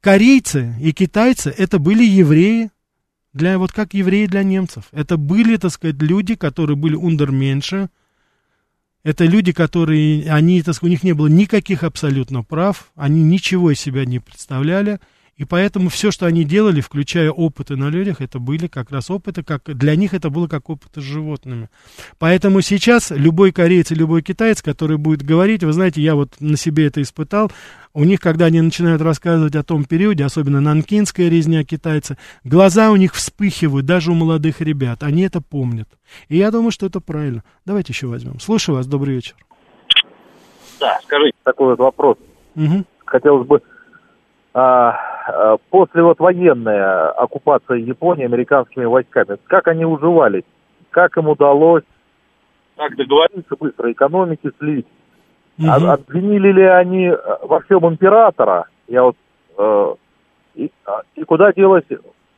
Корейцы 0.02 0.76
и 0.82 0.92
китайцы 0.92 1.54
это 1.58 1.80
были 1.80 2.04
евреи, 2.04 2.70
для, 3.34 3.58
вот 3.58 3.72
как 3.72 3.94
евреи 3.94 4.28
для 4.28 4.44
немцев. 4.44 4.86
Это 4.92 5.18
были, 5.18 5.58
так 5.58 5.72
сказать, 5.72 6.02
люди, 6.02 6.36
которые 6.36 6.78
были 6.78 6.96
ундерменьше. 6.96 7.90
Это 9.04 9.26
люди, 9.26 9.52
которые, 9.52 10.32
они, 10.32 10.62
так 10.62 10.76
сказать, 10.76 10.92
у 10.92 10.94
них 10.94 11.04
не 11.04 11.14
было 11.14 11.28
никаких 11.28 11.84
абсолютно 11.84 12.44
прав, 12.44 12.92
они 12.96 13.22
ничего 13.24 13.72
из 13.72 13.80
себя 13.80 14.06
не 14.06 14.20
представляли. 14.20 15.00
И 15.36 15.46
поэтому 15.46 15.90
все, 15.90 16.12
что 16.12 16.28
они 16.28 16.44
делали, 16.44 16.80
включая 16.80 17.32
опыты 17.32 17.76
на 17.76 17.90
людях, 17.90 18.22
это 18.22 18.38
были 18.38 18.68
как 18.68 18.92
раз 18.92 19.10
опыты, 19.10 19.44
как 19.44 19.64
для 19.66 19.96
них 19.96 20.14
это 20.14 20.30
было 20.30 20.48
как 20.48 20.70
опыты 20.70 21.02
с 21.02 21.04
животными. 21.04 21.70
Поэтому 22.20 22.62
сейчас 22.62 23.10
любой 23.10 23.52
кореец 23.52 23.92
и 23.92 23.96
любой 23.96 24.22
китаец, 24.22 24.62
который 24.62 24.98
будет 24.98 25.24
говорить, 25.24 25.64
вы 25.64 25.74
знаете, 25.74 26.02
я 26.02 26.14
вот 26.14 26.40
на 26.40 26.56
себе 26.56 26.86
это 26.86 27.02
испытал, 27.02 27.52
у 27.96 28.04
них, 28.04 28.20
когда 28.20 28.46
они 28.46 28.62
начинают 28.62 29.02
рассказывать 29.02 29.56
о 29.56 29.64
том 29.64 29.86
периоде, 29.86 30.24
особенно 30.24 30.62
нанкинская 30.62 31.30
резня 31.30 31.64
китайца, 31.64 32.18
глаза 32.44 32.92
у 32.92 32.96
них 32.96 33.16
вспыхивают, 33.16 33.88
даже 33.88 34.12
у 34.12 34.16
молодых 34.16 34.62
ребят, 34.62 35.02
они 35.02 35.24
это 35.24 35.42
помнят. 35.42 35.90
И 36.28 36.38
я 36.38 36.52
думаю, 36.52 36.72
что 36.72 36.86
это 36.86 37.00
правильно. 37.00 37.44
Давайте 37.66 37.92
еще 37.92 38.06
возьмем. 38.06 38.40
Слушаю 38.40 38.76
вас, 38.76 38.86
добрый 38.86 39.16
вечер. 39.16 39.36
Да, 40.80 41.00
скажите 41.04 41.38
такой 41.44 41.70
вот 41.70 41.80
вопрос. 41.80 42.18
Угу. 42.56 42.84
Хотелось 43.06 43.48
бы 43.48 43.62
после 44.54 46.04
вот 46.04 46.20
военной 46.20 47.10
оккупации 47.12 47.82
Японии 47.82 48.26
американскими 48.26 48.86
войсками, 48.86 49.38
как 49.48 49.68
они 49.68 49.84
уживались, 49.84 50.44
как 50.92 51.18
им 51.18 51.28
удалось, 51.28 51.84
как 52.78 52.96
договориться 52.96 53.56
быстро 53.60 53.92
экономики 53.92 54.52
слить, 54.60 54.86
угу. 55.58 55.70
обвинили 55.70 56.52
ли 56.52 56.64
они 56.64 57.12
во 57.42 57.62
всем 57.62 57.88
императора, 57.88 58.68
я 58.88 59.04
вот, 59.04 59.16
э, 59.58 59.96
и, 60.56 60.72
а, 60.86 61.02
и 61.16 61.24
куда 61.24 61.52
делось 61.54 61.86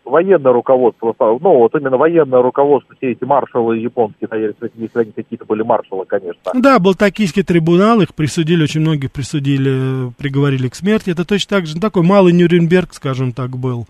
военное 0.05 0.53
руководство, 0.53 1.15
ну, 1.19 1.57
вот 1.57 1.75
именно 1.75 1.97
военное 1.97 2.41
руководство, 2.41 2.95
все 2.97 3.11
эти 3.11 3.23
маршалы 3.23 3.77
японские, 3.77 4.27
наверное, 4.31 4.71
если 4.75 4.99
они 4.99 5.11
какие-то 5.11 5.45
были 5.45 5.63
маршалы, 5.63 6.05
конечно. 6.05 6.51
Да, 6.53 6.79
был 6.79 6.95
токийский 6.95 7.43
трибунал, 7.43 8.01
их 8.01 8.13
присудили, 8.13 8.63
очень 8.63 8.81
многих 8.81 9.11
присудили, 9.11 10.11
приговорили 10.17 10.69
к 10.69 10.75
смерти. 10.75 11.09
Это 11.09 11.25
точно 11.25 11.57
так 11.57 11.65
же, 11.65 11.75
ну, 11.75 11.81
такой 11.81 12.03
малый 12.03 12.33
Нюрнберг, 12.33 12.93
скажем 12.93 13.33
так, 13.33 13.57
был. 13.57 13.87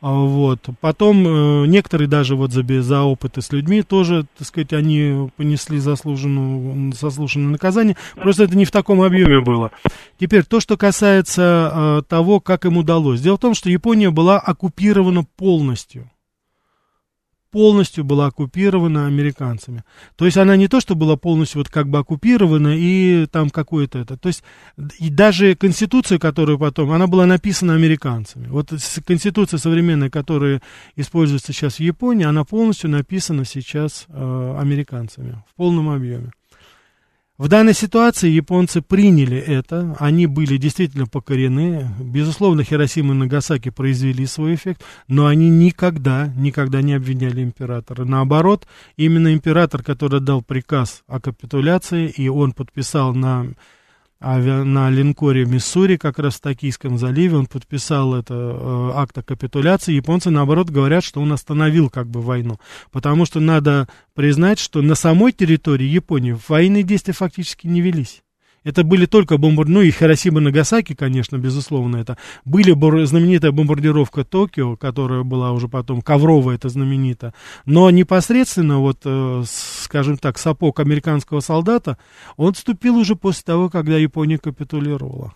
А, 0.00 0.12
вот. 0.12 0.60
Потом 0.80 1.26
э, 1.26 1.66
некоторые 1.66 2.08
даже 2.08 2.36
вот 2.36 2.52
за, 2.52 2.62
за 2.82 3.02
опыты 3.02 3.40
с 3.40 3.50
людьми 3.52 3.82
тоже, 3.82 4.26
так 4.36 4.46
сказать, 4.46 4.72
они 4.72 5.30
понесли 5.36 5.78
заслуженную, 5.78 6.92
заслуженное 6.92 7.52
наказание. 7.52 7.96
Просто 8.14 8.44
это 8.44 8.56
не 8.56 8.64
в 8.64 8.70
таком 8.70 9.02
объеме 9.02 9.40
было. 9.40 9.70
Теперь 10.18 10.44
то, 10.44 10.60
что 10.60 10.76
касается 10.76 11.72
э, 11.72 12.02
того, 12.08 12.40
как 12.40 12.66
им 12.66 12.76
удалось. 12.76 13.20
Дело 13.20 13.36
в 13.36 13.40
том, 13.40 13.54
что 13.54 13.70
Япония 13.70 14.10
была 14.10 14.38
оккупирована 14.38 15.24
полностью 15.24 16.10
полностью 17.56 18.04
была 18.04 18.26
оккупирована 18.26 19.06
американцами. 19.06 19.82
То 20.16 20.26
есть 20.26 20.36
она 20.36 20.56
не 20.56 20.68
то, 20.68 20.78
что 20.78 20.94
была 20.94 21.16
полностью 21.16 21.60
вот 21.60 21.70
как 21.70 21.88
бы 21.88 21.96
оккупирована 21.96 22.76
и 22.76 23.24
там 23.32 23.48
какое-то 23.48 23.98
это. 23.98 24.18
То 24.18 24.28
есть 24.28 24.44
и 24.98 25.08
даже 25.08 25.54
конституция, 25.54 26.18
которую 26.18 26.58
потом, 26.58 26.92
она 26.92 27.06
была 27.06 27.24
написана 27.24 27.72
американцами. 27.72 28.48
Вот 28.48 28.74
конституция 29.06 29.56
современная, 29.56 30.10
которая 30.10 30.60
используется 30.96 31.54
сейчас 31.54 31.76
в 31.76 31.80
Японии, 31.80 32.26
она 32.26 32.44
полностью 32.44 32.90
написана 32.90 33.46
сейчас 33.46 34.04
э, 34.08 34.56
американцами 34.60 35.42
в 35.50 35.54
полном 35.54 35.88
объеме. 35.88 36.32
В 37.38 37.48
данной 37.48 37.74
ситуации 37.74 38.30
японцы 38.30 38.80
приняли 38.80 39.36
это, 39.36 39.94
они 40.00 40.26
были 40.26 40.56
действительно 40.56 41.06
покорены. 41.06 41.86
Безусловно, 42.00 42.64
Хиросима 42.64 43.12
и 43.12 43.16
Нагасаки 43.18 43.68
произвели 43.68 44.24
свой 44.24 44.54
эффект, 44.54 44.82
но 45.06 45.26
они 45.26 45.50
никогда, 45.50 46.32
никогда 46.34 46.80
не 46.80 46.94
обвиняли 46.94 47.42
императора. 47.42 48.06
Наоборот, 48.06 48.66
именно 48.96 49.34
император, 49.34 49.82
который 49.82 50.20
дал 50.20 50.40
приказ 50.40 51.02
о 51.08 51.20
капитуляции, 51.20 52.08
и 52.08 52.28
он 52.28 52.52
подписал 52.52 53.14
на 53.14 53.48
авиа, 54.22 54.64
на 54.64 54.90
линкоре 54.90 55.44
Миссури, 55.44 55.96
как 55.96 56.18
раз 56.18 56.36
в 56.36 56.40
Токийском 56.40 56.98
заливе, 56.98 57.36
он 57.36 57.46
подписал 57.46 58.14
это 58.14 58.34
э, 58.34 58.90
акт 58.94 59.16
о 59.18 59.22
капитуляции. 59.22 59.94
Японцы, 59.94 60.30
наоборот, 60.30 60.70
говорят, 60.70 61.04
что 61.04 61.20
он 61.20 61.32
остановил 61.32 61.90
как 61.90 62.08
бы 62.08 62.20
войну. 62.20 62.58
Потому 62.90 63.26
что 63.26 63.40
надо 63.40 63.88
признать, 64.14 64.58
что 64.58 64.82
на 64.82 64.94
самой 64.94 65.32
территории 65.32 65.86
Японии 65.86 66.36
военные 66.48 66.82
действия 66.82 67.14
фактически 67.14 67.66
не 67.66 67.80
велись. 67.80 68.22
Это 68.66 68.82
были 68.82 69.06
только 69.06 69.38
бомбардировки, 69.38 69.72
ну 69.78 69.82
и 69.82 69.92
Хиросима 69.92 70.40
Нагасаки, 70.40 70.96
конечно, 70.96 71.36
безусловно, 71.36 71.98
это 71.98 72.18
были 72.44 72.72
бор... 72.72 73.06
знаменитая 73.06 73.52
бомбардировка 73.52 74.24
Токио, 74.24 74.74
которая 74.74 75.22
была 75.22 75.52
уже 75.52 75.68
потом, 75.68 76.02
ковровая 76.02 76.56
это 76.56 76.68
знаменито, 76.68 77.32
но 77.64 77.88
непосредственно 77.90 78.80
вот, 78.80 79.02
э, 79.04 79.44
скажем 79.46 80.18
так, 80.18 80.36
сапог 80.36 80.80
американского 80.80 81.38
солдата, 81.38 81.96
он 82.36 82.54
вступил 82.54 82.96
уже 82.96 83.14
после 83.14 83.44
того, 83.44 83.70
когда 83.70 83.98
Япония 83.98 84.36
капитулировала. 84.36 85.34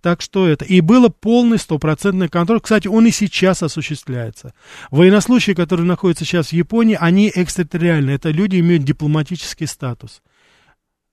Так 0.00 0.20
что 0.20 0.48
это. 0.48 0.64
И 0.64 0.80
было 0.80 1.10
полный 1.10 1.58
стопроцентный 1.58 2.28
контроль. 2.28 2.60
Кстати, 2.60 2.88
он 2.88 3.06
и 3.06 3.12
сейчас 3.12 3.62
осуществляется. 3.62 4.52
Военнослужащие, 4.90 5.54
которые 5.54 5.86
находятся 5.86 6.24
сейчас 6.24 6.48
в 6.48 6.54
Японии, 6.54 6.96
они 6.98 7.30
экстерриториальны. 7.32 8.10
Это 8.10 8.30
люди 8.30 8.58
имеют 8.58 8.82
дипломатический 8.82 9.66
статус. 9.66 10.22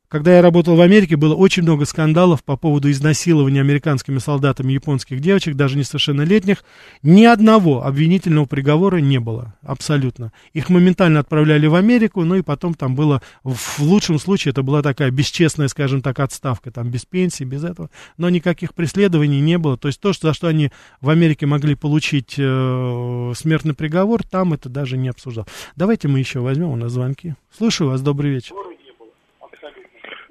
Когда 0.10 0.36
я 0.38 0.42
работал 0.42 0.76
в 0.76 0.82
Америке, 0.82 1.18
было 1.18 1.36
очень 1.36 1.62
много 1.62 1.86
скандалов 1.86 2.44
по 2.44 2.58
поводу 2.58 2.90
изнасилования 2.90 3.62
американскими 3.62 4.18
солдатами 4.18 4.74
японских 4.74 5.20
девочек, 5.20 5.56
даже 5.56 5.78
несовершеннолетних. 5.78 6.64
Ни 7.04 7.26
одного 7.26 7.86
обвинительного 7.86 8.46
приговора 8.46 8.98
не 8.98 9.20
было, 9.20 9.54
абсолютно. 9.62 10.34
Их 10.54 10.70
моментально 10.70 11.20
отправляли 11.20 11.68
в 11.68 11.76
Америку, 11.76 12.24
ну 12.24 12.34
и 12.34 12.42
потом 12.42 12.74
там 12.74 12.96
было, 12.96 13.22
в 13.44 13.82
лучшем 13.82 14.18
случае, 14.18 14.50
это 14.50 14.64
была 14.64 14.82
такая 14.82 15.12
бесчестная, 15.12 15.68
скажем 15.68 16.02
так, 16.02 16.20
отставка, 16.20 16.72
там 16.72 16.90
без 16.90 17.06
пенсии, 17.06 17.44
без 17.44 17.64
этого. 17.64 17.92
Но 18.18 18.32
никаких 18.32 18.74
преследований 18.74 19.42
не 19.42 19.60
было. 19.60 19.78
То 19.78 19.90
есть 19.90 20.02
то, 20.02 20.12
за 20.12 20.34
что 20.34 20.48
они 20.48 20.72
в 21.02 21.10
Америке 21.12 21.46
могли 21.46 21.76
получить 21.76 22.34
э, 22.36 23.34
смертный 23.38 23.76
приговор, 23.76 24.24
там 24.24 24.54
это 24.54 24.70
даже 24.70 24.98
не 24.98 25.10
обсуждал. 25.10 25.46
Давайте 25.76 26.08
мы 26.08 26.18
еще 26.18 26.40
возьмем 26.40 26.70
у 26.70 26.76
нас 26.76 26.94
звонки. 26.94 27.36
Слушаю 27.56 27.92
вас, 27.92 28.02
добрый 28.02 28.32
вечер. 28.32 28.56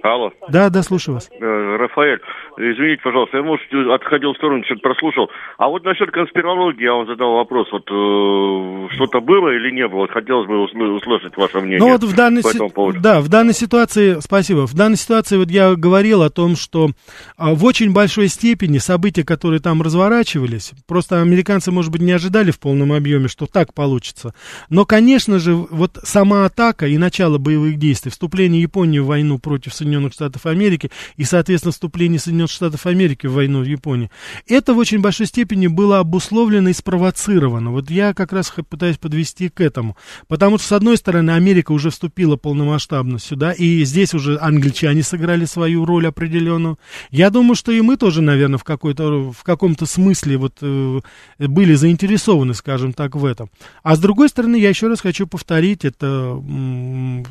Алло. 0.02 0.32
Да, 0.48 0.70
да, 0.70 0.82
слушаю 0.82 1.14
вас. 1.14 1.28
Э, 1.30 1.76
Рафаэль, 1.76 2.20
извините, 2.58 3.02
пожалуйста, 3.02 3.38
я, 3.38 3.42
может, 3.42 3.62
отходил 3.92 4.32
в 4.32 4.36
сторону, 4.36 4.64
что-то 4.64 4.80
прослушал. 4.80 5.30
А 5.58 5.68
вот 5.68 5.84
насчет 5.84 6.10
конспирологии 6.10 6.84
я 6.84 6.94
вам 6.94 7.06
задал 7.06 7.34
вопрос. 7.34 7.68
Вот 7.70 7.84
э, 7.90 8.94
что-то 8.94 9.20
было 9.20 9.48
или 9.54 9.70
не 9.70 9.86
было? 9.86 10.08
Хотелось 10.08 10.46
бы 10.46 10.62
услышать 10.62 11.36
ваше 11.36 11.60
мнение 11.60 11.78
ну, 11.78 11.90
вот 11.90 12.02
в 12.02 12.14
данной 12.14 12.42
по 12.42 12.48
этому 12.48 12.70
поводу. 12.70 13.00
Да, 13.00 13.20
в 13.20 13.28
данной 13.28 13.54
ситуации, 13.54 14.20
спасибо, 14.20 14.66
в 14.66 14.74
данной 14.74 14.96
ситуации 14.96 15.36
вот 15.36 15.50
я 15.50 15.74
говорил 15.74 16.22
о 16.22 16.30
том, 16.30 16.56
что 16.56 16.88
а, 17.36 17.54
в 17.54 17.64
очень 17.64 17.92
большой 17.92 18.28
степени 18.28 18.78
события, 18.78 19.24
которые 19.24 19.60
там 19.60 19.82
разворачивались, 19.82 20.72
просто 20.86 21.20
американцы, 21.20 21.70
может 21.70 21.92
быть, 21.92 22.02
не 22.02 22.12
ожидали 22.12 22.50
в 22.50 22.60
полном 22.60 22.92
объеме, 22.92 23.28
что 23.28 23.46
так 23.46 23.74
получится. 23.74 24.34
Но, 24.70 24.84
конечно 24.84 25.38
же, 25.38 25.54
вот 25.54 25.98
сама 26.02 26.44
атака 26.44 26.86
и 26.86 26.98
начало 26.98 27.38
боевых 27.38 27.76
действий, 27.76 28.10
вступление 28.10 28.62
Японии 28.62 28.98
в 28.98 29.06
войну 29.06 29.38
против 29.38 29.74
Соединенных 29.74 29.98
Соединенных 29.98 30.12
Штатов 30.12 30.46
Америки 30.46 30.90
и, 31.16 31.24
соответственно, 31.24 31.72
вступление 31.72 32.18
Соединенных 32.18 32.47
Штатов 32.50 32.86
Америки 32.86 33.26
в 33.26 33.32
войну 33.32 33.60
в 33.60 33.64
Японии. 33.64 34.10
Это 34.46 34.74
в 34.74 34.78
очень 34.78 35.00
большой 35.00 35.26
степени 35.26 35.66
было 35.66 35.98
обусловлено 35.98 36.70
и 36.70 36.72
спровоцировано. 36.72 37.70
Вот 37.70 37.90
я 37.90 38.14
как 38.14 38.32
раз 38.32 38.52
пытаюсь 38.68 38.98
подвести 38.98 39.48
к 39.48 39.60
этому. 39.60 39.96
Потому 40.26 40.58
что, 40.58 40.68
с 40.68 40.72
одной 40.72 40.96
стороны, 40.96 41.32
Америка 41.32 41.72
уже 41.72 41.90
вступила 41.90 42.36
полномасштабно 42.36 43.18
сюда, 43.18 43.52
и 43.52 43.84
здесь 43.84 44.14
уже 44.14 44.38
англичане 44.38 45.02
сыграли 45.02 45.44
свою 45.44 45.84
роль 45.84 46.06
определенную. 46.06 46.78
Я 47.10 47.30
думаю, 47.30 47.54
что 47.54 47.72
и 47.72 47.80
мы 47.80 47.96
тоже, 47.96 48.22
наверное, 48.22 48.58
в, 48.58 48.64
какой-то, 48.64 49.32
в 49.32 49.42
каком-то 49.42 49.86
смысле 49.86 50.38
вот, 50.38 50.58
э, 50.60 51.00
были 51.38 51.74
заинтересованы, 51.74 52.54
скажем 52.54 52.92
так, 52.92 53.14
в 53.14 53.24
этом. 53.24 53.50
А 53.82 53.96
с 53.96 53.98
другой 53.98 54.28
стороны, 54.28 54.56
я 54.56 54.68
еще 54.68 54.88
раз 54.88 55.00
хочу 55.00 55.26
повторить, 55.26 55.84
это, 55.84 56.42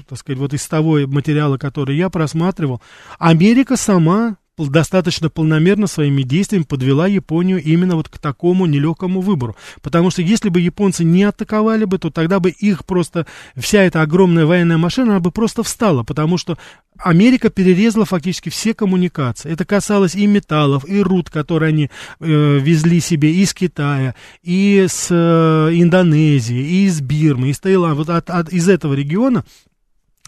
так 0.07 0.19
сказать, 0.19 0.39
вот 0.39 0.53
из 0.53 0.65
того 0.67 0.99
материала, 1.07 1.57
который 1.57 1.97
я 1.97 2.09
просматривал, 2.09 2.81
Америка 3.19 3.77
сама 3.77 4.37
достаточно 4.57 5.29
полномерно 5.29 5.87
своими 5.87 6.23
действиями 6.23 6.63
подвела 6.63 7.07
Японию 7.07 7.61
именно 7.61 7.95
вот 7.95 8.09
к 8.09 8.17
такому 8.17 8.65
нелегкому 8.65 9.21
выбору. 9.21 9.55
Потому 9.81 10.09
что 10.09 10.21
если 10.21 10.49
бы 10.49 10.59
японцы 10.59 11.03
не 11.03 11.23
атаковали 11.23 11.85
бы, 11.85 11.99
то 11.99 12.09
тогда 12.09 12.39
бы 12.39 12.49
их 12.49 12.85
просто, 12.85 13.27
вся 13.55 13.83
эта 13.83 14.01
огромная 14.01 14.45
военная 14.45 14.77
машина, 14.77 15.11
она 15.11 15.19
бы 15.19 15.31
просто 15.31 15.63
встала, 15.63 16.03
потому 16.03 16.37
что 16.37 16.57
Америка 16.97 17.49
перерезала 17.49 18.05
фактически 18.05 18.49
все 18.49 18.73
коммуникации. 18.73 19.51
Это 19.51 19.65
касалось 19.65 20.15
и 20.15 20.25
металлов, 20.25 20.87
и 20.87 20.99
руд, 21.01 21.29
которые 21.29 21.69
они 21.69 21.89
э, 22.19 22.59
везли 22.59 22.99
себе 22.99 23.31
из 23.33 23.53
Китая, 23.53 24.15
и 24.41 24.85
с 24.89 25.07
э, 25.11 25.69
Индонезии, 25.73 26.57
и 26.57 26.85
из 26.85 27.01
Бирмы, 27.01 27.49
из 27.49 27.59
Таиланда. 27.59 27.95
Вот 27.95 28.09
от, 28.09 28.29
от, 28.29 28.49
из 28.49 28.67
этого 28.67 28.93
региона 28.93 29.43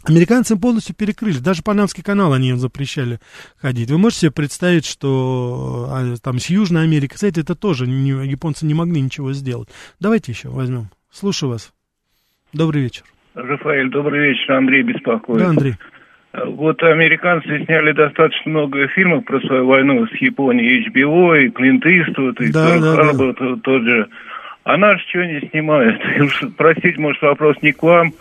Американцы 0.05 0.55
полностью 0.57 0.95
перекрыли, 0.95 1.37
даже 1.37 1.61
Панамский 1.61 2.03
канал 2.03 2.33
они 2.33 2.49
им 2.49 2.57
запрещали 2.57 3.19
ходить. 3.57 3.91
Вы 3.91 3.97
можете 3.97 4.21
себе 4.21 4.31
представить, 4.31 4.85
что 4.85 5.87
а, 5.89 6.15
там 6.23 6.39
с 6.39 6.49
Южной 6.49 6.83
Америки, 6.83 7.13
кстати, 7.13 7.39
это 7.39 7.55
тоже 7.55 7.85
не, 7.85 8.11
японцы 8.27 8.65
не 8.65 8.73
могли 8.73 9.01
ничего 9.01 9.33
сделать. 9.33 9.69
Давайте 9.99 10.31
еще 10.31 10.49
возьмем. 10.49 10.89
Слушаю 11.11 11.51
вас. 11.51 11.73
Добрый 12.53 12.83
вечер. 12.83 13.03
Рафаэль, 13.35 13.89
добрый 13.89 14.29
вечер. 14.29 14.53
Андрей 14.53 14.83
беспокоит. 14.83 15.39
Да, 15.39 15.49
Андрей. 15.49 15.75
Вот 16.33 16.81
американцы 16.83 17.65
сняли 17.65 17.91
достаточно 17.91 18.51
много 18.51 18.87
фильмов 18.89 19.25
про 19.25 19.39
свою 19.41 19.65
войну 19.65 20.05
с 20.05 20.21
Японией, 20.21 20.87
HBO, 20.87 21.39
и 21.43 21.49
Клинт 21.49 21.85
Иствуд, 21.85 22.39
и 22.39 22.51
да, 22.51 22.79
да, 22.79 22.95
Харбор, 22.95 23.35
да. 23.39 23.55
тот 23.63 23.81
же. 23.81 24.07
А 24.63 24.77
наш 24.77 25.01
что 25.07 25.25
не 25.25 25.49
снимает? 25.49 25.99
Простите, 26.57 26.99
может, 26.99 27.21
вопрос 27.23 27.57
не 27.63 27.71
к 27.71 27.81
вам, 27.81 28.13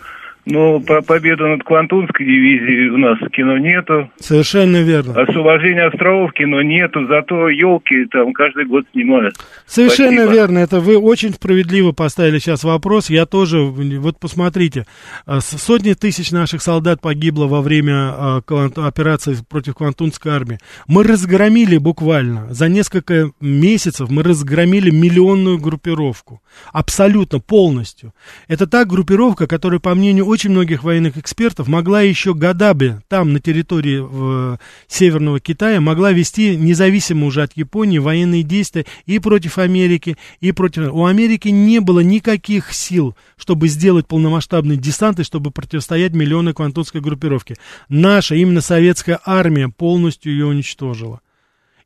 но 0.49 0.79
про 0.79 1.01
победу 1.01 1.47
над 1.47 1.63
Квантунской 1.63 2.25
дивизией 2.25 2.89
у 2.89 2.97
нас 2.97 3.19
кино 3.31 3.57
нету. 3.57 4.09
Совершенно 4.19 4.81
верно. 4.81 5.21
Освобождение 5.21 5.85
островов 5.85 6.33
кино 6.33 6.61
нету, 6.63 7.05
зато 7.07 7.49
елки 7.49 8.05
там 8.05 8.33
каждый 8.33 8.65
год 8.65 8.85
снимают. 8.91 9.35
Совершенно 9.67 10.23
Спасибо. 10.23 10.33
верно. 10.33 10.57
Это 10.59 10.79
вы 10.79 10.97
очень 10.97 11.33
справедливо 11.33 11.91
поставили 11.91 12.39
сейчас 12.39 12.63
вопрос. 12.63 13.09
Я 13.09 13.25
тоже, 13.27 13.59
вот 13.59 14.19
посмотрите, 14.19 14.85
а, 15.25 15.39
сотни 15.39 15.93
тысяч 15.93 16.31
наших 16.31 16.63
солдат 16.63 16.99
погибло 16.99 17.45
во 17.45 17.61
время 17.61 17.93
а, 17.93 18.41
операции 18.75 19.35
против 19.47 19.75
Квантунской 19.75 20.31
армии. 20.31 20.57
Мы 20.87 21.03
разгромили 21.03 21.77
буквально, 21.77 22.51
за 22.51 22.69
несколько 22.69 23.31
месяцев 23.39 24.09
мы 24.09 24.23
разгромили 24.23 24.89
миллионную 24.89 25.59
группировку. 25.59 26.41
Абсолютно, 26.73 27.39
полностью. 27.39 28.13
Это 28.47 28.65
та 28.65 28.85
группировка, 28.85 29.45
которая, 29.45 29.79
по 29.79 29.93
мнению 29.93 30.25
очень 30.25 30.38
многих 30.47 30.83
военных 30.83 31.17
экспертов, 31.17 31.67
могла 31.67 32.01
еще 32.01 32.33
годами 32.33 33.01
там, 33.09 33.33
на 33.33 33.39
территории 33.39 33.99
в, 33.99 34.59
Северного 34.87 35.39
Китая, 35.39 35.81
могла 35.81 36.11
вести, 36.11 36.55
независимо 36.55 37.25
уже 37.25 37.43
от 37.43 37.57
Японии, 37.57 37.97
военные 37.97 38.43
действия 38.43 38.85
и 39.05 39.19
против 39.19 39.57
Америки, 39.57 40.15
и 40.39 40.51
против... 40.51 40.93
У 40.93 41.05
Америки 41.05 41.49
не 41.49 41.79
было 41.79 41.99
никаких 41.99 42.73
сил, 42.73 43.15
чтобы 43.37 43.67
сделать 43.67 44.07
полномасштабный 44.07 44.77
десант 44.77 45.19
и 45.19 45.23
чтобы 45.23 45.51
противостоять 45.51 46.13
миллионы 46.13 46.53
квантунской 46.53 47.01
группировки. 47.01 47.55
Наша, 47.89 48.35
именно 48.35 48.61
советская 48.61 49.19
армия 49.25 49.67
полностью 49.67 50.31
ее 50.31 50.45
уничтожила. 50.45 51.21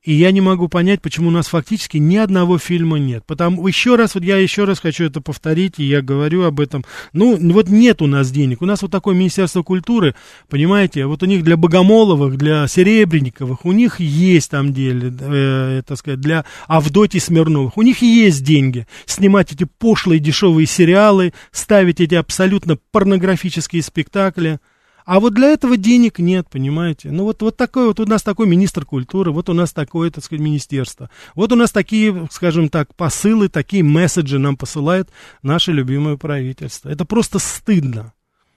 И 0.04 0.14
я 0.14 0.32
не 0.32 0.42
могу 0.42 0.68
понять, 0.68 1.02
почему 1.02 1.30
у 1.30 1.32
нас 1.32 1.48
фактически 1.48 1.98
ни 1.98 2.18
одного 2.18 2.58
фильма 2.58 3.00
нет. 3.00 3.24
Потому, 3.26 3.66
еще 3.68 3.96
раз, 3.96 4.16
вот 4.16 4.24
я 4.24 4.38
еще 4.38 4.66
раз 4.66 4.80
хочу 4.80 5.06
это 5.06 5.22
повторить, 5.22 5.76
и 5.78 5.86
я 5.86 6.02
говорю 6.02 6.44
об 6.44 6.60
этом. 6.60 6.84
Ну, 7.14 7.38
вот 7.54 7.70
нет 7.70 8.02
у 8.02 8.08
нас 8.08 8.30
денег. 8.30 8.62
У 8.62 8.66
нас 8.66 8.82
вот 8.82 8.92
такое 8.92 9.16
Министерство 9.16 9.64
культуры, 9.64 10.14
понимаете, 10.50 11.06
вот 11.06 11.24
у 11.24 11.26
них 11.26 11.44
для 11.44 11.56
Богомоловых, 11.56 12.38
для 12.38 12.68
Серебренниковых, 12.68 13.66
у 13.66 13.72
них 13.72 14.02
есть 14.02 14.52
там 14.52 14.74
деле, 14.74 15.14
э, 15.18 15.84
так 15.88 15.98
сказать, 15.98 16.20
для 16.20 16.44
Авдотьи 16.68 17.20
Смирновых, 17.20 17.78
у 17.78 17.82
них 17.82 18.02
есть 18.02 18.44
деньги 18.44 18.88
снимать 19.06 19.54
эти 19.54 19.64
пошлые 19.64 20.20
дешевые 20.20 20.68
сериалы, 20.68 21.34
ставить 21.52 22.02
эти 22.02 22.16
абсолютно 22.16 22.78
порнографические 22.92 23.82
спектакли. 23.82 24.60
А 25.06 25.20
вот 25.20 25.34
для 25.34 25.50
этого 25.50 25.78
денег 25.78 26.20
нет, 26.20 26.48
понимаете? 26.50 27.12
Ну 27.12 27.24
вот, 27.24 27.42
вот 27.42 27.58
такой 27.58 27.88
вот 27.88 28.00
у 28.00 28.06
нас 28.06 28.24
такой 28.24 28.48
министр 28.48 28.86
культуры, 28.86 29.32
вот 29.32 29.50
у 29.50 29.54
нас 29.54 29.74
такое, 29.74 30.10
так 30.12 30.24
сказать, 30.24 30.42
министерство. 30.44 31.10
Вот 31.36 31.52
у 31.52 31.56
нас 31.56 31.72
такие, 31.72 32.28
скажем 32.32 32.70
так, 32.70 32.96
посылы, 32.96 33.50
такие 33.50 33.84
месседжи 33.84 34.40
нам 34.40 34.56
посылает 34.56 35.10
наше 35.42 35.72
любимое 35.72 36.18
правительство. 36.18 36.90
Это 36.90 37.06
просто 37.06 37.40
стыдно. 37.40 38.14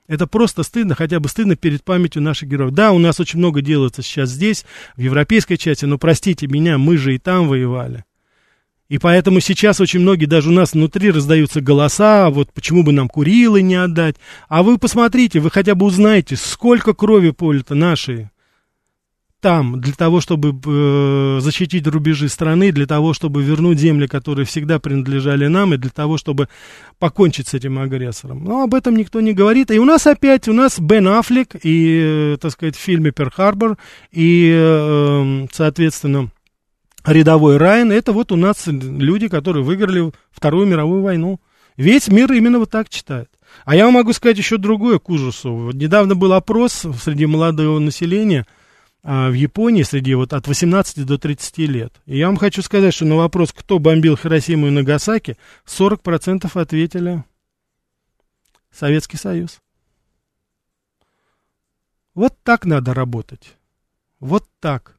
Это 0.09 0.27
просто 0.27 0.63
стыдно, 0.63 0.95
хотя 0.95 1.19
бы 1.19 1.29
стыдно 1.29 1.57
перед 1.57 1.83
памятью 1.83 2.23
наших 2.23 2.49
героев. 2.49 2.73
Да, 2.73 2.93
у 2.93 2.99
нас 2.99 3.19
очень 3.19 3.41
много 3.41 3.61
делается 3.61 4.03
сейчас 4.03 4.31
здесь, 4.31 4.65
в 4.97 5.01
европейской 5.01 5.57
части, 5.57 5.85
но 5.85 5.99
простите 5.99 6.47
меня, 6.47 6.79
мы 6.79 6.97
же 6.97 7.15
и 7.15 7.19
там 7.19 7.49
воевали. 7.49 8.05
И 8.89 8.99
поэтому 8.99 9.41
сейчас 9.41 9.81
очень 9.81 10.01
многие, 10.01 10.27
даже 10.27 10.51
у 10.51 10.53
нас 10.53 10.73
внутри 10.73 11.11
раздаются 11.11 11.61
голоса, 11.61 12.31
вот 12.31 12.53
почему 12.53 12.85
бы 12.85 12.93
нам 12.93 13.09
Курилы 13.09 13.63
не 13.63 13.75
отдать. 13.75 14.17
А 14.49 14.63
вы 14.63 14.79
посмотрите, 14.79 15.41
вы 15.41 15.51
хотя 15.51 15.75
бы 15.75 15.87
узнаете, 15.87 16.37
сколько 16.37 16.95
крови 16.95 17.31
полито 17.31 17.75
нашей 17.75 18.29
там, 19.47 19.81
для 19.81 19.93
того, 19.93 20.21
чтобы 20.21 20.59
э, 20.67 21.39
защитить 21.41 21.87
рубежи 21.87 22.29
страны, 22.29 22.73
для 22.73 22.87
того, 22.87 23.13
чтобы 23.15 23.45
вернуть 23.45 23.79
земли, 23.79 24.09
которые 24.09 24.45
всегда 24.45 24.81
принадлежали 24.81 25.47
нам, 25.47 25.73
и 25.73 25.77
для 25.77 25.91
того, 25.91 26.17
чтобы 26.17 26.49
покончить 26.99 27.47
с 27.47 27.55
этим 27.55 27.79
агрессором. 27.79 28.43
Но 28.43 28.65
об 28.65 28.75
этом 28.75 28.97
никто 28.97 29.21
не 29.21 29.35
говорит. 29.35 29.71
И 29.71 29.79
у 29.79 29.85
нас 29.85 30.07
опять, 30.07 30.49
у 30.49 30.53
нас 30.53 30.81
Бен 30.81 31.07
Аффлек, 31.07 31.55
и, 31.63 32.35
э, 32.35 32.37
так 32.41 32.51
сказать, 32.51 32.77
в 32.77 32.81
фильме 32.81 33.11
«Перл-Харбор», 33.11 33.77
и, 34.11 34.53
э, 34.53 35.47
соответственно, 35.53 36.31
рядовой 37.07 37.57
Райан, 37.57 37.93
это 37.93 38.13
вот 38.13 38.33
у 38.33 38.37
нас 38.37 38.67
люди, 38.67 39.29
которые 39.29 39.65
выиграли 39.65 40.13
Вторую 40.31 40.67
мировую 40.67 41.03
войну. 41.03 41.41
Весь 41.77 42.09
мир 42.09 42.33
именно 42.33 42.59
вот 42.59 42.71
так 42.71 42.89
читает. 42.89 43.31
А 43.65 43.77
я 43.77 43.85
вам 43.85 43.95
могу 43.95 44.13
сказать 44.13 44.39
еще 44.39 44.57
другое 44.57 44.99
к 44.99 45.09
ужасу. 45.09 45.55
Вот 45.55 45.75
недавно 45.75 46.15
был 46.15 46.33
опрос 46.33 46.87
среди 47.03 47.27
молодого 47.27 47.79
населения 47.79 48.47
а, 49.03 49.31
в 49.31 49.35
Японии, 49.35 49.83
среди 49.83 50.15
вот 50.15 50.33
от 50.33 50.49
18 50.49 51.05
до 51.07 51.19
30 51.19 51.59
лет. 51.59 51.95
И 52.07 52.19
я 52.19 52.27
вам 52.27 52.37
хочу 52.37 52.63
сказать, 52.63 52.93
что 52.93 53.05
на 53.05 53.17
вопрос, 53.17 53.53
кто 53.53 53.79
бомбил 53.79 54.17
Хиросиму 54.17 54.67
и 54.67 54.71
Нагасаки, 54.71 55.37
40% 55.67 56.51
ответили 56.61 57.25
Советский 58.73 59.17
Союз. 59.17 59.61
Вот 62.15 62.35
так 62.43 62.65
надо 62.65 62.95
работать. 62.95 63.57
Вот 64.19 64.45
так. 64.61 64.96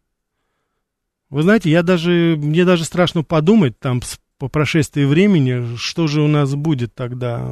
Вы 1.30 1.42
знаете, 1.42 1.70
я 1.70 1.84
даже, 1.84 2.36
мне 2.38 2.64
даже 2.64 2.86
страшно 2.86 3.24
подумать 3.24 3.78
там 3.80 4.02
по 4.38 4.48
прошествии 4.48 5.04
времени, 5.04 5.76
что 5.76 6.08
же 6.08 6.22
у 6.22 6.28
нас 6.28 6.56
будет 6.56 6.94
тогда, 6.94 7.52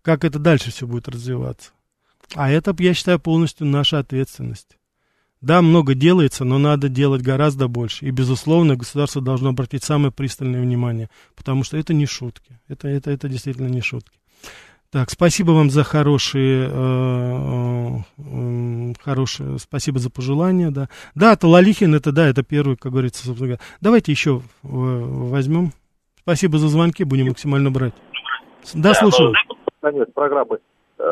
как 0.00 0.24
это 0.24 0.38
дальше 0.38 0.70
все 0.70 0.86
будет 0.86 1.08
развиваться. 1.08 1.72
А 2.34 2.50
это, 2.50 2.74
я 2.78 2.94
считаю, 2.94 3.18
полностью 3.18 3.66
наша 3.66 3.98
ответственность. 3.98 4.78
Да, 5.42 5.60
много 5.60 5.94
делается, 5.94 6.44
но 6.44 6.58
надо 6.58 6.88
делать 6.88 7.20
гораздо 7.20 7.66
больше. 7.66 8.06
И, 8.06 8.10
безусловно, 8.10 8.76
государство 8.76 9.20
должно 9.20 9.50
обратить 9.50 9.82
самое 9.82 10.12
пристальное 10.12 10.62
внимание, 10.62 11.10
потому 11.34 11.64
что 11.64 11.76
это 11.76 11.92
не 11.92 12.06
шутки. 12.06 12.60
Это, 12.68 12.86
это, 12.86 13.10
это 13.10 13.28
действительно 13.28 13.66
не 13.66 13.80
шутки. 13.80 14.18
Так, 14.92 15.08
спасибо 15.08 15.52
вам 15.52 15.70
за 15.70 15.84
хорошие, 15.84 16.68
э, 16.70 17.96
э, 18.18 18.92
хорошие, 19.02 19.58
спасибо 19.58 19.98
за 19.98 20.10
пожелания, 20.10 20.70
да. 20.70 20.88
Да, 21.14 21.34
Талалихин, 21.34 21.94
это, 21.94 22.12
да, 22.12 22.28
это 22.28 22.42
первый, 22.42 22.76
как 22.76 22.92
говорится, 22.92 23.24
собственно 23.24 23.56
Давайте 23.80 24.12
еще 24.12 24.42
возьмем. 24.62 25.70
Спасибо 26.20 26.58
за 26.58 26.68
звонки, 26.68 27.04
будем 27.04 27.28
максимально 27.28 27.70
брать. 27.70 27.94
Да, 28.74 28.92
слушаю. 28.92 29.32
Конец 29.80 30.08
программы. 30.14 30.58
Э, 30.98 31.04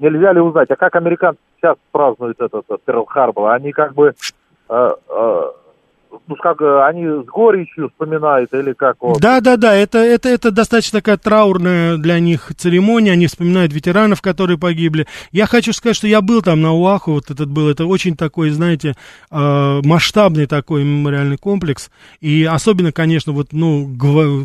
нельзя 0.00 0.32
ли 0.32 0.40
узнать, 0.40 0.68
а 0.72 0.76
как 0.76 0.96
американцы 0.96 1.38
сейчас 1.58 1.76
празднуют 1.92 2.40
этот 2.40 2.66
Перл-Харбор? 2.84 3.52
Они 3.52 3.70
как 3.70 3.94
бы 3.94 4.16
ну, 6.26 6.36
как 6.36 6.60
они 6.60 7.04
с 7.06 7.26
горечью 7.26 7.88
вспоминают 7.88 8.52
или 8.52 8.72
как 8.72 8.96
вот? 9.00 9.20
Да, 9.20 9.40
да, 9.40 9.56
да, 9.56 9.74
это, 9.74 9.98
это, 9.98 10.28
это 10.28 10.50
достаточно 10.50 11.00
такая 11.00 11.16
траурная 11.16 11.96
для 11.96 12.18
них 12.20 12.52
церемония, 12.56 13.12
они 13.12 13.26
вспоминают 13.26 13.72
ветеранов, 13.72 14.20
которые 14.20 14.58
погибли. 14.58 15.06
Я 15.30 15.46
хочу 15.46 15.72
сказать, 15.72 15.96
что 15.96 16.06
я 16.06 16.20
был 16.20 16.42
там 16.42 16.60
на 16.60 16.72
Уаху, 16.72 17.12
вот 17.12 17.30
этот 17.30 17.50
был, 17.50 17.68
это 17.68 17.86
очень 17.86 18.16
такой, 18.16 18.50
знаете, 18.50 18.94
э, 19.30 19.80
масштабный 19.84 20.46
такой 20.46 20.84
мемориальный 20.84 21.38
комплекс, 21.38 21.90
и 22.20 22.44
особенно, 22.44 22.92
конечно, 22.92 23.32
вот, 23.32 23.48
ну, 23.52 23.90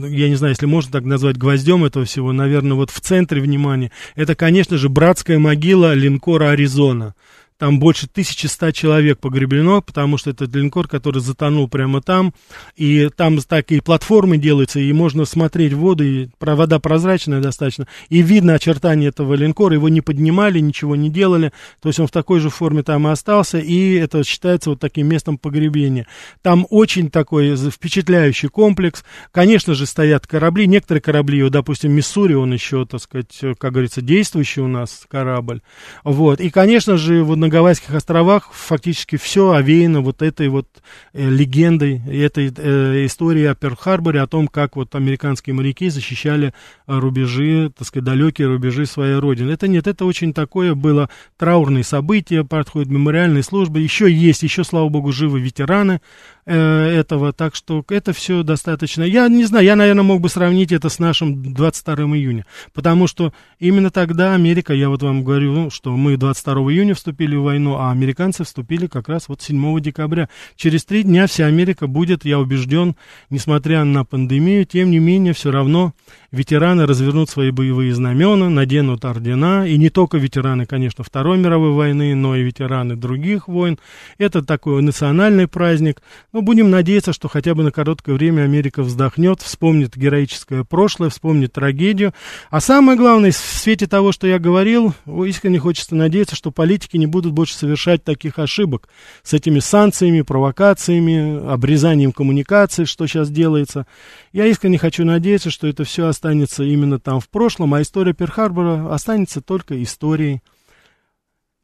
я 0.08 0.30
не 0.30 0.36
знаю, 0.36 0.52
если 0.52 0.66
можно 0.66 0.92
так 0.92 1.04
назвать 1.04 1.38
гвоздем 1.38 1.84
этого 1.86 2.06
всего, 2.06 2.32
наверное, 2.32 2.76
вот 2.76 2.90
в 2.90 3.00
центре 3.02 3.42
внимания, 3.42 3.92
это, 4.16 4.36
конечно 4.36 4.78
же, 4.78 4.90
братская 4.90 5.40
могила 5.40 5.94
линкора 5.94 6.50
«Аризона». 6.50 7.14
Там 7.58 7.80
больше 7.80 8.06
1100 8.06 8.72
человек 8.72 9.20
погреблено, 9.20 9.82
потому 9.82 10.18
что 10.18 10.30
это 10.30 10.46
линкор, 10.46 10.88
который 10.88 11.22
затонул 11.22 11.68
прямо 11.68 12.02
там. 12.02 12.34
И 12.76 13.10
там 13.16 13.40
такие 13.40 13.82
платформы 13.82 14.38
делаются, 14.38 14.80
и 14.80 14.94
можно 14.94 15.26
смотреть 15.26 15.74
в 15.74 15.80
воду, 15.80 16.04
и 16.04 16.30
вода 16.40 16.80
прозрачная 16.80 17.42
достаточно. 17.42 17.88
И 18.10 18.22
видно 18.22 18.54
очертания 18.54 19.08
этого 19.08 19.34
линкора, 19.34 19.74
его 19.74 19.90
не 19.90 20.02
поднимали, 20.02 20.60
ничего 20.60 20.96
не 20.96 21.10
делали. 21.10 21.52
То 21.82 21.90
есть 21.90 22.00
он 22.00 22.08
в 22.08 22.12
такой 22.12 22.40
же 22.40 22.50
форме 22.50 22.84
там 22.84 23.08
и 23.08 23.12
остался, 23.12 23.58
и 23.58 23.96
это 23.96 24.24
считается 24.24 24.70
вот 24.70 24.80
таким 24.80 25.08
местом 25.08 25.38
погребения. 25.38 26.08
Там 26.42 26.68
очень 26.70 27.10
такой 27.10 27.56
впечатляющий 27.56 28.50
комплекс. 28.50 29.04
Конечно 29.32 29.74
же, 29.74 29.86
стоят 29.86 30.28
корабли. 30.28 30.68
Некоторые 30.68 31.02
корабли, 31.02 31.42
вот, 31.44 31.54
допустим, 31.54 31.92
Миссури, 31.92 32.34
он 32.34 32.54
еще, 32.54 32.86
так 32.86 33.02
сказать, 33.02 33.36
как 33.58 33.72
говорится, 33.72 34.02
действующий 34.02 34.62
у 34.62 34.68
нас 34.68 35.06
корабль. 35.10 35.62
Вот. 36.04 36.40
И, 36.40 36.50
конечно 36.50 36.98
же, 36.98 37.24
вот 37.24 37.38
на 37.38 37.47
Гавайских 37.50 37.94
островах 37.94 38.52
фактически 38.52 39.18
все 39.18 39.52
овеяно 39.52 40.02
вот 40.02 40.22
этой 40.22 40.50
вот 40.50 40.68
э, 41.14 41.30
легендой, 41.30 42.02
этой 42.08 42.54
э, 42.56 43.06
историей 43.06 43.46
о 43.46 43.56
Перл-Харборе, 43.56 44.20
о 44.20 44.28
том, 44.28 44.48
как 44.48 44.76
вот 44.76 44.96
американские 44.96 45.54
моряки 45.54 45.90
защищали 45.90 46.54
э, 46.88 46.98
рубежи, 47.00 47.72
так 47.78 47.88
сказать, 47.88 48.06
далекие 48.06 48.48
рубежи 48.48 48.86
своей 48.86 49.16
родины. 49.16 49.52
Это 49.52 49.68
нет, 49.68 49.88
это 49.88 50.06
очень 50.06 50.34
такое 50.34 50.76
было 50.76 51.10
траурное 51.38 51.84
событие, 51.84 52.44
проходят 52.44 52.90
мемориальные 52.90 53.44
службы, 53.44 53.80
еще 53.80 54.12
есть, 54.12 54.44
еще, 54.44 54.64
слава 54.64 54.90
богу, 54.90 55.12
живы 55.12 55.40
ветераны, 55.40 56.02
Э, 56.50 56.86
этого, 56.88 57.34
так 57.34 57.56
что 57.56 57.84
это 57.90 58.14
все 58.14 58.42
достаточно. 58.42 59.04
Я 59.04 59.28
не 59.28 59.44
знаю, 59.44 59.66
я, 59.66 59.76
наверное, 59.76 60.04
мог 60.04 60.22
бы 60.22 60.30
сравнить 60.30 60.72
это 60.72 60.88
с 60.88 60.98
нашим 60.98 61.54
22 61.54 61.96
июня, 62.16 62.46
потому 62.74 63.08
что 63.08 63.34
именно 63.60 63.92
тогда 63.92 64.34
Америка, 64.34 64.74
я 64.74 64.88
вот 64.88 65.04
вам 65.04 65.26
говорю, 65.26 65.52
ну, 65.52 65.70
что 65.70 65.98
мы 65.98 66.16
22 66.16 66.54
июня 66.72 66.96
вступили 66.96 67.36
в 67.38 67.44
войну, 67.44 67.76
а 67.78 67.92
американцы 67.92 68.44
вступили 68.44 68.88
как 68.88 69.10
раз 69.10 69.30
вот 69.30 69.42
7 69.42 69.80
декабря. 69.80 70.30
Через 70.56 70.86
три 70.86 71.04
дня 71.04 71.28
вся 71.28 71.46
Америка 71.46 71.88
будет, 71.88 72.26
я 72.26 72.40
убежден, 72.40 72.96
несмотря 73.30 73.84
на 73.84 74.04
пандемию, 74.04 74.66
тем 74.66 74.92
не 74.92 75.00
менее, 75.00 75.34
все 75.34 75.52
равно 75.52 75.94
ветераны 76.32 76.86
развернут 76.86 77.30
свои 77.30 77.52
боевые 77.52 77.94
знамена, 77.94 78.50
наденут 78.50 79.06
ордена, 79.06 79.68
и 79.68 79.78
не 79.78 79.90
только 79.90 80.18
ветераны, 80.18 80.66
конечно, 80.66 81.04
Второй 81.04 81.38
мировой 81.38 81.72
войны, 81.72 82.16
но 82.16 82.36
и 82.36 82.44
ветераны 82.44 82.96
других 82.96 83.48
войн. 83.48 83.80
Это 84.18 84.44
такой 84.44 84.82
национальный 84.82 85.48
праздник. 85.48 86.02
Но 86.34 86.42
будем 86.42 86.70
надеяться, 86.70 87.14
что 87.14 87.28
хотя 87.28 87.56
бы 87.56 87.64
на 87.64 87.72
короткое 87.72 88.16
время 88.16 88.44
Америка 88.44 88.84
вздохнет, 88.84 89.42
вспомнит 89.42 89.96
героическое 89.96 90.64
прошлое, 90.64 91.10
вспомнит 91.10 91.54
трагедию. 91.54 92.14
А 92.50 92.60
самое 92.60 92.98
главное, 92.98 93.32
в 93.32 93.36
свете 93.36 93.88
того, 93.88 94.12
что 94.12 94.28
я 94.28 94.40
говорил, 94.40 94.94
искренне 95.06 95.60
хочется 95.60 95.96
надеяться, 95.96 96.36
что 96.36 96.52
политики 96.52 96.98
не 96.98 97.08
будут 97.08 97.27
больше 97.32 97.56
совершать 97.56 98.04
таких 98.04 98.40
ошибок 98.40 98.90
с 99.24 99.34
этими 99.34 99.60
санкциями, 99.60 100.22
провокациями, 100.22 101.52
обрезанием 101.52 102.12
коммуникаций, 102.12 102.86
что 102.86 103.08
сейчас 103.08 103.30
делается. 103.30 103.86
Я 104.32 104.46
искренне 104.48 104.78
хочу 104.78 105.06
надеяться, 105.06 105.50
что 105.50 105.68
это 105.68 105.84
все 105.84 106.08
останется 106.08 106.64
именно 106.64 107.00
там 107.00 107.20
в 107.20 107.30
прошлом, 107.30 107.74
а 107.74 107.82
история 107.82 108.14
Перл-Харбора 108.14 108.94
останется 108.94 109.42
только 109.42 109.82
историей. 109.82 110.42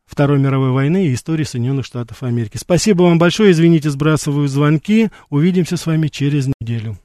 Второй 0.05 0.37
мировой 0.37 0.71
войны 0.71 1.07
и 1.07 1.13
истории 1.13 1.43
Соединенных 1.43 1.85
Штатов 1.85 2.23
Америки. 2.23 2.57
Спасибо 2.57 3.03
вам 3.03 3.17
большое. 3.17 3.51
Извините, 3.51 3.89
сбрасываю 3.89 4.47
звонки. 4.47 5.09
Увидимся 5.29 5.77
с 5.77 5.85
вами 5.85 6.07
через 6.07 6.49
неделю. 6.59 6.97